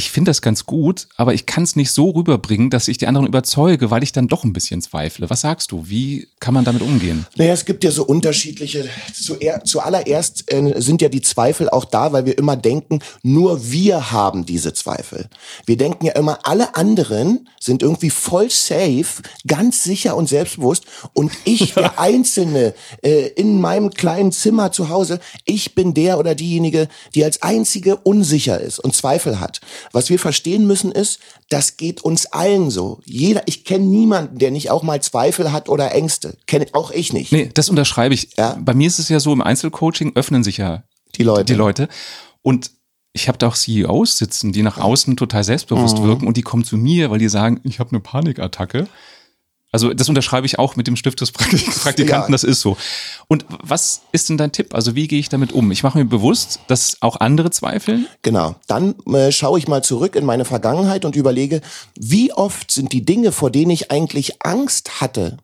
ich 0.00 0.10
finde 0.10 0.30
das 0.30 0.40
ganz 0.40 0.64
gut, 0.64 1.08
aber 1.18 1.34
ich 1.34 1.44
kann 1.44 1.62
es 1.62 1.76
nicht 1.76 1.90
so 1.90 2.08
rüberbringen, 2.08 2.70
dass 2.70 2.88
ich 2.88 2.96
die 2.96 3.06
anderen 3.06 3.26
überzeuge, 3.26 3.90
weil 3.90 4.02
ich 4.02 4.12
dann 4.12 4.28
doch 4.28 4.44
ein 4.44 4.54
bisschen 4.54 4.80
zweifle. 4.80 5.28
Was 5.28 5.42
sagst 5.42 5.72
du? 5.72 5.90
Wie 5.90 6.26
kann 6.40 6.54
man 6.54 6.64
damit 6.64 6.80
umgehen? 6.80 7.26
Naja, 7.36 7.52
es 7.52 7.66
gibt 7.66 7.84
ja 7.84 7.90
so 7.90 8.06
unterschiedliche. 8.06 8.88
Zuallererst 9.64 10.50
äh, 10.50 10.80
sind 10.80 11.02
ja 11.02 11.10
die 11.10 11.20
Zweifel 11.20 11.68
auch 11.68 11.84
da, 11.84 12.14
weil 12.14 12.24
wir 12.24 12.38
immer 12.38 12.56
denken, 12.56 13.00
nur 13.22 13.70
wir 13.70 14.10
haben 14.10 14.46
diese 14.46 14.72
Zweifel. 14.72 15.28
Wir 15.66 15.76
denken 15.76 16.06
ja 16.06 16.12
immer, 16.12 16.38
alle 16.44 16.74
anderen 16.76 17.46
sind 17.60 17.82
irgendwie 17.82 18.08
voll 18.08 18.48
safe, 18.48 19.20
ganz 19.46 19.84
sicher 19.84 20.16
und 20.16 20.30
selbstbewusst 20.30 20.84
und 21.12 21.30
ich, 21.44 21.74
der 21.74 21.98
Einzelne 22.00 22.72
äh, 23.02 23.26
in 23.32 23.60
meinem 23.60 23.90
kleinen 23.90 24.32
Zimmer 24.32 24.72
zu 24.72 24.88
Hause, 24.88 25.20
ich 25.44 25.74
bin 25.74 25.92
der 25.92 26.18
oder 26.18 26.34
diejenige, 26.34 26.88
die 27.14 27.22
als 27.22 27.42
einzige 27.42 27.96
unsicher 27.96 28.58
ist 28.58 28.78
und 28.78 28.96
Zweifel 28.96 29.40
hat. 29.40 29.60
Was 29.92 30.08
wir 30.08 30.18
verstehen 30.18 30.66
müssen 30.66 30.92
ist, 30.92 31.18
das 31.48 31.76
geht 31.76 32.02
uns 32.02 32.26
allen 32.26 32.70
so. 32.70 33.00
Jeder, 33.04 33.42
ich 33.46 33.64
kenne 33.64 33.86
niemanden, 33.86 34.38
der 34.38 34.50
nicht 34.50 34.70
auch 34.70 34.82
mal 34.82 35.02
Zweifel 35.02 35.52
hat 35.52 35.68
oder 35.68 35.92
Ängste. 35.92 36.36
Kenne 36.46 36.66
auch 36.72 36.90
ich 36.90 37.12
nicht. 37.12 37.32
Nee, 37.32 37.50
das 37.52 37.68
unterschreibe 37.68 38.14
ich. 38.14 38.36
Ja? 38.36 38.56
Bei 38.60 38.74
mir 38.74 38.86
ist 38.86 38.98
es 38.98 39.08
ja 39.08 39.18
so, 39.20 39.32
im 39.32 39.42
Einzelcoaching 39.42 40.12
öffnen 40.14 40.44
sich 40.44 40.58
ja 40.58 40.84
die 41.16 41.24
Leute. 41.24 41.44
Die 41.44 41.54
Leute. 41.54 41.88
Und 42.42 42.70
ich 43.12 43.28
habe 43.28 43.38
da 43.38 43.48
auch 43.48 43.56
CEOs 43.56 44.18
sitzen, 44.18 44.52
die 44.52 44.62
nach 44.62 44.78
außen 44.78 45.16
total 45.16 45.42
selbstbewusst 45.42 45.98
mhm. 45.98 46.04
wirken 46.04 46.26
und 46.26 46.36
die 46.36 46.42
kommen 46.42 46.64
zu 46.64 46.76
mir, 46.76 47.10
weil 47.10 47.18
die 47.18 47.28
sagen, 47.28 47.60
ich 47.64 47.80
habe 47.80 47.90
eine 47.90 48.00
Panikattacke. 48.00 48.86
Also 49.72 49.94
das 49.94 50.08
unterschreibe 50.08 50.46
ich 50.46 50.58
auch 50.58 50.76
mit 50.76 50.86
dem 50.86 50.96
Stift 50.96 51.20
des 51.20 51.32
Praktikanten, 51.32 52.08
ja. 52.08 52.28
das 52.28 52.44
ist 52.44 52.60
so. 52.60 52.76
Und 53.28 53.46
was 53.48 54.02
ist 54.12 54.28
denn 54.28 54.36
dein 54.36 54.52
Tipp? 54.52 54.74
Also 54.74 54.94
wie 54.94 55.06
gehe 55.08 55.20
ich 55.20 55.28
damit 55.28 55.52
um? 55.52 55.70
Ich 55.70 55.82
mache 55.82 55.98
mir 55.98 56.04
bewusst, 56.04 56.60
dass 56.66 56.96
auch 57.00 57.16
andere 57.20 57.50
zweifeln. 57.50 58.06
Genau. 58.22 58.56
Dann 58.66 58.94
äh, 59.06 59.30
schaue 59.30 59.58
ich 59.58 59.68
mal 59.68 59.82
zurück 59.82 60.16
in 60.16 60.24
meine 60.24 60.44
Vergangenheit 60.44 61.04
und 61.04 61.16
überlege, 61.16 61.60
wie 61.98 62.32
oft 62.32 62.70
sind 62.70 62.92
die 62.92 63.04
Dinge, 63.04 63.32
vor 63.32 63.50
denen 63.50 63.70
ich 63.70 63.90
eigentlich 63.90 64.42
Angst 64.42 65.00
hatte, 65.00 65.36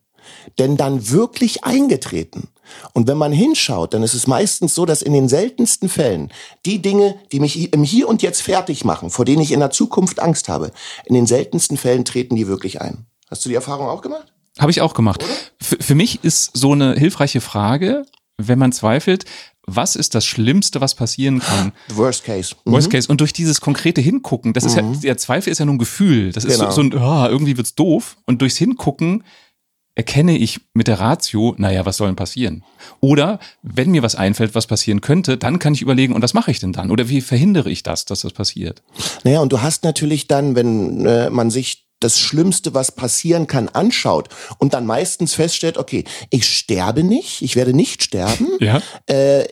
denn 0.59 0.77
dann 0.77 1.11
wirklich 1.11 1.65
eingetreten? 1.65 2.49
Und 2.93 3.07
wenn 3.07 3.17
man 3.17 3.31
hinschaut, 3.31 3.95
dann 3.95 4.03
ist 4.03 4.15
es 4.15 4.27
meistens 4.27 4.75
so, 4.75 4.87
dass 4.87 5.03
in 5.03 5.13
den 5.13 5.29
seltensten 5.29 5.89
Fällen 5.89 6.33
die 6.65 6.83
Dinge, 6.83 7.15
die 7.31 7.39
mich 7.39 7.73
im 7.73 7.85
Hier 7.85 8.09
und 8.09 8.23
Jetzt 8.23 8.43
fertig 8.43 8.85
machen, 8.85 9.11
vor 9.11 9.25
denen 9.25 9.43
ich 9.43 9.53
in 9.53 9.61
der 9.61 9.71
Zukunft 9.71 10.19
Angst 10.19 10.49
habe, 10.49 10.73
in 11.05 11.15
den 11.15 11.27
seltensten 11.27 11.77
Fällen 11.77 12.05
treten 12.05 12.35
die 12.35 12.49
wirklich 12.49 12.81
ein. 12.81 13.07
Hast 13.31 13.45
du 13.45 13.49
die 13.49 13.55
Erfahrung 13.55 13.89
auch 13.89 14.03
gemacht? 14.03 14.33
Habe 14.59 14.71
ich 14.71 14.81
auch 14.81 14.95
gemacht. 14.95 15.25
Für 15.61 15.95
mich 15.95 16.25
ist 16.25 16.57
so 16.57 16.73
eine 16.73 16.95
hilfreiche 16.95 17.41
Frage, 17.41 18.07
wenn 18.39 18.59
man 18.59 18.73
zweifelt, 18.73 19.25
was 19.67 19.97
ist 19.97 20.15
das 20.15 20.25
Schlimmste, 20.25 20.81
was 20.81 20.95
passieren 20.95 21.41
kann? 21.41 21.73
Worst 21.89 22.25
case. 22.25 22.55
Mhm. 22.65 22.73
Worst 22.73 22.91
case. 22.91 23.09
Und 23.09 23.21
durch 23.21 23.33
dieses 23.33 23.61
konkrete 23.61 24.01
Hingucken, 24.01 24.53
das 24.53 24.65
ist 24.65 24.81
mhm. 24.81 24.95
ja, 24.95 25.01
der 25.01 25.17
Zweifel 25.17 25.51
ist 25.51 25.59
ja 25.59 25.65
nur 25.65 25.75
ein 25.75 25.79
Gefühl. 25.79 26.33
Das 26.33 26.45
ist 26.45 26.59
genau. 26.59 26.71
so, 26.71 26.77
so, 26.77 26.83
ein, 26.83 26.95
oh, 26.95 27.29
irgendwie 27.29 27.57
wird's 27.57 27.75
doof. 27.75 28.17
Und 28.27 28.43
durchs 28.43 28.57
Hingucken 28.57 29.25
erkenne 29.97 30.37
ich 30.37 30.61
mit 30.75 30.89
der 30.89 31.01
Ratio, 31.01 31.55
naja, 31.59 31.85
was 31.85 31.97
soll 31.97 32.09
denn 32.09 32.17
passieren? 32.17 32.63
Oder 33.01 33.41
wenn 33.63 33.91
mir 33.91 34.03
was 34.03 34.15
einfällt, 34.15 34.55
was 34.55 34.67
passieren 34.67 35.01
könnte, 35.01 35.37
dann 35.37 35.59
kann 35.59 35.75
ich 35.75 35.83
überlegen, 35.83 36.15
und 36.15 36.23
was 36.23 36.35
mache 36.35 36.51
ich 36.51 36.61
denn 36.61 36.73
dann? 36.73 36.91
Oder 36.91 37.09
wie 37.09 37.23
verhindere 37.23 37.71
ich 37.71 37.83
das, 37.83 38.05
dass 38.05 38.21
das 38.21 38.33
passiert? 38.33 38.83
Naja, 39.25 39.41
und 39.41 39.53
du 39.53 39.63
hast 39.63 39.85
natürlich 39.85 40.29
dann, 40.29 40.55
wenn 40.55 41.07
äh, 41.07 41.31
man 41.31 41.51
sich 41.51 41.86
das 42.01 42.19
Schlimmste, 42.19 42.75
was 42.75 42.93
passieren 42.93 43.47
kann, 43.47 43.69
anschaut 43.69 44.29
und 44.59 44.75
dann 44.75 44.87
meistens 44.87 45.35
feststellt, 45.35 45.79
okay, 45.79 46.05
ich 46.31 46.47
sterbe 46.47 47.03
nicht, 47.03 47.43
ich 47.43 47.57
werde 47.57 47.73
nicht 47.73 48.03
sterben, 48.03 48.49
ja. 48.61 48.83
äh, 49.09 49.47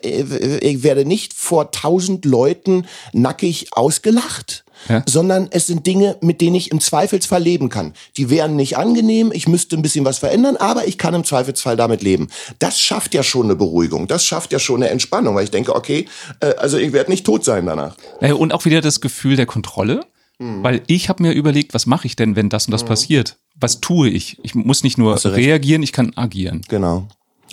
ich 0.59 0.83
werde 0.83 1.05
nicht 1.05 1.33
vor 1.33 1.71
tausend 1.71 2.25
Leuten 2.25 2.85
nackig 3.13 3.67
ausgelacht. 3.71 4.63
Ja. 4.89 5.03
sondern 5.07 5.47
es 5.51 5.67
sind 5.67 5.87
Dinge, 5.87 6.17
mit 6.19 6.41
denen 6.41 6.55
ich 6.55 6.69
im 6.69 6.81
Zweifelsfall 6.81 7.41
leben 7.41 7.69
kann. 7.69 7.93
Die 8.17 8.29
wären 8.29 8.57
nicht 8.57 8.77
angenehm, 8.77 9.31
ich 9.33 9.47
müsste 9.47 9.77
ein 9.77 9.81
bisschen 9.81 10.03
was 10.03 10.19
verändern, 10.19 10.57
aber 10.57 10.85
ich 10.85 10.97
kann 10.97 11.13
im 11.13 11.23
Zweifelsfall 11.23 11.77
damit 11.77 12.03
leben. 12.03 12.27
Das 12.59 12.79
schafft 12.79 13.13
ja 13.13 13.23
schon 13.23 13.45
eine 13.45 13.55
Beruhigung, 13.55 14.07
das 14.07 14.25
schafft 14.25 14.51
ja 14.51 14.59
schon 14.59 14.83
eine 14.83 14.91
Entspannung, 14.91 15.33
weil 15.33 15.45
ich 15.45 15.49
denke, 15.49 15.73
okay, 15.73 16.07
äh, 16.41 16.53
also 16.55 16.77
ich 16.77 16.91
werde 16.91 17.09
nicht 17.09 17.25
tot 17.25 17.45
sein 17.45 17.65
danach. 17.65 17.95
Und 18.19 18.53
auch 18.53 18.65
wieder 18.65 18.81
das 18.81 18.99
Gefühl 18.99 19.37
der 19.37 19.45
Kontrolle. 19.45 20.01
Mhm. 20.39 20.63
Weil 20.63 20.81
ich 20.87 21.09
habe 21.09 21.23
mir 21.23 21.31
überlegt, 21.33 21.73
was 21.73 21.85
mache 21.85 22.07
ich 22.07 22.15
denn, 22.15 22.35
wenn 22.35 22.49
das 22.49 22.67
und 22.67 22.71
das 22.71 22.83
mhm. 22.83 22.87
passiert? 22.87 23.37
Was 23.55 23.81
tue 23.81 24.09
ich? 24.09 24.37
Ich 24.43 24.55
muss 24.55 24.83
nicht 24.83 24.97
nur 24.97 25.23
reagieren, 25.23 25.83
ich 25.83 25.93
kann 25.93 26.13
agieren. 26.15 26.61
Genau. 26.67 27.07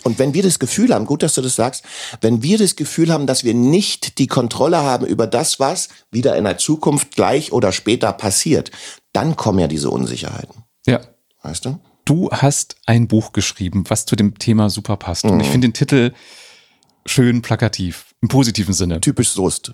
Und 0.04 0.18
wenn 0.18 0.34
wir 0.34 0.42
das 0.42 0.58
Gefühl 0.58 0.92
haben, 0.92 1.06
gut, 1.06 1.22
dass 1.22 1.34
du 1.34 1.42
das 1.42 1.54
sagst, 1.54 1.84
wenn 2.20 2.42
wir 2.42 2.58
das 2.58 2.76
Gefühl 2.76 3.12
haben, 3.12 3.26
dass 3.26 3.44
wir 3.44 3.54
nicht 3.54 4.18
die 4.18 4.26
Kontrolle 4.26 4.78
haben 4.78 5.06
über 5.06 5.26
das, 5.26 5.60
was 5.60 5.88
wieder 6.10 6.36
in 6.36 6.44
der 6.44 6.58
Zukunft 6.58 7.14
gleich 7.14 7.52
oder 7.52 7.72
später 7.72 8.12
passiert, 8.12 8.70
dann 9.12 9.36
kommen 9.36 9.60
ja 9.60 9.68
diese 9.68 9.90
Unsicherheiten. 9.90 10.64
Ja. 10.86 11.00
Weißt 11.42 11.64
du? 11.64 11.78
Du 12.04 12.30
hast 12.32 12.76
ein 12.86 13.06
Buch 13.06 13.32
geschrieben, 13.32 13.84
was 13.88 14.06
zu 14.06 14.16
dem 14.16 14.38
Thema 14.38 14.70
super 14.70 14.96
passt. 14.96 15.24
Mhm. 15.24 15.32
Und 15.32 15.40
ich 15.40 15.48
mhm. 15.48 15.52
finde 15.52 15.68
den 15.68 15.74
Titel 15.74 16.12
schön 17.06 17.42
plakativ, 17.42 18.06
im 18.20 18.28
positiven 18.28 18.74
Sinne. 18.74 19.00
Typisch 19.00 19.30
Soest. 19.30 19.72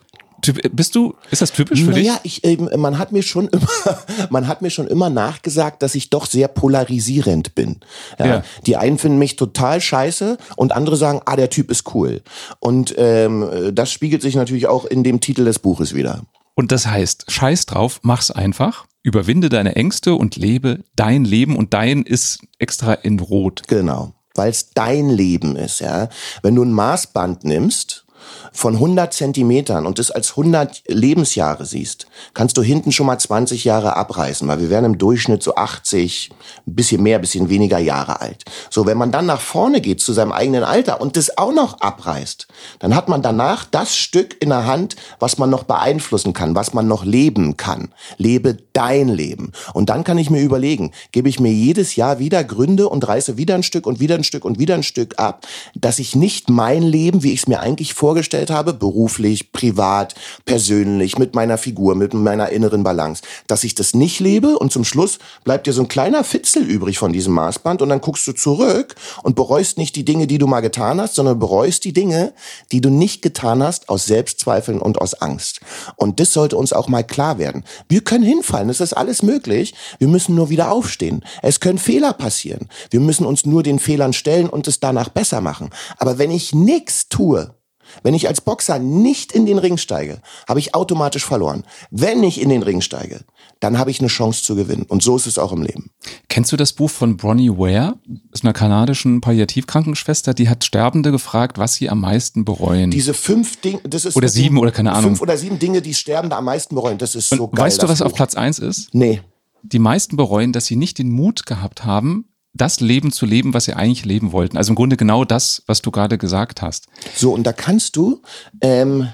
Bist 0.73 0.95
du, 0.95 1.15
ist 1.31 1.43
das 1.43 1.53
typisch 1.53 1.83
für 1.83 1.91
naja, 1.91 2.19
dich? 2.23 2.43
Naja, 2.43 2.59
ich, 2.71 2.77
man 2.77 2.99
hat 2.99 3.13
mir 3.13 3.23
schon 3.23 3.49
immer, 3.49 3.69
man 4.31 4.47
hat 4.47 4.63
mir 4.63 4.71
schon 4.71 4.87
immer 4.87 5.11
nachgesagt, 5.11 5.83
dass 5.83 5.95
ich 5.95 6.11
doch 6.11 6.27
sehr 6.27 6.49
polarisierend 6.49 7.55
bin. 7.55 7.81
Ja, 8.19 8.27
ja. 8.27 8.45
Die 8.67 8.77
einen 8.77 8.99
finden 8.99 9.19
mich 9.19 9.37
total 9.37 9.81
scheiße 9.81 10.39
und 10.57 10.73
andere 10.73 10.97
sagen, 10.97 11.21
ah, 11.25 11.37
der 11.37 11.51
Typ 11.51 11.71
ist 11.71 11.95
cool. 11.95 12.23
Und 12.61 12.95
ähm, 12.99 13.73
das 13.73 13.91
spiegelt 13.91 14.23
sich 14.23 14.37
natürlich 14.37 14.69
auch 14.69 14.85
in 14.85 15.03
dem 15.03 15.21
Titel 15.21 15.45
des 15.45 15.59
Buches 15.59 15.95
wieder. 15.95 16.23
Und 16.55 16.73
das 16.73 16.87
heißt, 16.87 17.31
scheiß 17.31 17.67
drauf, 17.67 18.01
mach's 18.03 18.31
einfach, 18.31 18.87
überwinde 19.03 19.49
deine 19.49 19.77
Ängste 19.77 20.15
und 20.15 20.37
lebe 20.37 20.85
dein 20.97 21.25
Leben 21.25 21.57
und 21.57 21.75
dein 21.75 22.03
ist 22.03 22.41
extra 22.59 22.95
in 22.95 23.21
Rot. 23.21 23.63
Genau, 23.69 24.13
weil 24.35 24.51
es 24.51 24.71
dein 24.71 25.09
Leben 25.09 25.57
ist, 25.57 25.81
ja. 25.81 26.09
Wenn 26.43 26.55
du 26.55 26.65
ein 26.65 26.73
Maßband 26.73 27.45
nimmst 27.45 28.07
von 28.53 28.75
100 28.75 29.13
Zentimetern 29.13 29.87
und 29.87 29.99
das 29.99 30.11
als 30.11 30.31
100 30.31 30.83
Lebensjahre 30.89 31.65
siehst, 31.65 32.07
kannst 32.35 32.57
du 32.57 32.63
hinten 32.63 32.93
schon 32.93 33.07
mal 33.07 33.19
20 33.19 33.65
Jahre 33.65 33.97
abreißen, 33.97 34.47
weil 34.49 34.61
wir 34.61 34.71
werden 34.71 34.87
im 34.87 34.99
Durchschnitt 34.99 35.43
so 35.43 35.55
80, 35.55 36.31
ein 36.67 36.75
bisschen 36.75 37.03
mehr, 37.03 37.19
ein 37.19 37.21
bisschen 37.21 37.49
weniger 37.49 37.79
Jahre 37.79 38.21
alt. 38.21 38.45
So, 38.71 38.87
wenn 38.87 38.99
man 38.99 39.13
dann 39.13 39.27
nach 39.27 39.41
vorne 39.41 39.81
geht 39.81 40.01
zu 40.01 40.13
seinem 40.13 40.33
eigenen 40.33 40.65
Alter 40.65 41.01
und 41.01 41.17
das 41.17 41.37
auch 41.39 41.53
noch 41.53 41.81
abreißt, 41.81 42.49
dann 42.79 42.95
hat 42.95 43.09
man 43.09 43.23
danach 43.23 43.65
das 43.65 43.97
Stück 43.97 44.37
in 44.41 44.51
der 44.51 44.67
Hand, 44.67 44.97
was 45.19 45.39
man 45.39 45.51
noch 45.51 45.65
beeinflussen 45.65 46.33
kann, 46.33 46.55
was 46.55 46.75
man 46.75 46.89
noch 46.89 47.05
leben 47.05 47.57
kann. 47.57 47.89
Lebe 48.17 48.59
dein 48.73 49.09
Leben. 49.09 49.53
Und 49.75 49.91
dann 49.91 50.05
kann 50.05 50.19
ich 50.19 50.31
mir 50.31 50.43
überlegen, 50.43 50.93
gebe 51.13 51.29
ich 51.29 51.41
mir 51.41 51.53
jedes 51.53 51.97
Jahr 51.97 52.19
wieder 52.19 52.45
Gründe 52.45 52.89
und 52.89 53.07
reiße 53.07 53.37
wieder 53.37 53.55
ein 53.55 53.63
Stück 53.63 53.87
und 53.87 54.01
wieder 54.01 54.15
ein 54.15 54.25
Stück 54.25 54.45
und 54.45 54.59
wieder 54.59 54.75
ein 54.75 54.83
Stück 54.83 55.19
ab, 55.19 55.47
dass 55.75 55.99
ich 55.99 56.15
nicht 56.15 56.49
mein 56.49 56.83
Leben, 56.83 57.23
wie 57.23 57.33
ich 57.33 57.41
es 57.41 57.49
mir 57.49 57.61
eigentlich 57.61 57.95
vorgestellt 58.09 58.49
habe, 58.49 58.73
beruflich, 58.73 59.53
privat, 59.53 60.15
persönlich, 60.47 61.19
mit 61.19 61.35
meiner 61.35 61.59
Figur, 61.59 61.95
mit 61.95 62.15
meiner 62.15 62.49
inneren 62.49 62.83
Balance, 62.83 63.23
dass 63.49 63.65
ich 63.65 63.75
das 63.75 63.93
nicht 63.93 64.19
lebe 64.19 64.59
und 64.59 64.73
zum 64.73 64.85
Schluss 64.85 65.19
bleibt 65.45 65.67
dir 65.67 65.75
so 65.75 65.83
ein 65.83 65.89
kleiner 65.89 66.25
Fitzel 66.25 66.63
übrig 66.63 66.97
von 66.99 67.13
diesem 67.13 67.35
Maßband 67.35 67.83
und 67.83 67.91
dann 67.91 68.01
guckst 68.01 68.27
du 68.27 68.33
zurück 68.33 68.95
und 69.23 69.37
bereust 69.37 69.77
nicht 69.77 69.95
die 69.95 70.07
Dinge, 70.07 70.27
die 70.27 70.39
du 70.39 70.47
mal 70.47 70.63
getan 70.63 71.03
hast, 71.03 71.17
sondern 71.17 71.39
bereust 71.39 71.85
die 71.85 71.93
Dinge, 71.93 72.33
die 72.73 72.81
du 72.81 72.89
nicht 72.89 73.21
getan 73.21 73.63
hast 73.63 73.91
aus 73.91 74.07
Selbstzweifeln 74.07 74.81
und 74.81 74.99
aus 75.03 75.13
Angst. 75.13 75.61
Und 75.97 76.19
das 76.19 76.33
sollte 76.33 76.57
uns 76.57 76.73
auch 76.73 76.89
mal 76.89 77.05
klar 77.05 77.39
werden. 77.39 77.63
Wir 77.91 78.01
können 78.01 78.25
hinfallen, 78.25 78.71
es 78.71 78.81
ist 78.81 78.95
alles 78.95 79.23
möglich. 79.23 79.75
Wir 79.99 80.09
müssen 80.09 80.35
nur 80.35 80.49
wieder 80.49 80.73
aufstehen. 80.73 81.23
Es 81.43 81.61
können 81.61 81.77
Fehler 81.79 82.15
passieren. 82.15 82.71
Wir 82.89 83.01
müssen 83.01 83.27
uns 83.27 83.45
nur 83.45 83.63
den 83.63 83.79
Fehlern 83.79 84.15
stellen 84.15 84.49
und 84.49 84.67
es 84.67 84.81
danach 84.81 85.11
besser 85.11 85.43
machen. 85.43 85.69
Aber 85.99 86.17
wenn 86.17 86.31
ich 86.31 86.55
nichts 86.55 87.11
tue, 87.11 87.55
wenn 88.03 88.15
ich 88.15 88.29
als 88.29 88.41
Boxer 88.41 88.79
nicht 88.79 89.33
in 89.33 89.47
den 89.47 89.59
Ring 89.59 89.77
steige, 89.77 90.21
habe 90.49 90.61
ich 90.61 90.75
automatisch 90.75 91.25
verloren. 91.25 91.65
Wenn 91.91 92.23
ich 92.23 92.41
in 92.41 92.49
den 92.49 92.63
Ring 92.63 92.81
steige, 92.81 93.21
dann 93.61 93.79
habe 93.79 93.91
ich 93.91 93.99
eine 94.01 94.09
Chance 94.09 94.43
zu 94.45 94.55
gewinnen. 94.55 94.85
Und 94.89 95.03
so 95.03 95.17
ist 95.17 95.27
es 95.27 95.39
auch 95.39 95.53
im 95.53 95.63
Leben. 95.63 95.91
Kennst 96.29 96.53
du 96.53 96.57
das 96.57 96.73
Buch 96.73 96.91
von 96.91 97.17
Bronnie 97.17 97.51
Ware? 97.51 97.95
Das 98.07 98.41
ist 98.41 98.45
einer 98.45 98.53
kanadischen 98.53 99.21
Palliativkrankenschwester, 99.21 100.35
die 100.35 100.49
hat 100.49 100.65
Sterbende 100.65 101.11
gefragt, 101.11 101.59
was 101.59 101.75
sie 101.75 101.89
am 101.91 102.01
meisten 102.01 102.45
bereuen. 102.45 102.91
Diese 102.91 103.15
fünf 103.15 103.61
Dinge, 103.61 103.81
das 103.85 104.05
ist 104.05 104.17
oder 104.17 104.29
sieben 104.29 104.59
oder 104.59 104.71
keine 104.71 104.93
Ahnung. 104.93 105.11
Fünf 105.11 105.23
oder 105.23 105.37
sieben 105.37 105.59
Dinge, 105.59 105.83
die 105.83 105.95
Sterbende 105.95 106.37
am 106.37 106.45
meisten 106.45 106.75
bereuen. 106.75 106.99
Das 106.99 107.15
ist 107.15 107.33
Und 107.33 107.39
so 107.39 107.49
geil. 107.49 107.65
weißt 107.67 107.79
du, 107.83 107.89
was 107.89 107.99
das 107.99 108.03
auf 108.03 108.13
Buch. 108.13 108.17
Platz 108.17 108.35
eins 108.35 108.59
ist? 108.59 108.95
Nee. 108.95 109.21
Die 109.63 109.79
meisten 109.81 110.17
bereuen, 110.17 110.53
dass 110.53 110.67
sie 110.67 110.77
nicht 110.77 110.99
den 110.99 111.11
Mut 111.11 111.45
gehabt 111.45 111.85
haben, 111.85 112.27
das 112.53 112.81
Leben 112.81 113.13
zu 113.13 113.27
leben, 113.27 113.55
was 113.55 113.67
sie 113.67 113.75
eigentlich 113.75 114.05
leben 114.05 114.33
wollten. 114.33 114.57
Also 114.57 114.73
im 114.73 114.77
Grunde 114.77 114.97
genau 114.97 115.25
das, 115.25 115.63
was 115.67 115.83
du 115.83 115.91
gerade 115.91 116.19
gesagt 116.19 116.63
hast. 116.63 116.87
So, 117.15 117.33
und 117.33 117.45
da 117.45 117.53
kannst 117.53 117.97
du, 117.97 118.23
ähm, 118.61 119.09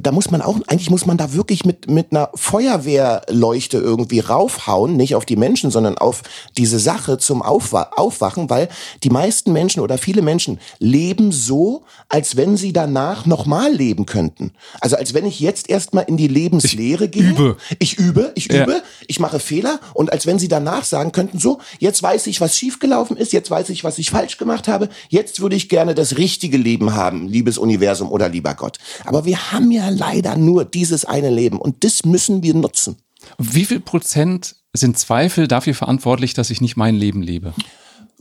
da 0.00 0.12
muss 0.12 0.30
man 0.30 0.40
auch, 0.40 0.56
eigentlich 0.66 0.88
muss 0.90 1.04
man 1.04 1.18
da 1.18 1.34
wirklich 1.34 1.64
mit, 1.66 1.88
mit 1.90 2.10
einer 2.10 2.30
Feuerwehrleuchte 2.34 3.76
irgendwie 3.76 4.20
raufhauen, 4.20 4.96
nicht 4.96 5.14
auf 5.14 5.26
die 5.26 5.36
Menschen, 5.36 5.70
sondern 5.70 5.98
auf 5.98 6.22
diese 6.56 6.78
Sache 6.78 7.18
zum 7.18 7.42
Aufwa 7.42 7.90
Aufwachen, 7.96 8.48
weil 8.48 8.68
die 9.02 9.10
meisten 9.10 9.52
Menschen 9.52 9.80
oder 9.80 9.98
viele 9.98 10.22
Menschen 10.22 10.58
leben 10.78 11.32
so, 11.32 11.82
als 12.08 12.36
wenn 12.36 12.56
sie 12.56 12.72
danach 12.72 13.26
nochmal 13.26 13.72
leben 13.72 14.06
könnten. 14.06 14.52
Also 14.80 14.96
als 14.96 15.12
wenn 15.12 15.26
ich 15.26 15.38
jetzt 15.40 15.68
erstmal 15.68 16.04
in 16.04 16.16
die 16.16 16.28
Lebenslehre 16.28 17.08
gehe. 17.08 17.30
übe. 17.30 17.56
Ich 17.78 17.98
übe, 17.98 18.32
ich 18.34 18.50
Ja. 18.50 18.64
übe, 18.64 18.82
ich 19.06 19.20
mache 19.20 19.38
Fehler 19.38 19.80
und 19.92 20.12
als 20.12 20.26
wenn 20.26 20.38
sie 20.38 20.48
danach 20.48 20.84
sagen 20.84 21.12
könnten, 21.12 21.38
so, 21.38 21.58
jetzt 21.78 22.02
weiß 22.02 22.26
ich, 22.26 22.40
was 22.40 22.56
schiefgelaufen 22.56 23.16
ist, 23.18 23.32
jetzt 23.32 23.50
weiß 23.50 23.68
ich, 23.68 23.84
was 23.84 23.98
ich 23.98 24.10
falsch 24.10 24.38
gemacht 24.38 24.66
habe, 24.66 24.88
jetzt 25.10 25.40
würde 25.40 25.56
ich 25.56 25.68
gerne 25.68 25.94
das 25.94 26.16
richtige 26.16 26.56
Leben 26.56 26.94
haben, 26.94 27.28
liebes 27.28 27.58
Universum 27.58 28.10
oder 28.10 28.28
lieber 28.30 28.54
Gott. 28.54 28.78
Aber 29.04 29.24
wir 29.26 29.51
haben 29.52 29.70
ja 29.70 29.88
leider 29.88 30.36
nur 30.36 30.64
dieses 30.64 31.04
eine 31.04 31.30
Leben 31.30 31.58
und 31.60 31.84
das 31.84 32.04
müssen 32.04 32.42
wir 32.42 32.54
nutzen. 32.54 32.96
Wie 33.38 33.64
viel 33.64 33.80
Prozent 33.80 34.56
sind 34.72 34.98
Zweifel 34.98 35.46
dafür 35.48 35.74
verantwortlich, 35.74 36.34
dass 36.34 36.50
ich 36.50 36.60
nicht 36.60 36.76
mein 36.76 36.94
Leben 36.94 37.22
lebe? 37.22 37.52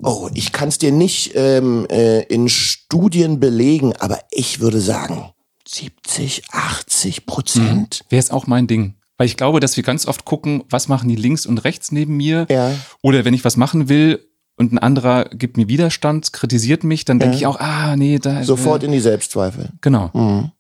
Oh, 0.03 0.29
ich 0.33 0.51
kann 0.51 0.69
es 0.69 0.77
dir 0.79 0.91
nicht 0.91 1.31
ähm, 1.35 1.85
äh, 1.89 2.21
in 2.23 2.49
Studien 2.49 3.39
belegen, 3.39 3.93
aber 3.99 4.19
ich 4.31 4.59
würde 4.59 4.79
sagen 4.81 5.31
70, 5.67 6.43
80 6.51 7.25
Prozent. 7.25 8.03
Wäre 8.09 8.19
es 8.19 8.31
auch 8.31 8.47
mein 8.47 8.67
Ding. 8.67 8.95
Weil 9.17 9.27
ich 9.27 9.37
glaube, 9.37 9.59
dass 9.59 9.77
wir 9.77 9.83
ganz 9.83 10.07
oft 10.07 10.25
gucken, 10.25 10.63
was 10.69 10.87
machen 10.87 11.07
die 11.07 11.15
links 11.15 11.45
und 11.45 11.59
rechts 11.59 11.91
neben 11.91 12.17
mir? 12.17 12.47
Ja. 12.49 12.71
Oder 13.03 13.23
wenn 13.25 13.35
ich 13.35 13.45
was 13.45 13.55
machen 13.57 13.87
will 13.87 14.25
und 14.57 14.73
ein 14.73 14.79
anderer 14.79 15.25
gibt 15.25 15.57
mir 15.57 15.67
Widerstand, 15.67 16.33
kritisiert 16.33 16.83
mich, 16.83 17.05
dann 17.05 17.19
denke 17.19 17.35
ich 17.37 17.45
auch, 17.45 17.59
ah, 17.59 17.95
nee, 17.95 18.17
da. 18.19 18.43
Sofort 18.43 18.81
Äh, 18.81 18.87
in 18.87 18.91
die 18.93 18.99
Selbstzweifel. 18.99 19.69
genau. 19.81 20.09
Mhm. 20.13 20.51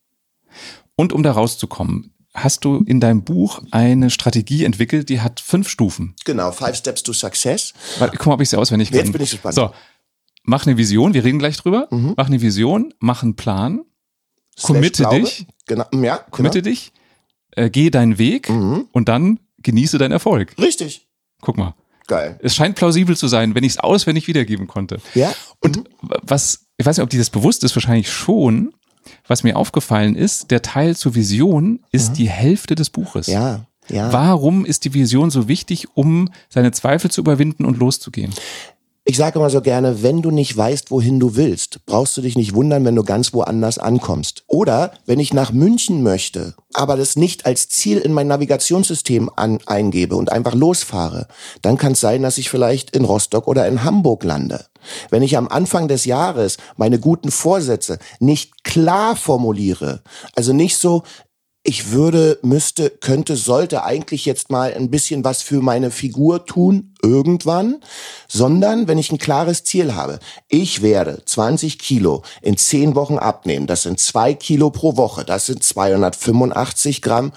Und 0.95 1.13
um 1.13 1.23
da 1.23 1.31
rauszukommen, 1.31 2.13
hast 2.33 2.63
du 2.65 2.77
in 2.85 2.99
deinem 2.99 3.23
Buch 3.23 3.61
eine 3.71 4.09
Strategie 4.09 4.63
entwickelt, 4.63 5.09
die 5.09 5.19
hat 5.21 5.39
fünf 5.39 5.67
Stufen. 5.69 6.15
Genau, 6.25 6.51
Five 6.51 6.75
Steps 6.75 7.03
to 7.03 7.13
Success. 7.13 7.73
Guck 7.99 8.25
mal, 8.27 8.33
ob 8.35 8.41
ich 8.41 8.49
sie 8.49 8.57
auswendig 8.57 8.89
kann. 8.91 8.99
Jetzt 8.99 9.11
bin 9.11 9.21
ich 9.21 9.31
gespannt. 9.31 9.55
So, 9.55 9.71
mach 10.43 10.65
eine 10.65 10.77
Vision, 10.77 11.13
wir 11.13 11.23
reden 11.23 11.39
gleich 11.39 11.57
drüber. 11.57 11.87
Mhm. 11.91 12.13
Mach 12.17 12.27
eine 12.27 12.41
Vision, 12.41 12.93
mach 12.99 13.23
einen 13.23 13.35
Plan, 13.35 13.81
committe 14.61 15.07
dich, 15.09 15.45
Genau, 15.67 15.85
ja, 16.01 16.17
committe 16.31 16.61
dich, 16.61 16.91
äh, 17.51 17.69
geh 17.69 17.89
deinen 17.89 18.17
Weg 18.17 18.49
Mhm. 18.49 18.87
und 18.91 19.09
dann 19.09 19.39
genieße 19.63 19.97
deinen 19.97 20.11
Erfolg. 20.11 20.55
genau. 20.55 20.65
Richtig. 20.67 21.07
Guck 21.41 21.57
mal. 21.57 21.75
Geil. 22.07 22.39
Es 22.41 22.55
scheint 22.55 22.75
plausibel 22.75 23.15
zu 23.15 23.27
sein, 23.27 23.55
wenn 23.55 23.63
ich 23.63 23.73
es 23.73 23.77
auswendig 23.77 24.27
wiedergeben 24.27 24.67
konnte. 24.67 24.99
Ja. 25.15 25.33
Und 25.61 25.77
w- 25.77 25.83
was, 26.23 26.65
ich 26.77 26.85
weiß 26.85 26.97
nicht, 26.97 27.03
ob 27.03 27.09
dir 27.09 27.19
das 27.19 27.29
bewusst 27.29 27.63
ist, 27.63 27.75
wahrscheinlich 27.75 28.11
schon, 28.11 28.73
was 29.27 29.43
mir 29.43 29.55
aufgefallen 29.55 30.15
ist, 30.15 30.51
der 30.51 30.61
Teil 30.61 30.95
zur 30.95 31.15
Vision 31.15 31.79
ist 31.91 32.13
die 32.13 32.29
Hälfte 32.29 32.75
des 32.75 32.89
Buches. 32.89 33.27
Ja. 33.27 33.65
Ja. 33.89 34.13
Warum 34.13 34.63
ist 34.65 34.85
die 34.85 34.93
Vision 34.93 35.31
so 35.31 35.47
wichtig, 35.47 35.87
um 35.95 36.29
seine 36.49 36.71
Zweifel 36.71 37.11
zu 37.11 37.19
überwinden 37.21 37.65
und 37.65 37.77
loszugehen? 37.77 38.33
Ich 39.11 39.17
sage 39.17 39.39
immer 39.39 39.49
so 39.49 39.59
gerne, 39.59 40.03
wenn 40.03 40.21
du 40.21 40.31
nicht 40.31 40.55
weißt, 40.55 40.89
wohin 40.89 41.19
du 41.19 41.35
willst, 41.35 41.85
brauchst 41.85 42.15
du 42.15 42.21
dich 42.21 42.37
nicht 42.37 42.55
wundern, 42.55 42.85
wenn 42.85 42.95
du 42.95 43.03
ganz 43.03 43.33
woanders 43.33 43.77
ankommst. 43.77 44.45
Oder 44.47 44.93
wenn 45.05 45.19
ich 45.19 45.33
nach 45.33 45.51
München 45.51 46.01
möchte, 46.01 46.55
aber 46.71 46.95
das 46.95 47.17
nicht 47.17 47.45
als 47.45 47.67
Ziel 47.67 47.97
in 47.97 48.13
mein 48.13 48.27
Navigationssystem 48.27 49.29
an, 49.35 49.59
eingebe 49.65 50.15
und 50.15 50.31
einfach 50.31 50.55
losfahre, 50.55 51.27
dann 51.61 51.75
kann 51.75 51.91
es 51.91 51.99
sein, 51.99 52.21
dass 52.21 52.37
ich 52.37 52.49
vielleicht 52.49 52.95
in 52.95 53.03
Rostock 53.03 53.49
oder 53.49 53.67
in 53.67 53.83
Hamburg 53.83 54.23
lande. 54.23 54.67
Wenn 55.09 55.23
ich 55.23 55.35
am 55.35 55.49
Anfang 55.49 55.89
des 55.89 56.05
Jahres 56.05 56.55
meine 56.77 56.97
guten 56.97 57.31
Vorsätze 57.31 57.99
nicht 58.21 58.63
klar 58.63 59.17
formuliere, 59.17 60.03
also 60.37 60.53
nicht 60.53 60.77
so, 60.77 61.03
ich 61.63 61.91
würde, 61.91 62.39
müsste, 62.41 62.89
könnte, 62.89 63.35
sollte 63.35 63.83
eigentlich 63.83 64.25
jetzt 64.25 64.49
mal 64.49 64.73
ein 64.73 64.89
bisschen 64.89 65.23
was 65.23 65.43
für 65.43 65.61
meine 65.61 65.91
Figur 65.91 66.45
tun, 66.45 66.95
irgendwann, 67.03 67.83
sondern 68.27 68.87
wenn 68.87 68.97
ich 68.97 69.11
ein 69.11 69.19
klares 69.19 69.63
Ziel 69.63 69.93
habe. 69.93 70.19
Ich 70.47 70.81
werde 70.81 71.21
20 71.23 71.77
Kilo 71.77 72.23
in 72.41 72.57
10 72.57 72.95
Wochen 72.95 73.19
abnehmen. 73.19 73.67
Das 73.67 73.83
sind 73.83 73.99
2 73.99 74.33
Kilo 74.33 74.71
pro 74.71 74.97
Woche. 74.97 75.23
Das 75.23 75.45
sind 75.45 75.63
285 75.63 77.03
Gramm 77.03 77.31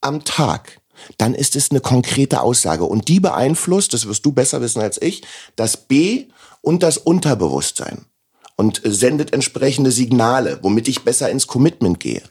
am 0.00 0.24
Tag. 0.24 0.80
Dann 1.18 1.34
ist 1.34 1.56
es 1.56 1.72
eine 1.72 1.80
konkrete 1.80 2.42
Aussage 2.42 2.84
und 2.84 3.08
die 3.08 3.18
beeinflusst, 3.18 3.92
das 3.92 4.06
wirst 4.06 4.24
du 4.24 4.30
besser 4.30 4.60
wissen 4.60 4.80
als 4.80 5.02
ich, 5.02 5.22
das 5.56 5.76
B 5.76 6.26
und 6.60 6.84
das 6.84 6.96
Unterbewusstsein 6.96 8.06
und 8.56 8.80
sendet 8.84 9.32
entsprechende 9.32 9.90
Signale, 9.90 10.60
womit 10.62 10.86
ich 10.86 11.02
besser 11.02 11.28
ins 11.28 11.48
Commitment 11.48 11.98
gehe. 11.98 12.22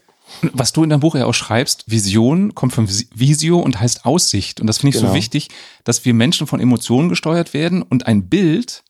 Was 0.54 0.74
du 0.74 0.84
in 0.84 0.90
deinem 0.90 1.00
Buch 1.02 1.16
ja 1.16 1.26
auch 1.26 1.34
schreibst, 1.34 1.84
Vision 1.90 2.56
kommt 2.56 2.74
von 2.74 2.88
Vis- 2.88 3.08
Visio 3.14 3.60
und 3.60 3.80
heißt 3.80 4.06
Aussicht. 4.06 4.60
Und 4.62 4.68
das 4.68 4.80
finde 4.80 4.96
ich 4.96 5.02
Genau. 5.02 5.12
so 5.12 5.18
wichtig, 5.18 5.50
dass 5.84 6.06
wir 6.06 6.14
Menschen 6.14 6.48
von 6.48 6.60
Emotionen 6.60 7.10
gesteuert 7.10 7.54
werden 7.54 7.82
und 7.82 8.08
ein 8.08 8.28
Bild, 8.30 8.84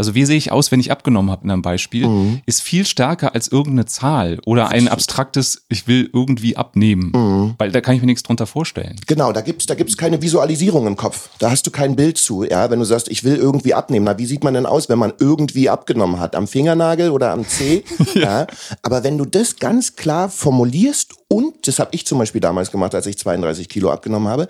also 0.00 0.14
wie 0.14 0.24
sehe 0.24 0.36
ich 0.38 0.50
aus, 0.50 0.72
wenn 0.72 0.80
ich 0.80 0.90
abgenommen 0.90 1.30
habe 1.30 1.44
in 1.44 1.50
einem 1.50 1.62
Beispiel, 1.62 2.06
Mhm. 2.08 2.40
ist 2.46 2.62
viel 2.62 2.86
stärker 2.86 3.34
als 3.34 3.48
irgendeine 3.48 3.84
Zahl 3.86 4.38
oder 4.46 4.68
ein 4.70 4.88
abstraktes, 4.88 5.62
ich 5.68 5.86
will 5.86 6.08
irgendwie 6.12 6.56
abnehmen. 6.56 7.12
Mhm. 7.14 7.54
Weil 7.58 7.70
da 7.70 7.80
kann 7.80 7.94
ich 7.94 8.00
mir 8.00 8.06
nichts 8.06 8.22
drunter 8.22 8.46
vorstellen. 8.46 8.96
Genau, 9.06 9.32
da 9.32 9.40
gibt's 9.42 9.66
da 9.66 9.74
gibt's 9.74 9.96
keine 9.96 10.20
Visualisierung 10.22 10.86
im 10.86 10.96
Kopf. 10.96 11.28
Da 11.38 11.50
hast 11.50 11.66
du 11.66 11.70
kein 11.70 11.96
Bild 11.96 12.18
zu, 12.18 12.42
ja, 12.44 12.70
wenn 12.70 12.78
du 12.78 12.84
sagst, 12.84 13.08
ich 13.08 13.22
will 13.24 13.36
irgendwie 13.36 13.74
abnehmen. 13.74 14.04
Na, 14.06 14.18
wie 14.18 14.26
sieht 14.26 14.42
man 14.42 14.54
denn 14.54 14.66
aus, 14.66 14.88
wenn 14.88 14.98
man 14.98 15.12
irgendwie 15.18 15.68
abgenommen 15.68 16.18
hat? 16.18 16.34
Am 16.34 16.48
Fingernagel 16.48 17.10
oder 17.10 17.30
am 17.32 17.46
Zeh? 17.46 17.84
ja. 18.14 18.46
Aber 18.82 19.04
wenn 19.04 19.18
du 19.18 19.24
das 19.26 19.56
ganz 19.56 19.96
klar 19.96 20.28
formulierst 20.28 21.14
und, 21.28 21.68
das 21.68 21.78
habe 21.78 21.90
ich 21.92 22.06
zum 22.06 22.18
Beispiel 22.18 22.40
damals 22.40 22.70
gemacht, 22.72 22.94
als 22.94 23.06
ich 23.06 23.16
32 23.18 23.68
Kilo 23.68 23.90
abgenommen 23.90 24.28
habe, 24.28 24.48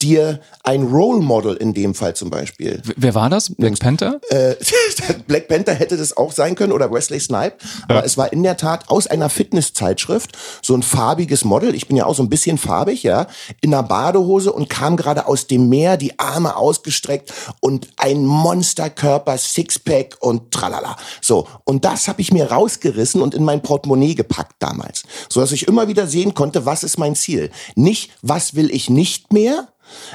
dir 0.00 0.40
ein 0.64 0.84
Role 0.84 1.20
Model 1.20 1.54
in 1.56 1.74
dem 1.74 1.94
Fall 1.94 2.14
zum 2.14 2.30
Beispiel 2.30 2.80
W- 2.84 2.92
Wer 2.96 3.14
war 3.14 3.28
das? 3.28 3.50
Black 3.54 3.78
Panther? 3.78 4.18
äh, 4.30 4.54
Black 5.26 5.48
Panther 5.48 5.74
hätte 5.74 5.96
das 5.96 6.16
auch 6.16 6.32
sein 6.32 6.54
können 6.54 6.72
oder 6.72 6.92
Wesley 6.92 7.20
Snipe. 7.20 7.56
Aber 7.84 8.00
ja. 8.00 8.04
es 8.04 8.16
war 8.16 8.32
in 8.32 8.42
der 8.42 8.56
Tat 8.56 8.88
aus 8.88 9.06
einer 9.06 9.28
Fitnesszeitschrift 9.28 10.36
so 10.62 10.74
ein 10.74 10.82
farbiges 10.82 11.44
Model. 11.44 11.74
Ich 11.74 11.88
bin 11.88 11.96
ja 11.96 12.06
auch 12.06 12.14
so 12.14 12.22
ein 12.22 12.28
bisschen 12.28 12.58
farbig, 12.58 13.02
ja, 13.02 13.26
in 13.60 13.72
einer 13.72 13.82
Badehose 13.82 14.52
und 14.52 14.68
kam 14.68 14.96
gerade 14.96 15.26
aus 15.26 15.46
dem 15.46 15.68
Meer, 15.68 15.96
die 15.96 16.18
Arme 16.18 16.56
ausgestreckt 16.56 17.32
und 17.60 17.88
ein 17.96 18.24
Monsterkörper, 18.24 19.38
Sixpack 19.38 20.16
und 20.20 20.50
tralala. 20.50 20.96
So. 21.20 21.46
Und 21.64 21.84
das 21.84 22.08
habe 22.08 22.20
ich 22.20 22.32
mir 22.32 22.50
rausgerissen 22.50 23.22
und 23.22 23.34
in 23.34 23.44
mein 23.44 23.62
Portemonnaie 23.62 24.14
gepackt 24.14 24.56
damals. 24.58 25.02
So 25.28 25.40
dass 25.40 25.52
ich 25.52 25.68
immer 25.68 25.88
wieder 25.88 26.06
sehen 26.06 26.34
konnte, 26.34 26.66
was 26.66 26.84
ist 26.84 26.98
mein 26.98 27.14
Ziel. 27.14 27.50
Nicht, 27.74 28.12
was 28.22 28.54
will 28.54 28.70
ich 28.70 28.88
nicht 28.88 29.32
mehr, 29.32 29.68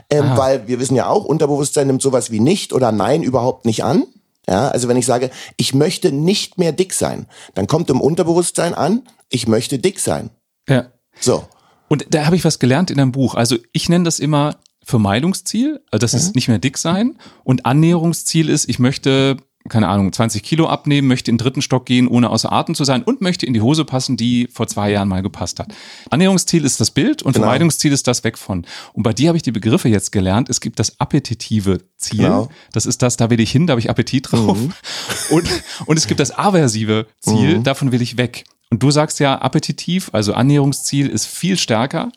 ähm, 0.10 0.32
weil 0.36 0.68
wir 0.68 0.80
wissen 0.80 0.96
ja 0.96 1.08
auch, 1.08 1.26
Unterbewusstsein 1.26 1.88
nimmt 1.88 2.02
sowas 2.02 2.32
wie 2.32 2.40
nicht 2.40 2.74
oder 2.74 2.92
nein 2.92 3.24
überhaupt 3.24 3.66
nicht 3.66 3.84
an. 3.84 4.04
Ja, 4.50 4.70
also 4.70 4.88
wenn 4.88 4.98
ich 4.98 5.06
sage, 5.06 5.30
ich 5.58 5.74
möchte 5.74 6.12
nicht 6.12 6.58
mehr 6.58 6.72
dick 6.72 6.94
sein, 6.94 7.28
dann 7.54 7.68
kommt 7.68 7.90
im 7.90 8.00
Unterbewusstsein 8.00 8.74
an, 8.74 9.04
ich 9.30 9.48
möchte 9.48 9.78
dick 9.78 10.00
sein. 10.00 10.30
Ja. 10.70 10.88
So. 11.20 11.48
Und 11.90 12.06
da 12.10 12.26
habe 12.26 12.36
ich 12.36 12.46
was 12.46 12.60
gelernt 12.60 12.92
in 12.92 13.00
einem 13.00 13.12
Buch. 13.12 13.36
Also 13.36 13.58
ich 13.74 13.90
nenne 13.90 14.06
das 14.06 14.20
immer 14.20 14.58
Vermeidungsziel, 14.84 15.82
also 15.92 16.00
das 16.00 16.14
mhm. 16.14 16.20
ist 16.20 16.36
nicht 16.36 16.48
mehr 16.48 16.60
dick 16.60 16.78
sein 16.78 17.18
und 17.44 17.66
Annäherungsziel 17.66 18.48
ist, 18.48 18.70
ich 18.70 18.80
möchte 18.80 19.36
keine 19.70 19.88
Ahnung, 19.88 20.12
20 20.12 20.44
Kilo 20.44 20.68
abnehmen, 20.68 21.08
möchte 21.08 21.32
in 21.32 21.38
den 21.38 21.44
dritten 21.44 21.62
Stock 21.62 21.86
gehen, 21.86 22.08
ohne 22.08 22.30
außer 22.30 22.52
Atem 22.52 22.76
zu 22.76 22.84
sein 22.84 23.04
und 23.04 23.22
möchte 23.22 23.46
in 23.46 23.54
die 23.54 23.62
Hose 23.62 23.86
passen, 23.86 24.18
die 24.18 24.48
vor 24.52 24.68
zwei 24.68 24.92
Jahren 24.92 25.08
mal 25.08 25.22
gepasst 25.22 25.60
hat. 25.60 25.74
Annäherungsziel 26.10 26.66
ist 26.66 26.80
das 26.80 26.92
Bild 26.92 27.24
und 27.24 27.34
genau. 27.34 27.46
Vermeidungsziel 27.46 27.92
ist 27.92 28.08
das 28.08 28.24
weg 28.24 28.38
von. 28.38 28.66
Und 28.94 29.04
bei 29.04 29.14
dir 29.14 29.30
habe 29.30 29.38
ich 29.38 29.44
die 29.44 29.52
Begriffe 29.52 29.90
jetzt 29.90 30.12
gelernt. 30.12 30.50
Es 30.50 30.62
gibt 30.62 30.80
das 30.80 31.00
appetitive 31.00 31.80
Ziel. 31.98 32.26
Genau. 32.26 32.50
Das 32.72 32.86
ist 32.86 33.02
das, 33.02 33.18
da 33.18 33.30
will 33.30 33.40
ich 33.40 33.52
hin, 33.52 33.68
da 33.68 33.72
habe 33.72 33.82
ich 33.82 33.90
Appetit 33.90 34.32
drauf. 34.32 34.58
Mhm. 34.58 34.74
Und, 35.30 35.50
und 35.86 35.98
es 35.98 36.08
gibt 36.08 36.20
das 36.20 36.38
aversive 36.38 37.06
Ziel, 37.20 37.58
mhm. 37.58 37.64
davon 37.64 37.92
will 37.92 38.02
ich 38.02 38.18
weg. 38.18 38.46
Und 38.70 38.82
du 38.82 38.92
sagst 38.92 39.20
ja, 39.20 39.38
appetitiv, 39.40 40.10
also 40.14 40.34
Annäherungsziel 40.34 41.08
ist 41.08 41.26
viel 41.26 41.58
stärker 41.58 42.12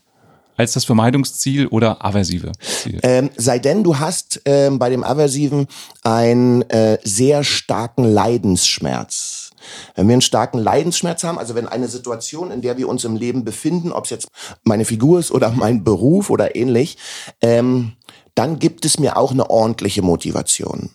als 0.61 0.73
das 0.73 0.85
Vermeidungsziel 0.85 1.67
oder 1.67 2.05
aversive 2.05 2.53
Ziel? 2.61 3.01
Ähm, 3.03 3.31
sei 3.37 3.59
denn, 3.59 3.83
du 3.83 3.99
hast 3.99 4.43
ähm, 4.45 4.79
bei 4.79 4.91
dem 4.91 5.03
aversiven 5.03 5.67
einen 6.03 6.63
äh, 6.71 6.99
sehr 7.03 7.45
starken 7.45 8.05
Leidensschmerz. 8.05 9.51
Wenn 9.95 10.09
wir 10.09 10.15
einen 10.15 10.23
starken 10.23 10.59
Leidensschmerz 10.59 11.25
haben, 11.25 11.39
also 11.39 11.55
wenn 11.55 11.69
eine 11.69 11.89
Situation, 11.89 12.51
in 12.51 12.63
der 12.63 12.77
wir 12.79 12.89
uns 12.89 13.05
im 13.05 13.17
Leben 13.17 13.45
befinden, 13.45 13.93
ob 13.93 14.05
es 14.05 14.11
jetzt 14.11 14.29
meine 14.65 14.85
Figur 14.85 15.19
ist 15.19 15.31
oder 15.31 15.51
mein 15.51 15.85
Beruf 15.85 16.31
oder 16.31 16.57
ähnlich, 16.57 16.97
ähm, 17.41 17.93
dann 18.35 18.59
gibt 18.59 18.85
es 18.85 18.99
mir 18.99 19.17
auch 19.17 19.33
eine 19.33 19.51
ordentliche 19.51 20.03
Motivation. 20.03 20.91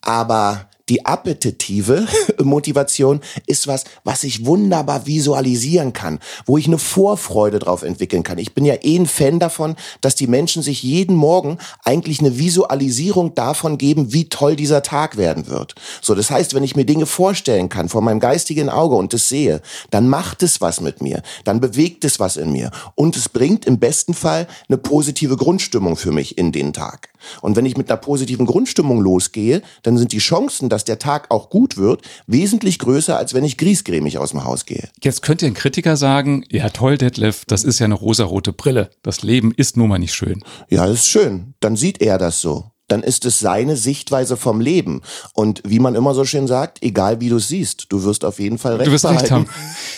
Aber 0.00 0.67
die 0.88 1.06
appetitive 1.06 2.06
Motivation 2.42 3.20
ist 3.46 3.66
was, 3.66 3.84
was 4.04 4.24
ich 4.24 4.46
wunderbar 4.46 5.06
visualisieren 5.06 5.92
kann, 5.92 6.18
wo 6.46 6.58
ich 6.58 6.66
eine 6.66 6.78
Vorfreude 6.78 7.58
drauf 7.58 7.82
entwickeln 7.82 8.22
kann. 8.22 8.38
Ich 8.38 8.54
bin 8.54 8.64
ja 8.64 8.74
eh 8.82 8.96
ein 8.96 9.06
Fan 9.06 9.38
davon, 9.38 9.76
dass 10.00 10.14
die 10.14 10.26
Menschen 10.26 10.62
sich 10.62 10.82
jeden 10.82 11.16
Morgen 11.16 11.58
eigentlich 11.84 12.20
eine 12.20 12.38
Visualisierung 12.38 13.34
davon 13.34 13.78
geben, 13.78 14.12
wie 14.12 14.28
toll 14.28 14.56
dieser 14.56 14.82
Tag 14.82 15.16
werden 15.16 15.46
wird. 15.48 15.74
So, 16.00 16.14
das 16.14 16.30
heißt, 16.30 16.54
wenn 16.54 16.64
ich 16.64 16.76
mir 16.76 16.84
Dinge 16.84 17.06
vorstellen 17.06 17.68
kann 17.68 17.88
vor 17.88 18.02
meinem 18.02 18.20
geistigen 18.20 18.68
Auge 18.68 18.96
und 18.96 19.12
das 19.12 19.28
sehe, 19.28 19.60
dann 19.90 20.08
macht 20.08 20.42
es 20.42 20.60
was 20.60 20.80
mit 20.80 21.02
mir, 21.02 21.22
dann 21.44 21.60
bewegt 21.60 22.04
es 22.04 22.20
was 22.20 22.36
in 22.36 22.52
mir 22.52 22.70
und 22.94 23.16
es 23.16 23.28
bringt 23.28 23.66
im 23.66 23.78
besten 23.78 24.14
Fall 24.14 24.46
eine 24.68 24.78
positive 24.78 25.36
Grundstimmung 25.36 25.96
für 25.96 26.12
mich 26.12 26.38
in 26.38 26.52
den 26.52 26.72
Tag. 26.72 27.10
Und 27.40 27.56
wenn 27.56 27.66
ich 27.66 27.76
mit 27.76 27.90
einer 27.90 27.98
positiven 27.98 28.46
Grundstimmung 28.46 29.00
losgehe, 29.00 29.62
dann 29.82 29.98
sind 29.98 30.12
die 30.12 30.18
Chancen, 30.18 30.68
dass 30.68 30.84
der 30.84 30.98
Tag 30.98 31.30
auch 31.30 31.50
gut 31.50 31.76
wird, 31.76 32.02
wesentlich 32.26 32.78
größer, 32.78 33.16
als 33.16 33.34
wenn 33.34 33.44
ich 33.44 33.56
griesgrämig 33.56 34.18
aus 34.18 34.30
dem 34.30 34.44
Haus 34.44 34.66
gehe. 34.66 34.88
Jetzt 35.02 35.22
könnte 35.22 35.46
ein 35.46 35.54
Kritiker 35.54 35.96
sagen, 35.96 36.44
ja 36.50 36.68
toll, 36.70 36.98
Detlef, 36.98 37.44
das 37.46 37.64
ist 37.64 37.78
ja 37.78 37.84
eine 37.84 37.94
rosarote 37.94 38.52
Brille. 38.52 38.90
Das 39.02 39.22
Leben 39.22 39.52
ist 39.56 39.76
nun 39.76 39.88
mal 39.88 39.98
nicht 39.98 40.14
schön. 40.14 40.42
Ja, 40.68 40.86
ist 40.86 41.08
schön. 41.08 41.54
Dann 41.60 41.76
sieht 41.76 42.00
er 42.00 42.18
das 42.18 42.40
so 42.40 42.72
dann 42.88 43.02
ist 43.02 43.26
es 43.26 43.38
seine 43.38 43.76
Sichtweise 43.76 44.36
vom 44.36 44.60
Leben. 44.60 45.02
Und 45.34 45.62
wie 45.64 45.78
man 45.78 45.94
immer 45.94 46.14
so 46.14 46.24
schön 46.24 46.46
sagt, 46.46 46.82
egal 46.82 47.20
wie 47.20 47.28
du 47.28 47.36
es 47.36 47.48
siehst, 47.48 47.86
du 47.90 48.02
wirst 48.02 48.24
auf 48.24 48.40
jeden 48.40 48.58
Fall 48.58 48.76
recht 48.76 48.88
Du 48.88 48.92
wirst 48.92 49.04
recht 49.04 49.30
haben. 49.30 49.46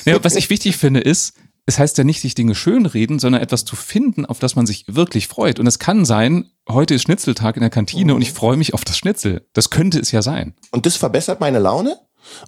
Ja, 0.04 0.22
was 0.22 0.34
ich 0.34 0.50
wichtig 0.50 0.76
finde, 0.76 1.00
ist, 1.00 1.34
es 1.70 1.78
heißt 1.78 1.98
ja 1.98 2.04
nicht, 2.04 2.20
sich 2.20 2.34
Dinge 2.34 2.56
schönreden, 2.56 3.20
sondern 3.20 3.42
etwas 3.42 3.64
zu 3.64 3.76
finden, 3.76 4.26
auf 4.26 4.40
das 4.40 4.56
man 4.56 4.66
sich 4.66 4.84
wirklich 4.88 5.28
freut. 5.28 5.60
Und 5.60 5.68
es 5.68 5.78
kann 5.78 6.04
sein, 6.04 6.50
heute 6.68 6.94
ist 6.94 7.02
Schnitzeltag 7.02 7.56
in 7.56 7.60
der 7.60 7.70
Kantine 7.70 8.12
mhm. 8.12 8.16
und 8.16 8.22
ich 8.22 8.32
freue 8.32 8.56
mich 8.56 8.74
auf 8.74 8.84
das 8.84 8.98
Schnitzel. 8.98 9.46
Das 9.52 9.70
könnte 9.70 10.00
es 10.00 10.10
ja 10.10 10.20
sein. 10.20 10.54
Und 10.72 10.84
das 10.84 10.96
verbessert 10.96 11.38
meine 11.40 11.60
Laune? 11.60 11.96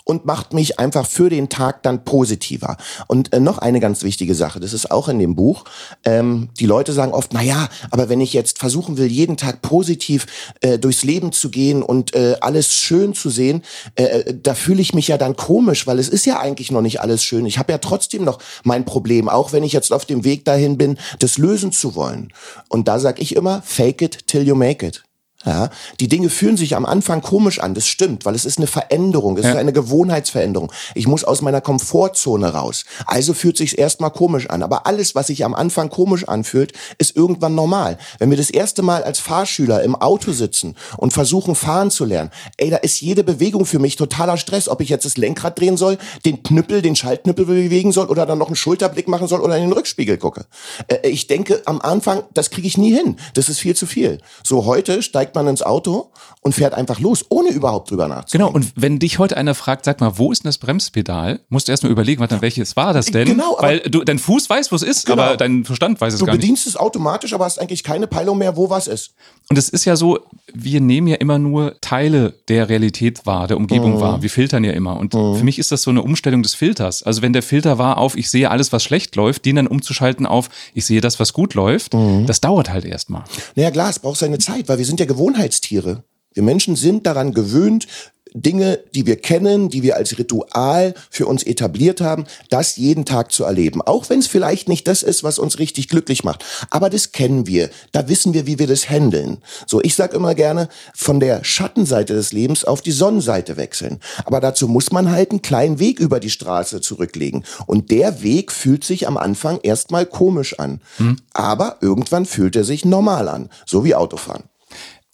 Und 0.04 0.24
macht 0.24 0.52
mich 0.52 0.78
einfach 0.78 1.06
für 1.06 1.30
den 1.30 1.48
Tag 1.48 1.82
dann 1.82 2.04
positiver. 2.04 2.76
Und 3.06 3.32
äh, 3.32 3.40
noch 3.40 3.58
eine 3.58 3.80
ganz 3.80 4.02
wichtige 4.02 4.34
Sache, 4.34 4.60
das 4.60 4.72
ist 4.72 4.90
auch 4.90 5.08
in 5.08 5.18
dem 5.18 5.34
Buch. 5.34 5.64
Ähm, 6.04 6.50
die 6.58 6.66
Leute 6.66 6.92
sagen 6.92 7.12
oft, 7.12 7.32
na 7.32 7.42
ja, 7.42 7.68
aber 7.90 8.08
wenn 8.08 8.20
ich 8.20 8.32
jetzt 8.32 8.58
versuchen 8.58 8.96
will, 8.96 9.06
jeden 9.06 9.36
Tag 9.36 9.62
positiv 9.62 10.26
äh, 10.60 10.78
durchs 10.78 11.04
Leben 11.04 11.32
zu 11.32 11.50
gehen 11.50 11.82
und 11.82 12.14
äh, 12.14 12.36
alles 12.40 12.74
schön 12.74 13.14
zu 13.14 13.30
sehen, 13.30 13.62
äh, 13.94 14.34
da 14.34 14.54
fühle 14.54 14.80
ich 14.80 14.94
mich 14.94 15.08
ja 15.08 15.18
dann 15.18 15.36
komisch, 15.36 15.86
weil 15.86 15.98
es 15.98 16.08
ist 16.08 16.26
ja 16.26 16.40
eigentlich 16.40 16.70
noch 16.70 16.82
nicht 16.82 17.00
alles 17.00 17.22
schön. 17.24 17.46
Ich 17.46 17.58
habe 17.58 17.72
ja 17.72 17.78
trotzdem 17.78 18.24
noch 18.24 18.38
mein 18.64 18.84
Problem, 18.84 19.28
auch 19.28 19.52
wenn 19.52 19.62
ich 19.62 19.72
jetzt 19.72 19.92
auf 19.92 20.04
dem 20.04 20.24
Weg 20.24 20.44
dahin 20.44 20.78
bin, 20.78 20.98
das 21.18 21.38
lösen 21.38 21.72
zu 21.72 21.94
wollen. 21.94 22.32
Und 22.68 22.88
da 22.88 22.98
sag 22.98 23.20
ich 23.20 23.36
immer, 23.36 23.62
fake 23.62 24.02
it 24.02 24.26
till 24.26 24.46
you 24.46 24.54
make 24.54 24.86
it. 24.86 25.02
Ja, 25.44 25.70
die 25.98 26.08
Dinge 26.08 26.30
fühlen 26.30 26.56
sich 26.56 26.76
am 26.76 26.86
Anfang 26.86 27.20
komisch 27.20 27.58
an, 27.58 27.74
das 27.74 27.88
stimmt, 27.88 28.24
weil 28.24 28.34
es 28.34 28.44
ist 28.44 28.58
eine 28.58 28.68
Veränderung, 28.68 29.36
es 29.36 29.44
ja. 29.44 29.50
ist 29.50 29.56
eine 29.56 29.72
Gewohnheitsveränderung. 29.72 30.72
Ich 30.94 31.08
muss 31.08 31.24
aus 31.24 31.42
meiner 31.42 31.60
Komfortzone 31.60 32.52
raus. 32.52 32.84
Also 33.06 33.34
fühlt 33.34 33.56
sich 33.56 33.76
erstmal 33.76 34.10
komisch 34.10 34.48
an, 34.50 34.62
aber 34.62 34.86
alles, 34.86 35.16
was 35.16 35.26
sich 35.26 35.44
am 35.44 35.54
Anfang 35.54 35.90
komisch 35.90 36.28
anfühlt, 36.28 36.72
ist 36.98 37.16
irgendwann 37.16 37.56
normal. 37.56 37.98
Wenn 38.18 38.30
wir 38.30 38.36
das 38.36 38.50
erste 38.50 38.82
Mal 38.82 39.02
als 39.02 39.18
Fahrschüler 39.18 39.82
im 39.82 39.96
Auto 39.96 40.32
sitzen 40.32 40.76
und 40.96 41.12
versuchen 41.12 41.56
fahren 41.56 41.90
zu 41.90 42.04
lernen, 42.04 42.30
ey, 42.56 42.70
da 42.70 42.76
ist 42.76 43.00
jede 43.00 43.24
Bewegung 43.24 43.66
für 43.66 43.80
mich 43.80 43.96
totaler 43.96 44.36
Stress, 44.36 44.68
ob 44.68 44.80
ich 44.80 44.90
jetzt 44.90 45.04
das 45.04 45.16
Lenkrad 45.16 45.58
drehen 45.58 45.76
soll, 45.76 45.98
den 46.24 46.42
Knüppel, 46.44 46.82
den 46.82 46.94
Schaltknüppel 46.94 47.46
bewegen 47.46 47.90
soll 47.90 48.06
oder 48.06 48.26
dann 48.26 48.38
noch 48.38 48.46
einen 48.46 48.56
Schulterblick 48.56 49.08
machen 49.08 49.26
soll 49.26 49.40
oder 49.40 49.56
in 49.56 49.62
den 49.62 49.72
Rückspiegel 49.72 50.18
gucke. 50.18 50.46
Äh, 50.86 51.08
ich 51.08 51.26
denke 51.26 51.62
am 51.64 51.80
Anfang, 51.80 52.22
das 52.32 52.50
kriege 52.50 52.68
ich 52.68 52.78
nie 52.78 52.94
hin. 52.94 53.16
Das 53.34 53.48
ist 53.48 53.58
viel 53.58 53.74
zu 53.74 53.86
viel. 53.86 54.18
So 54.44 54.64
heute 54.66 55.02
steigt 55.02 55.31
steigt 55.32 55.34
man 55.34 55.46
ins 55.48 55.62
Auto 55.62 56.10
und 56.42 56.54
fährt 56.54 56.74
einfach 56.74 57.00
los, 57.00 57.24
ohne 57.28 57.50
überhaupt 57.50 57.90
drüber 57.90 58.08
nachzudenken. 58.08 58.32
Genau, 58.32 58.50
und 58.50 58.72
wenn 58.76 58.98
dich 58.98 59.18
heute 59.18 59.36
einer 59.36 59.54
fragt, 59.54 59.84
sag 59.84 60.00
mal, 60.00 60.18
wo 60.18 60.32
ist 60.32 60.44
denn 60.44 60.48
das 60.48 60.58
Bremspedal, 60.58 61.40
musst 61.48 61.68
du 61.68 61.72
erstmal 61.72 61.92
überlegen, 61.92 62.20
warte, 62.20 62.40
welches 62.42 62.76
war 62.76 62.92
das 62.92 63.06
denn? 63.06 63.26
Genau, 63.26 63.56
Weil 63.58 63.80
du, 63.80 64.02
dein 64.04 64.18
Fuß 64.18 64.50
weiß, 64.50 64.72
wo 64.72 64.76
es 64.76 64.82
ist, 64.82 65.06
genau. 65.06 65.22
aber 65.22 65.36
dein 65.36 65.64
Verstand 65.64 66.00
weiß 66.00 66.14
es 66.14 66.20
du 66.20 66.26
gar 66.26 66.32
nicht. 66.32 66.42
Du 66.42 66.46
bedienst 66.46 66.66
es 66.66 66.76
automatisch, 66.76 67.32
aber 67.32 67.44
hast 67.44 67.58
eigentlich 67.58 67.82
keine 67.82 68.06
Peilung 68.06 68.38
mehr, 68.38 68.56
wo 68.56 68.70
was 68.70 68.86
ist. 68.86 69.14
Und 69.48 69.58
es 69.58 69.68
ist 69.68 69.84
ja 69.84 69.96
so, 69.96 70.20
wir 70.52 70.80
nehmen 70.80 71.08
ja 71.08 71.16
immer 71.16 71.38
nur 71.38 71.80
Teile 71.80 72.34
der 72.48 72.68
Realität 72.68 73.26
wahr, 73.26 73.46
der 73.48 73.56
Umgebung 73.56 73.96
mhm. 73.96 74.00
wahr. 74.00 74.22
Wir 74.22 74.30
filtern 74.30 74.64
ja 74.64 74.72
immer. 74.72 74.96
Und 74.98 75.14
mhm. 75.14 75.36
für 75.36 75.44
mich 75.44 75.58
ist 75.58 75.72
das 75.72 75.82
so 75.82 75.90
eine 75.90 76.02
Umstellung 76.02 76.42
des 76.42 76.54
Filters. 76.54 77.02
Also 77.02 77.22
wenn 77.22 77.32
der 77.32 77.42
Filter 77.42 77.78
war 77.78 77.98
auf, 77.98 78.16
ich 78.16 78.30
sehe 78.30 78.50
alles, 78.50 78.72
was 78.72 78.82
schlecht 78.82 79.14
läuft, 79.16 79.44
den 79.44 79.56
dann 79.56 79.66
umzuschalten 79.66 80.26
auf, 80.26 80.48
ich 80.74 80.86
sehe 80.86 81.00
das, 81.00 81.20
was 81.20 81.32
gut 81.32 81.54
läuft, 81.54 81.94
mhm. 81.94 82.26
das 82.26 82.40
dauert 82.40 82.70
halt 82.70 82.84
erstmal. 82.84 83.24
Naja, 83.54 83.70
klar, 83.70 83.90
es 83.90 83.98
braucht 83.98 84.18
seine 84.18 84.38
Zeit, 84.38 84.68
weil 84.68 84.78
wir 84.78 84.86
sind 84.86 85.00
ja 85.00 85.06
Gewohnheitstiere. 85.22 86.02
Wir 86.34 86.42
Menschen 86.42 86.74
sind 86.74 87.06
daran 87.06 87.32
gewöhnt, 87.32 87.86
Dinge, 88.34 88.80
die 88.92 89.06
wir 89.06 89.16
kennen, 89.16 89.68
die 89.68 89.84
wir 89.84 89.94
als 89.96 90.18
Ritual 90.18 90.94
für 91.10 91.26
uns 91.26 91.44
etabliert 91.44 92.00
haben, 92.00 92.24
das 92.50 92.76
jeden 92.76 93.04
Tag 93.04 93.30
zu 93.30 93.44
erleben. 93.44 93.82
Auch 93.82 94.10
wenn 94.10 94.18
es 94.18 94.26
vielleicht 94.26 94.68
nicht 94.68 94.88
das 94.88 95.04
ist, 95.04 95.22
was 95.22 95.38
uns 95.38 95.60
richtig 95.60 95.88
glücklich 95.88 96.24
macht. 96.24 96.44
Aber 96.70 96.90
das 96.90 97.12
kennen 97.12 97.46
wir. 97.46 97.70
Da 97.92 98.08
wissen 98.08 98.34
wir, 98.34 98.48
wie 98.48 98.58
wir 98.58 98.66
das 98.66 98.90
handeln. 98.90 99.38
So, 99.68 99.80
ich 99.80 99.94
sag 99.94 100.12
immer 100.12 100.34
gerne, 100.34 100.68
von 100.92 101.20
der 101.20 101.44
Schattenseite 101.44 102.14
des 102.14 102.32
Lebens 102.32 102.64
auf 102.64 102.80
die 102.80 102.90
Sonnenseite 102.90 103.56
wechseln. 103.56 104.00
Aber 104.24 104.40
dazu 104.40 104.66
muss 104.66 104.90
man 104.90 105.12
halt 105.12 105.30
einen 105.30 105.42
kleinen 105.42 105.78
Weg 105.78 106.00
über 106.00 106.18
die 106.18 106.30
Straße 106.30 106.80
zurücklegen. 106.80 107.44
Und 107.66 107.92
der 107.92 108.24
Weg 108.24 108.50
fühlt 108.50 108.82
sich 108.82 109.06
am 109.06 109.18
Anfang 109.18 109.60
erstmal 109.62 110.04
komisch 110.04 110.58
an. 110.58 110.80
Hm. 110.96 111.18
Aber 111.32 111.76
irgendwann 111.80 112.26
fühlt 112.26 112.56
er 112.56 112.64
sich 112.64 112.84
normal 112.84 113.28
an. 113.28 113.50
So 113.66 113.84
wie 113.84 113.94
Autofahren. 113.94 114.44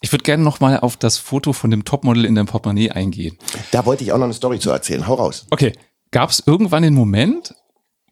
Ich 0.01 0.11
würde 0.11 0.23
gerne 0.23 0.43
noch 0.43 0.59
mal 0.59 0.79
auf 0.79 0.97
das 0.97 1.17
Foto 1.17 1.53
von 1.53 1.71
dem 1.71 1.83
Topmodel 1.83 2.25
in 2.25 2.35
deinem 2.35 2.47
Portemonnaie 2.47 2.91
eingehen. 2.91 3.37
Da 3.71 3.85
wollte 3.85 4.03
ich 4.03 4.11
auch 4.11 4.17
noch 4.17 4.25
eine 4.25 4.33
Story 4.33 4.59
zu 4.59 4.71
erzählen. 4.71 5.07
Hau 5.07 5.15
raus. 5.15 5.45
Okay. 5.49 5.73
Gab 6.11 6.31
es 6.31 6.41
irgendwann 6.45 6.81
den 6.81 6.95
Moment, 6.95 7.53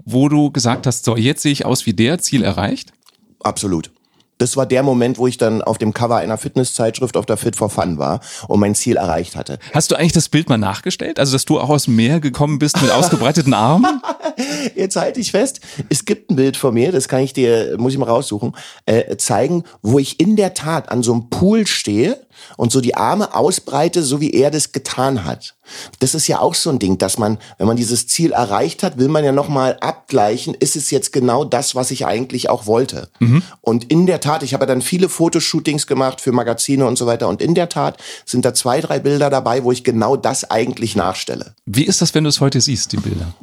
wo 0.05 0.29
du 0.29 0.51
gesagt 0.51 0.85
hast, 0.85 1.03
so 1.05 1.17
jetzt 1.17 1.41
sehe 1.41 1.51
ich 1.51 1.65
aus 1.65 1.87
wie 1.87 1.93
der, 1.93 2.19
Ziel 2.19 2.43
erreicht? 2.43 2.93
Absolut 3.39 3.91
das 4.37 4.57
war 4.57 4.65
der 4.65 4.83
Moment, 4.83 5.17
wo 5.17 5.27
ich 5.27 5.37
dann 5.37 5.61
auf 5.61 5.77
dem 5.77 5.93
Cover 5.93 6.17
einer 6.17 6.37
Fitnesszeitschrift 6.37 7.17
auf 7.17 7.25
der 7.25 7.37
Fit 7.37 7.55
for 7.55 7.69
Fun 7.69 7.97
war 7.97 8.19
und 8.47 8.59
mein 8.59 8.75
Ziel 8.75 8.97
erreicht 8.97 9.35
hatte. 9.35 9.59
Hast 9.73 9.91
du 9.91 9.95
eigentlich 9.95 10.13
das 10.13 10.29
Bild 10.29 10.49
mal 10.49 10.57
nachgestellt? 10.57 11.19
Also, 11.19 11.33
dass 11.33 11.45
du 11.45 11.59
auch 11.59 11.69
aus 11.69 11.85
dem 11.85 11.95
Meer 11.95 12.19
gekommen 12.19 12.59
bist 12.59 12.81
mit 12.81 12.91
ausgebreiteten 12.91 13.53
Armen? 13.53 14.01
Jetzt 14.75 14.95
halte 14.95 15.19
ich 15.19 15.31
fest, 15.31 15.61
es 15.89 16.05
gibt 16.05 16.29
ein 16.29 16.35
Bild 16.35 16.57
von 16.57 16.73
mir, 16.73 16.91
das 16.91 17.07
kann 17.07 17.21
ich 17.21 17.33
dir, 17.33 17.75
muss 17.77 17.93
ich 17.93 17.99
mal 17.99 18.05
raussuchen, 18.05 18.55
äh, 18.85 19.17
zeigen, 19.17 19.63
wo 19.81 19.99
ich 19.99 20.19
in 20.19 20.35
der 20.35 20.53
Tat 20.53 20.89
an 20.89 21.03
so 21.03 21.13
einem 21.13 21.29
Pool 21.29 21.65
stehe 21.65 22.26
und 22.57 22.71
so 22.71 22.81
die 22.81 22.95
Arme 22.95 23.33
ausbreite, 23.35 24.03
so 24.03 24.21
wie 24.21 24.31
er 24.31 24.51
das 24.51 24.71
getan 24.71 25.25
hat. 25.25 25.55
Das 25.99 26.15
ist 26.15 26.27
ja 26.27 26.39
auch 26.39 26.55
so 26.55 26.69
ein 26.69 26.79
Ding, 26.79 26.97
dass 26.97 27.17
man, 27.17 27.37
wenn 27.57 27.67
man 27.67 27.77
dieses 27.77 28.07
Ziel 28.07 28.31
erreicht 28.31 28.83
hat, 28.83 28.97
will 28.97 29.07
man 29.07 29.23
ja 29.23 29.31
nochmal 29.31 29.77
abgleichen, 29.81 30.53
ist 30.53 30.75
es 30.75 30.91
jetzt 30.91 31.11
genau 31.11 31.43
das, 31.43 31.75
was 31.75 31.91
ich 31.91 32.05
eigentlich 32.05 32.49
auch 32.49 32.65
wollte. 32.65 33.09
Mhm. 33.19 33.43
Und 33.61 33.91
in 33.91 34.05
der 34.05 34.19
Tat, 34.19 34.43
ich 34.43 34.53
habe 34.53 34.63
ja 34.63 34.67
dann 34.67 34.81
viele 34.81 35.09
Fotoshootings 35.09 35.87
gemacht 35.87 36.21
für 36.21 36.31
Magazine 36.31 36.85
und 36.85 36.97
so 36.97 37.05
weiter 37.05 37.27
und 37.27 37.41
in 37.41 37.55
der 37.55 37.69
Tat 37.69 37.97
sind 38.25 38.45
da 38.45 38.53
zwei, 38.53 38.81
drei 38.81 38.99
Bilder 38.99 39.29
dabei, 39.29 39.63
wo 39.63 39.71
ich 39.71 39.83
genau 39.83 40.15
das 40.15 40.49
eigentlich 40.49 40.95
nachstelle. 40.95 41.55
Wie 41.65 41.85
ist 41.85 42.01
das, 42.01 42.13
wenn 42.13 42.23
du 42.23 42.29
es 42.29 42.39
heute 42.39 42.61
siehst, 42.61 42.91
die 42.91 42.97
Bilder? 42.97 43.33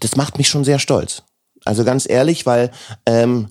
Das 0.00 0.16
macht 0.16 0.38
mich 0.38 0.48
schon 0.48 0.64
sehr 0.64 0.78
stolz. 0.78 1.22
Also 1.64 1.84
ganz 1.84 2.08
ehrlich, 2.08 2.46
weil 2.46 2.70
ähm, 3.06 3.48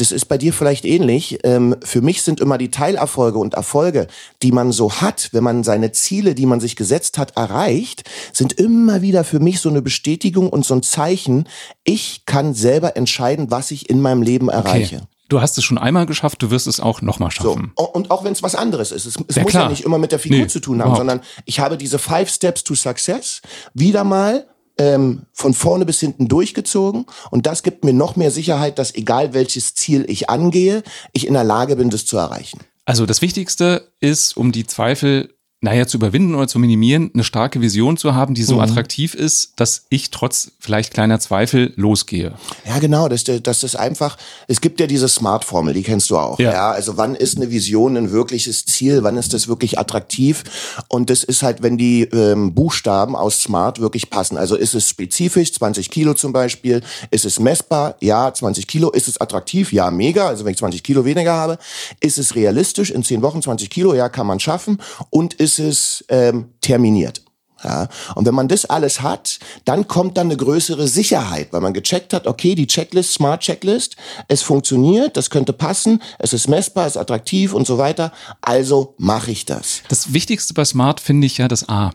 das 0.00 0.12
ist 0.12 0.26
bei 0.26 0.38
dir 0.38 0.52
vielleicht 0.52 0.84
ähnlich. 0.86 1.40
Ähm, 1.44 1.76
für 1.84 2.00
mich 2.00 2.22
sind 2.22 2.40
immer 2.40 2.56
die 2.56 2.70
Teilerfolge 2.70 3.38
und 3.38 3.54
Erfolge, 3.54 4.06
die 4.42 4.50
man 4.50 4.72
so 4.72 4.92
hat, 4.92 5.28
wenn 5.32 5.44
man 5.44 5.62
seine 5.62 5.92
Ziele, 5.92 6.34
die 6.34 6.46
man 6.46 6.58
sich 6.58 6.74
gesetzt 6.74 7.18
hat, 7.18 7.36
erreicht, 7.36 8.08
sind 8.32 8.54
immer 8.54 9.02
wieder 9.02 9.24
für 9.24 9.40
mich 9.40 9.60
so 9.60 9.68
eine 9.68 9.82
Bestätigung 9.82 10.48
und 10.48 10.64
so 10.64 10.74
ein 10.74 10.82
Zeichen, 10.82 11.46
ich 11.84 12.24
kann 12.24 12.54
selber 12.54 12.96
entscheiden, 12.96 13.50
was 13.50 13.70
ich 13.70 13.90
in 13.90 14.00
meinem 14.00 14.22
Leben 14.22 14.48
erreiche. 14.48 14.96
Okay. 14.96 15.06
Du 15.28 15.40
hast 15.40 15.56
es 15.58 15.64
schon 15.64 15.78
einmal 15.78 16.06
geschafft, 16.06 16.42
du 16.42 16.50
wirst 16.50 16.66
es 16.66 16.80
auch 16.80 17.02
nochmal 17.02 17.30
schaffen. 17.30 17.72
So. 17.76 17.84
Und 17.84 18.10
auch 18.10 18.24
wenn 18.24 18.32
es 18.32 18.42
was 18.42 18.56
anderes 18.56 18.90
ist. 18.90 19.04
Es, 19.06 19.16
es 19.28 19.36
ja, 19.36 19.42
muss 19.42 19.52
klar. 19.52 19.64
ja 19.64 19.68
nicht 19.68 19.84
immer 19.84 19.98
mit 19.98 20.10
der 20.10 20.18
Figur 20.18 20.38
nee, 20.38 20.46
zu 20.48 20.60
tun 20.60 20.80
haben, 20.80 20.88
überhaupt. 20.88 20.98
sondern 20.98 21.20
ich 21.44 21.60
habe 21.60 21.76
diese 21.76 21.98
Five 21.98 22.28
Steps 22.30 22.64
to 22.64 22.74
Success 22.74 23.40
wieder 23.74 24.02
mal 24.02 24.46
ähm, 24.80 25.26
von 25.34 25.52
vorne 25.52 25.84
bis 25.84 26.00
hinten 26.00 26.26
durchgezogen. 26.26 27.04
Und 27.30 27.44
das 27.44 27.62
gibt 27.62 27.84
mir 27.84 27.92
noch 27.92 28.16
mehr 28.16 28.30
Sicherheit, 28.30 28.78
dass 28.78 28.94
egal 28.94 29.34
welches 29.34 29.74
Ziel 29.74 30.06
ich 30.08 30.30
angehe, 30.30 30.82
ich 31.12 31.26
in 31.26 31.34
der 31.34 31.44
Lage 31.44 31.76
bin, 31.76 31.90
das 31.90 32.06
zu 32.06 32.16
erreichen. 32.16 32.60
Also 32.86 33.04
das 33.04 33.20
Wichtigste 33.20 33.92
ist, 34.00 34.36
um 34.36 34.52
die 34.52 34.66
Zweifel 34.66 35.34
naja, 35.62 35.86
zu 35.86 35.98
überwinden 35.98 36.34
oder 36.34 36.48
zu 36.48 36.58
minimieren, 36.58 37.10
eine 37.12 37.22
starke 37.22 37.60
Vision 37.60 37.98
zu 37.98 38.14
haben, 38.14 38.34
die 38.34 38.44
so 38.44 38.54
mhm. 38.54 38.60
attraktiv 38.60 39.14
ist, 39.14 39.52
dass 39.56 39.84
ich 39.90 40.10
trotz 40.10 40.52
vielleicht 40.58 40.94
kleiner 40.94 41.20
Zweifel 41.20 41.74
losgehe. 41.76 42.32
Ja, 42.66 42.78
genau, 42.78 43.08
das, 43.08 43.24
das 43.24 43.62
ist 43.62 43.76
einfach, 43.76 44.16
es 44.48 44.62
gibt 44.62 44.80
ja 44.80 44.86
diese 44.86 45.06
Smart-Formel, 45.06 45.74
die 45.74 45.82
kennst 45.82 46.08
du 46.08 46.16
auch. 46.16 46.38
Ja. 46.38 46.52
ja. 46.52 46.70
Also 46.70 46.96
wann 46.96 47.14
ist 47.14 47.36
eine 47.36 47.50
Vision 47.50 47.98
ein 47.98 48.10
wirkliches 48.10 48.64
Ziel, 48.64 49.02
wann 49.02 49.18
ist 49.18 49.34
das 49.34 49.48
wirklich 49.48 49.78
attraktiv? 49.78 50.44
Und 50.88 51.10
das 51.10 51.24
ist 51.24 51.42
halt, 51.42 51.62
wenn 51.62 51.76
die 51.76 52.04
ähm, 52.04 52.54
Buchstaben 52.54 53.14
aus 53.14 53.42
Smart 53.42 53.80
wirklich 53.80 54.08
passen. 54.08 54.38
Also 54.38 54.56
ist 54.56 54.74
es 54.74 54.88
spezifisch, 54.88 55.52
20 55.52 55.90
Kilo 55.90 56.14
zum 56.14 56.32
Beispiel, 56.32 56.80
ist 57.10 57.26
es 57.26 57.38
messbar, 57.38 57.96
ja, 58.00 58.32
20 58.32 58.66
Kilo, 58.66 58.90
ist 58.90 59.08
es 59.08 59.20
attraktiv, 59.20 59.74
ja, 59.74 59.90
mega, 59.90 60.28
also 60.28 60.46
wenn 60.46 60.52
ich 60.52 60.58
20 60.58 60.82
Kilo 60.82 61.04
weniger 61.04 61.34
habe, 61.34 61.58
ist 62.00 62.16
es 62.16 62.34
realistisch, 62.34 62.90
in 62.90 63.02
10 63.02 63.20
Wochen 63.20 63.42
20 63.42 63.68
Kilo, 63.68 63.92
ja, 63.92 64.08
kann 64.08 64.26
man 64.26 64.40
schaffen 64.40 64.78
und 65.10 65.34
ist 65.34 65.49
ist 65.58 66.00
es 66.00 66.04
ähm, 66.08 66.50
terminiert. 66.60 67.22
Ja, 67.62 67.88
und 68.14 68.26
wenn 68.26 68.34
man 68.34 68.48
das 68.48 68.64
alles 68.64 69.02
hat, 69.02 69.38
dann 69.66 69.86
kommt 69.86 70.16
dann 70.16 70.28
eine 70.28 70.36
größere 70.36 70.88
Sicherheit, 70.88 71.52
weil 71.52 71.60
man 71.60 71.74
gecheckt 71.74 72.14
hat, 72.14 72.26
okay, 72.26 72.54
die 72.54 72.66
Checklist, 72.66 73.12
Smart 73.12 73.42
Checklist, 73.42 73.96
es 74.28 74.40
funktioniert, 74.42 75.16
das 75.18 75.28
könnte 75.28 75.52
passen, 75.52 76.00
es 76.18 76.32
ist 76.32 76.48
messbar, 76.48 76.86
es 76.86 76.96
ist 76.96 77.02
attraktiv 77.02 77.52
und 77.52 77.66
so 77.66 77.76
weiter. 77.76 78.12
Also 78.40 78.94
mache 78.96 79.30
ich 79.30 79.44
das. 79.44 79.82
Das 79.88 80.14
Wichtigste 80.14 80.54
bei 80.54 80.64
Smart 80.64 81.00
finde 81.00 81.26
ich 81.26 81.36
ja 81.36 81.48
das 81.48 81.68
A. 81.68 81.90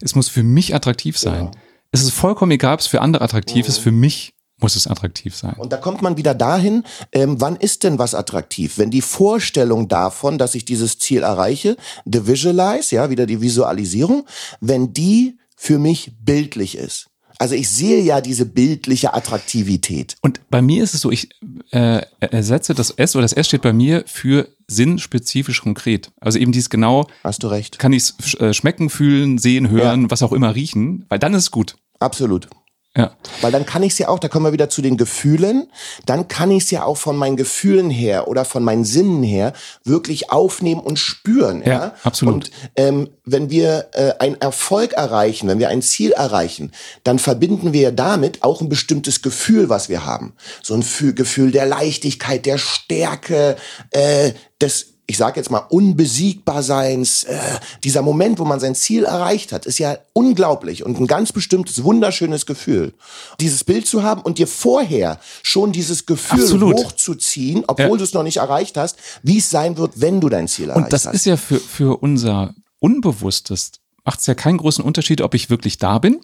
Es 0.00 0.16
muss 0.16 0.28
für 0.28 0.42
mich 0.42 0.74
attraktiv 0.74 1.16
sein. 1.16 1.44
Ja. 1.44 1.50
Es 1.92 2.02
ist 2.02 2.10
vollkommen 2.10 2.50
egal, 2.50 2.74
ob 2.74 2.80
es 2.80 2.88
für 2.88 3.00
andere 3.00 3.22
attraktiv 3.22 3.66
mhm. 3.66 3.68
ist, 3.68 3.78
für 3.78 3.92
mich 3.92 4.33
muss 4.60 4.76
es 4.76 4.86
attraktiv 4.86 5.36
sein. 5.36 5.54
Und 5.58 5.72
da 5.72 5.76
kommt 5.76 6.02
man 6.02 6.16
wieder 6.16 6.34
dahin, 6.34 6.84
ähm, 7.12 7.40
wann 7.40 7.56
ist 7.56 7.82
denn 7.82 7.98
was 7.98 8.14
attraktiv? 8.14 8.78
Wenn 8.78 8.90
die 8.90 9.02
Vorstellung 9.02 9.88
davon, 9.88 10.38
dass 10.38 10.54
ich 10.54 10.64
dieses 10.64 10.98
Ziel 10.98 11.22
erreiche, 11.22 11.76
the 12.04 12.26
visualize, 12.26 12.94
ja, 12.94 13.10
wieder 13.10 13.26
die 13.26 13.40
Visualisierung, 13.40 14.26
wenn 14.60 14.92
die 14.92 15.38
für 15.56 15.78
mich 15.78 16.12
bildlich 16.20 16.76
ist. 16.76 17.06
Also 17.38 17.56
ich 17.56 17.68
sehe 17.68 18.00
ja 18.00 18.20
diese 18.20 18.46
bildliche 18.46 19.12
Attraktivität. 19.12 20.16
Und 20.20 20.40
bei 20.50 20.62
mir 20.62 20.84
ist 20.84 20.94
es 20.94 21.00
so, 21.00 21.10
ich 21.10 21.28
äh, 21.72 22.02
ersetze 22.20 22.74
das 22.74 22.90
S 22.90 23.16
oder 23.16 23.22
das 23.22 23.32
S 23.32 23.48
steht 23.48 23.62
bei 23.62 23.72
mir 23.72 24.04
für 24.06 24.48
sinnspezifisch 24.68 25.60
konkret. 25.60 26.12
Also 26.20 26.38
eben 26.38 26.52
dieses 26.52 26.70
genau. 26.70 27.08
Hast 27.24 27.42
du 27.42 27.48
recht. 27.48 27.78
Kann 27.78 27.92
ich 27.92 28.04
es 28.18 28.34
äh, 28.34 28.54
schmecken, 28.54 28.88
fühlen, 28.88 29.38
sehen, 29.38 29.68
hören, 29.68 30.02
ja. 30.02 30.10
was 30.10 30.22
auch 30.22 30.32
immer 30.32 30.54
riechen, 30.54 31.06
weil 31.08 31.18
dann 31.18 31.34
ist 31.34 31.42
es 31.42 31.50
gut. 31.50 31.76
Absolut. 31.98 32.48
Ja. 32.96 33.16
Weil 33.40 33.50
dann 33.50 33.66
kann 33.66 33.82
ich 33.82 33.92
es 33.92 33.98
ja 33.98 34.08
auch, 34.08 34.20
da 34.20 34.28
kommen 34.28 34.46
wir 34.46 34.52
wieder 34.52 34.68
zu 34.68 34.80
den 34.80 34.96
Gefühlen, 34.96 35.66
dann 36.06 36.28
kann 36.28 36.52
ich 36.52 36.64
es 36.64 36.70
ja 36.70 36.84
auch 36.84 36.96
von 36.96 37.16
meinen 37.16 37.36
Gefühlen 37.36 37.90
her 37.90 38.28
oder 38.28 38.44
von 38.44 38.62
meinen 38.62 38.84
Sinnen 38.84 39.24
her 39.24 39.52
wirklich 39.82 40.30
aufnehmen 40.30 40.80
und 40.80 40.98
spüren. 40.98 41.62
Ja, 41.62 41.72
ja? 41.72 41.94
absolut. 42.04 42.34
Und 42.34 42.50
ähm, 42.76 43.08
wenn 43.24 43.50
wir 43.50 43.88
äh, 43.94 44.12
einen 44.20 44.40
Erfolg 44.40 44.92
erreichen, 44.92 45.48
wenn 45.48 45.58
wir 45.58 45.70
ein 45.70 45.82
Ziel 45.82 46.12
erreichen, 46.12 46.70
dann 47.02 47.18
verbinden 47.18 47.72
wir 47.72 47.90
damit 47.90 48.44
auch 48.44 48.60
ein 48.60 48.68
bestimmtes 48.68 49.22
Gefühl, 49.22 49.68
was 49.68 49.88
wir 49.88 50.06
haben. 50.06 50.34
So 50.62 50.74
ein 50.74 51.14
Gefühl 51.16 51.50
der 51.50 51.66
Leichtigkeit, 51.66 52.46
der 52.46 52.58
Stärke, 52.58 53.56
äh, 53.90 54.32
des 54.60 54.93
ich 55.06 55.18
sage 55.18 55.38
jetzt 55.38 55.50
mal, 55.50 55.58
Unbesiegbarseins, 55.68 57.24
äh, 57.24 57.38
dieser 57.82 58.00
Moment, 58.00 58.38
wo 58.38 58.44
man 58.44 58.58
sein 58.58 58.74
Ziel 58.74 59.04
erreicht 59.04 59.52
hat, 59.52 59.66
ist 59.66 59.78
ja 59.78 59.98
unglaublich 60.14 60.84
und 60.84 60.98
ein 60.98 61.06
ganz 61.06 61.32
bestimmtes, 61.32 61.84
wunderschönes 61.84 62.46
Gefühl. 62.46 62.94
Dieses 63.38 63.64
Bild 63.64 63.86
zu 63.86 64.02
haben 64.02 64.22
und 64.22 64.38
dir 64.38 64.46
vorher 64.46 65.20
schon 65.42 65.72
dieses 65.72 66.06
Gefühl 66.06 66.40
Absolut. 66.40 66.76
hochzuziehen, 66.76 67.64
obwohl 67.66 67.90
ja. 67.90 67.96
du 67.96 68.04
es 68.04 68.14
noch 68.14 68.22
nicht 68.22 68.38
erreicht 68.38 68.76
hast, 68.78 68.96
wie 69.22 69.38
es 69.38 69.50
sein 69.50 69.76
wird, 69.76 70.00
wenn 70.00 70.20
du 70.20 70.28
dein 70.30 70.48
Ziel 70.48 70.70
erreicht 70.70 70.92
hast. 70.92 71.06
Und 71.06 71.12
das 71.12 71.14
ist 71.14 71.26
ja 71.26 71.36
für, 71.36 71.60
für 71.60 71.98
unser 71.98 72.54
Unbewusstes, 72.78 73.72
macht 74.04 74.20
es 74.20 74.26
ja 74.26 74.34
keinen 74.34 74.58
großen 74.58 74.82
Unterschied, 74.82 75.20
ob 75.20 75.34
ich 75.34 75.50
wirklich 75.50 75.78
da 75.78 75.98
bin 75.98 76.20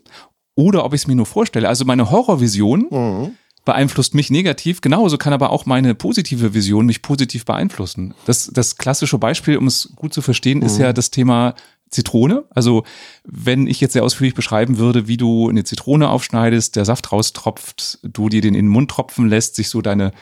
oder 0.55 0.85
ob 0.85 0.95
ich 0.95 1.03
es 1.03 1.07
mir 1.07 1.17
nur 1.17 1.27
vorstelle. 1.27 1.69
Also 1.69 1.85
meine 1.85 2.11
Horrorvision 2.11 2.87
mhm 2.91 3.37
beeinflusst 3.65 4.15
mich 4.15 4.31
negativ. 4.31 4.81
Genauso 4.81 5.19
kann 5.19 5.33
aber 5.33 5.51
auch 5.51 5.67
meine 5.67 5.95
positive 5.95 6.55
Vision 6.55 6.87
mich 6.87 7.03
positiv 7.03 7.45
beeinflussen. 7.45 8.15
Das, 8.25 8.51
das 8.53 8.77
klassische 8.77 9.19
Beispiel, 9.19 9.57
um 9.57 9.67
es 9.67 9.93
gut 9.97 10.15
zu 10.15 10.23
verstehen, 10.23 10.59
mhm. 10.59 10.67
ist 10.67 10.79
ja 10.79 10.93
das 10.93 11.11
Thema 11.11 11.55
Zitrone. 11.91 12.45
Also 12.51 12.85
wenn 13.25 13.67
ich 13.67 13.81
jetzt 13.81 13.93
sehr 13.93 14.05
ausführlich 14.05 14.35
beschreiben 14.35 14.79
würde, 14.79 15.09
wie 15.09 15.17
du 15.17 15.49
eine 15.49 15.65
Zitrone 15.65 16.09
aufschneidest, 16.09 16.77
der 16.77 16.85
Saft 16.85 17.13
raustropft, 17.13 17.99
du 18.03 18.29
dir 18.29 18.41
den 18.41 18.55
in 18.55 18.67
den 18.67 18.73
Mund 18.73 18.91
tropfen 18.91 19.29
lässt, 19.29 19.57
sich 19.57 19.69
so 19.69 19.83
deine 19.83 20.13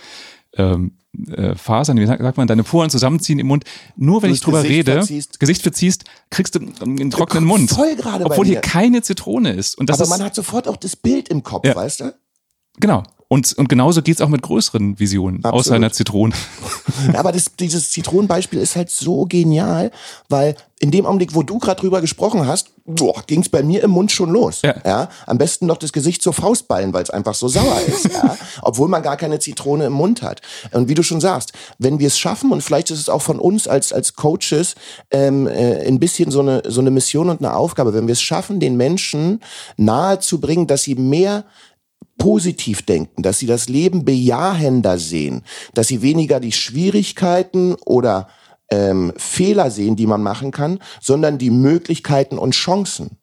ähm, 0.56 0.96
äh, 1.30 1.54
Fasern, 1.54 1.98
wie 1.98 2.06
sagt 2.06 2.36
man, 2.36 2.46
deine 2.46 2.64
Poren 2.64 2.90
zusammenziehen 2.90 3.38
im 3.38 3.46
Mund. 3.46 3.64
Nur 3.96 4.22
wenn 4.22 4.32
ich 4.32 4.40
drüber 4.40 4.62
Gesicht 4.62 4.78
rede, 4.78 4.92
verziehst. 4.92 5.40
Gesicht 5.40 5.62
verziehst, 5.62 6.04
kriegst 6.30 6.54
du 6.54 6.60
einen 6.80 7.10
trockenen 7.10 7.44
Mund. 7.44 7.70
Voll 7.70 7.96
gerade 7.96 8.24
Obwohl 8.24 8.46
hier 8.46 8.60
keine 8.60 9.02
Zitrone 9.02 9.52
ist. 9.52 9.76
Und 9.76 9.90
das 9.90 10.00
Aber 10.00 10.08
man 10.08 10.22
hat 10.22 10.34
sofort 10.34 10.68
auch 10.68 10.76
das 10.76 10.96
Bild 10.96 11.28
im 11.28 11.42
Kopf, 11.42 11.66
ja. 11.66 11.76
weißt 11.76 12.00
du? 12.00 12.14
Genau. 12.80 13.02
Und, 13.28 13.52
und 13.58 13.68
genauso 13.68 14.00
geht's 14.00 14.22
auch 14.22 14.28
mit 14.28 14.40
größeren 14.40 14.98
Visionen, 14.98 15.38
Absolut. 15.38 15.60
außer 15.60 15.74
einer 15.74 15.92
Zitrone. 15.92 16.34
Ja, 17.12 17.20
aber 17.20 17.30
das, 17.30 17.44
dieses 17.60 17.92
Zitronenbeispiel 17.92 18.58
ist 18.58 18.74
halt 18.74 18.90
so 18.90 19.24
genial, 19.26 19.92
weil 20.28 20.56
in 20.80 20.90
dem 20.90 21.06
Augenblick, 21.06 21.34
wo 21.34 21.42
du 21.42 21.58
gerade 21.58 21.80
drüber 21.80 22.00
gesprochen 22.00 22.46
hast, 22.46 22.70
boah, 22.86 23.22
ging's 23.26 23.48
bei 23.48 23.62
mir 23.62 23.82
im 23.82 23.90
Mund 23.90 24.10
schon 24.10 24.30
los. 24.30 24.62
Ja. 24.62 24.74
ja. 24.84 25.08
Am 25.26 25.38
besten 25.38 25.66
noch 25.66 25.76
das 25.76 25.92
Gesicht 25.92 26.22
zur 26.22 26.32
Faustballen, 26.32 26.92
weil 26.92 27.02
es 27.02 27.10
einfach 27.10 27.34
so 27.34 27.48
sauer 27.48 27.80
ist. 27.86 28.12
ja. 28.12 28.36
Obwohl 28.62 28.88
man 28.88 29.02
gar 29.02 29.16
keine 29.16 29.38
Zitrone 29.38 29.86
im 29.86 29.92
Mund 29.92 30.22
hat. 30.22 30.40
Und 30.72 30.88
wie 30.88 30.94
du 30.94 31.02
schon 31.02 31.20
sagst, 31.20 31.52
wenn 31.78 31.98
wir 31.98 32.06
es 32.06 32.18
schaffen, 32.18 32.52
und 32.52 32.62
vielleicht 32.62 32.90
ist 32.90 33.00
es 33.00 33.08
auch 33.08 33.22
von 33.22 33.38
uns 33.38 33.66
als, 33.68 33.92
als 33.92 34.14
Coaches 34.14 34.74
ähm, 35.10 35.46
äh, 35.46 35.86
ein 35.86 35.98
bisschen 35.98 36.30
so 36.30 36.40
eine, 36.40 36.62
so 36.66 36.80
eine 36.80 36.90
Mission 36.90 37.30
und 37.30 37.40
eine 37.40 37.54
Aufgabe, 37.54 37.92
wenn 37.92 38.06
wir 38.06 38.12
es 38.12 38.22
schaffen, 38.22 38.60
den 38.60 38.76
Menschen 38.76 39.40
nahe 39.76 40.20
zu 40.20 40.40
bringen, 40.40 40.66
dass 40.66 40.82
sie 40.82 40.94
mehr 40.94 41.44
positiv 42.18 42.82
denken, 42.82 43.22
dass 43.22 43.38
sie 43.38 43.46
das 43.46 43.68
Leben 43.68 44.04
bejahender 44.04 44.98
sehen, 44.98 45.42
dass 45.74 45.88
sie 45.88 46.02
weniger 46.02 46.40
die 46.40 46.52
Schwierigkeiten 46.52 47.74
oder 47.86 48.28
ähm, 48.70 49.12
Fehler 49.16 49.70
sehen, 49.70 49.96
die 49.96 50.06
man 50.06 50.22
machen 50.22 50.50
kann, 50.50 50.80
sondern 51.00 51.38
die 51.38 51.50
Möglichkeiten 51.50 52.38
und 52.38 52.52
Chancen. 52.52 53.18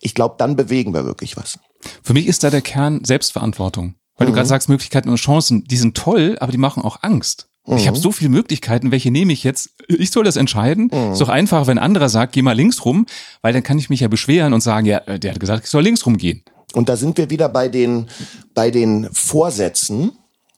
Ich 0.00 0.14
glaube, 0.14 0.34
dann 0.38 0.56
bewegen 0.56 0.92
wir 0.94 1.04
wirklich 1.04 1.36
was. 1.36 1.58
Für 2.02 2.12
mich 2.12 2.26
ist 2.26 2.42
da 2.44 2.50
der 2.50 2.60
Kern 2.60 3.04
Selbstverantwortung. 3.04 3.94
Weil 4.16 4.26
mhm. 4.26 4.32
du 4.32 4.34
gerade 4.34 4.48
sagst, 4.48 4.68
Möglichkeiten 4.68 5.08
und 5.08 5.16
Chancen, 5.16 5.64
die 5.64 5.76
sind 5.76 5.96
toll, 5.96 6.36
aber 6.40 6.52
die 6.52 6.58
machen 6.58 6.82
auch 6.82 7.02
Angst. 7.02 7.48
Mhm. 7.66 7.76
Ich 7.76 7.88
habe 7.88 7.98
so 7.98 8.12
viele 8.12 8.30
Möglichkeiten, 8.30 8.90
welche 8.90 9.10
nehme 9.10 9.32
ich 9.32 9.44
jetzt? 9.44 9.70
Ich 9.88 10.10
soll 10.10 10.24
das 10.24 10.36
entscheiden. 10.36 10.90
Mhm. 10.92 11.12
Ist 11.12 11.20
doch 11.20 11.28
einfach, 11.28 11.66
wenn 11.66 11.78
ein 11.78 11.84
anderer 11.84 12.08
sagt, 12.08 12.32
geh 12.32 12.42
mal 12.42 12.52
links 12.52 12.84
rum, 12.84 13.06
weil 13.42 13.52
dann 13.52 13.62
kann 13.62 13.78
ich 13.78 13.88
mich 13.88 14.00
ja 14.00 14.08
beschweren 14.08 14.52
und 14.52 14.60
sagen, 14.60 14.86
ja, 14.86 14.98
äh, 14.98 15.18
der 15.18 15.32
hat 15.32 15.40
gesagt, 15.40 15.64
ich 15.64 15.70
soll 15.70 15.82
links 15.82 16.04
rumgehen. 16.04 16.42
Und 16.74 16.88
da 16.88 16.96
sind 16.96 17.18
wir 17.18 17.30
wieder 17.30 17.48
bei 17.48 17.68
den, 17.68 18.08
bei 18.54 18.70
den 18.70 19.08
Vorsätzen 19.12 20.12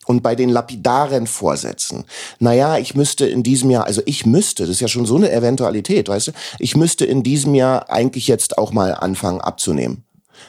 und 0.07 0.23
bei 0.23 0.35
den 0.35 0.51
lapidaren 0.51 1.27
Vorsätzen. 1.27 2.05
Naja, 2.39 2.79
ich 2.79 2.95
müsste 2.95 3.27
in 3.27 3.43
diesem 3.43 3.71
Jahr, 3.71 3.87
also 3.87 4.03
ich 4.05 4.27
müsste, 4.27 4.65
das 4.65 4.71
ist 4.71 4.81
ja 4.81 4.89
schon 4.89 5.07
so 5.07 5.17
eine 5.17 5.33
Eventualität, 5.33 6.09
weißt 6.09 6.29
du, 6.29 6.33
ich 6.59 6.77
müsste 6.77 7.05
in 7.05 7.23
diesem 7.23 7.55
Jahr 7.55 7.91
eigentlich 7.91 8.29
jetzt 8.29 8.59
auch 8.59 8.73
mal 8.73 8.95
anfangen 8.95 9.41
abzunehmen. 9.41 10.05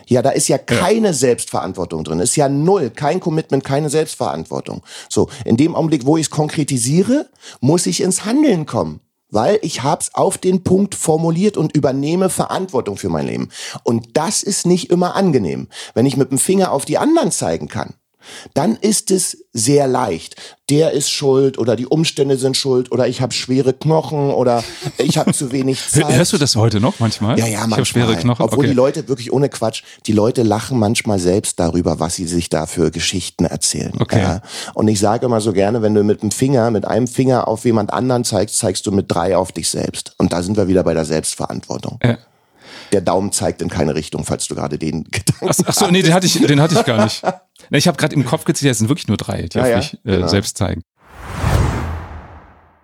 Ja, 0.08 0.22
da 0.22 0.32
ist 0.32 0.48
ja 0.48 0.58
keine 0.58 1.08
ja. 1.08 1.14
Selbstverantwortung 1.14 2.04
drin. 2.04 2.20
Ist 2.20 2.36
ja 2.36 2.50
null, 2.50 2.90
kein 2.90 3.20
Commitment, 3.20 3.64
keine 3.64 3.90
Selbstverantwortung. 3.90 4.82
So, 5.08 5.30
in 5.46 5.56
dem 5.56 5.76
Augenblick, 5.76 6.06
wo 6.06 6.18
ich 6.18 6.26
es 6.26 6.30
konkretisiere, 6.30 7.30
muss 7.62 7.86
ich 7.86 8.02
ins 8.02 8.26
Handeln 8.26 8.66
kommen. 8.66 9.02
Weil 9.34 9.60
ich 9.62 9.84
hab's 9.84 10.12
auf 10.14 10.38
den 10.38 10.64
Punkt 10.64 10.96
formuliert 10.96 11.58
und 11.58 11.76
übernehme 11.76 12.30
Verantwortung 12.30 12.98
für 12.98 13.10
mein 13.10 13.28
Leben. 13.28 13.50
Und 13.84 14.16
das 14.16 14.44
ist 14.44 14.66
nicht 14.66 14.90
immer 14.90 15.16
angenehm. 15.16 15.68
Wenn 15.94 16.06
ich 16.06 16.18
mit 16.18 16.32
dem 16.32 16.38
Finger 16.38 16.72
auf 16.72 16.86
die 16.86 16.98
anderen 16.98 17.32
zeigen 17.32 17.68
kann, 17.68 17.96
dann 18.54 18.76
ist 18.76 19.12
es 19.12 19.46
sehr 19.54 19.88
leicht. 19.88 20.36
Der 20.70 20.92
ist 20.92 21.12
schuld 21.12 21.58
oder 21.58 21.76
die 21.76 21.86
Umstände 21.86 22.38
sind 22.38 22.58
schuld 22.58 22.92
oder 22.92 23.08
ich 23.08 23.22
habe 23.22 23.34
schwere 23.34 23.74
Knochen 23.74 24.32
oder 24.32 24.64
ich 24.98 25.18
habe 25.18 25.34
zu 25.34 25.52
wenig 25.52 25.80
Zeit. 25.90 26.08
Hörst 26.10 26.34
du 26.34 26.38
das 26.38 26.56
heute 26.56 26.80
noch 26.80 27.00
manchmal? 27.00 27.38
Ja, 27.38 27.46
ja, 27.46 27.60
manchmal. 27.60 27.68
Ich 27.68 27.78
habe 27.78 27.86
schwere 27.86 28.16
Knochen. 28.16 28.44
Obwohl 28.44 28.60
okay. 28.60 28.70
die 28.70 28.74
Leute 28.74 29.08
wirklich 29.08 29.32
ohne 29.32 29.50
Quatsch, 29.50 29.84
die 30.08 30.14
Leute 30.14 30.44
lachen 30.44 30.80
manchmal 30.80 31.20
selbst 31.20 31.60
darüber, 31.60 32.00
was 32.00 32.16
sie 32.16 32.26
sich 32.26 32.50
da 32.50 32.66
für 32.66 32.92
Geschichten 32.92 33.46
erzählen. 33.46 33.94
Okay. 34.00 34.22
Ja. 34.22 34.42
Und 34.74 34.88
ich 34.88 35.00
sage 35.00 35.26
immer 35.26 35.42
so 35.42 35.54
gerne, 35.54 35.82
wenn 35.82 35.94
du 35.94 36.04
mit 36.04 36.24
dem 36.24 36.32
Finger, 36.32 36.72
mit 36.72 36.86
einem 36.86 37.08
Finger 37.08 37.48
auf 37.48 37.66
jemand 37.66 37.94
anderen 37.94 38.24
zeigst, 38.24 38.58
zeigst 38.58 38.88
du 38.88 38.92
mit 38.92 39.12
drei 39.12 39.38
auf 39.38 39.52
dich 39.52 39.70
selbst. 39.70 40.16
Und 40.18 40.34
da 40.34 40.42
sind 40.42 40.58
wir 40.58 40.68
wieder 40.68 40.84
bei 40.84 40.94
der 40.94 41.06
Selbstverantwortung. 41.06 42.00
Ja 42.04 42.18
der 42.94 43.02
Daumen 43.02 43.32
zeigt 43.32 43.62
in 43.62 43.70
keine 43.70 43.96
Richtung, 43.96 44.24
falls 44.24 44.48
du 44.48 44.56
gerade 44.56 44.78
den 44.78 45.04
Gedanken 45.12 45.50
hast. 45.50 45.64
Ach 45.68 45.74
so, 45.74 45.88
nee, 45.88 46.02
den 46.02 46.14
hatte 46.14 46.28
ich, 46.28 46.40
den 46.40 46.62
hatte 46.62 46.76
ich 46.76 46.86
gar 46.86 47.04
nicht. 47.04 47.22
Ich 47.70 47.88
habe 47.88 47.98
gerade 47.98 48.14
im 48.14 48.26
Kopf 48.26 48.44
gezählt, 48.44 48.72
es 48.74 48.80
sind 48.80 48.90
wirklich 48.90 49.08
nur 49.08 49.16
drei, 49.16 49.44
die 49.44 49.58
ja, 49.58 49.64
auf 49.64 49.70
ja, 49.70 49.78
mich 49.78 49.94
äh, 49.94 50.16
genau. 50.16 50.28
selbst 50.28 50.58
zeigen. 50.58 50.82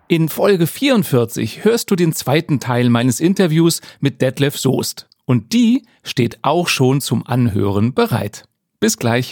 In 0.07 0.29
Folge 0.29 0.67
44 0.67 1.65
hörst 1.65 1.91
du 1.91 1.95
den 1.97 2.13
zweiten 2.13 2.61
Teil 2.61 2.89
meines 2.89 3.19
Interviews 3.19 3.81
mit 3.99 4.21
Detlef 4.21 4.57
Soest. 4.57 5.09
Und 5.25 5.51
die 5.53 5.85
steht 6.01 6.39
auch 6.43 6.69
schon 6.69 7.01
zum 7.01 7.27
Anhören 7.27 7.93
bereit. 7.93 8.45
Bis 8.79 8.97
gleich. 8.97 9.27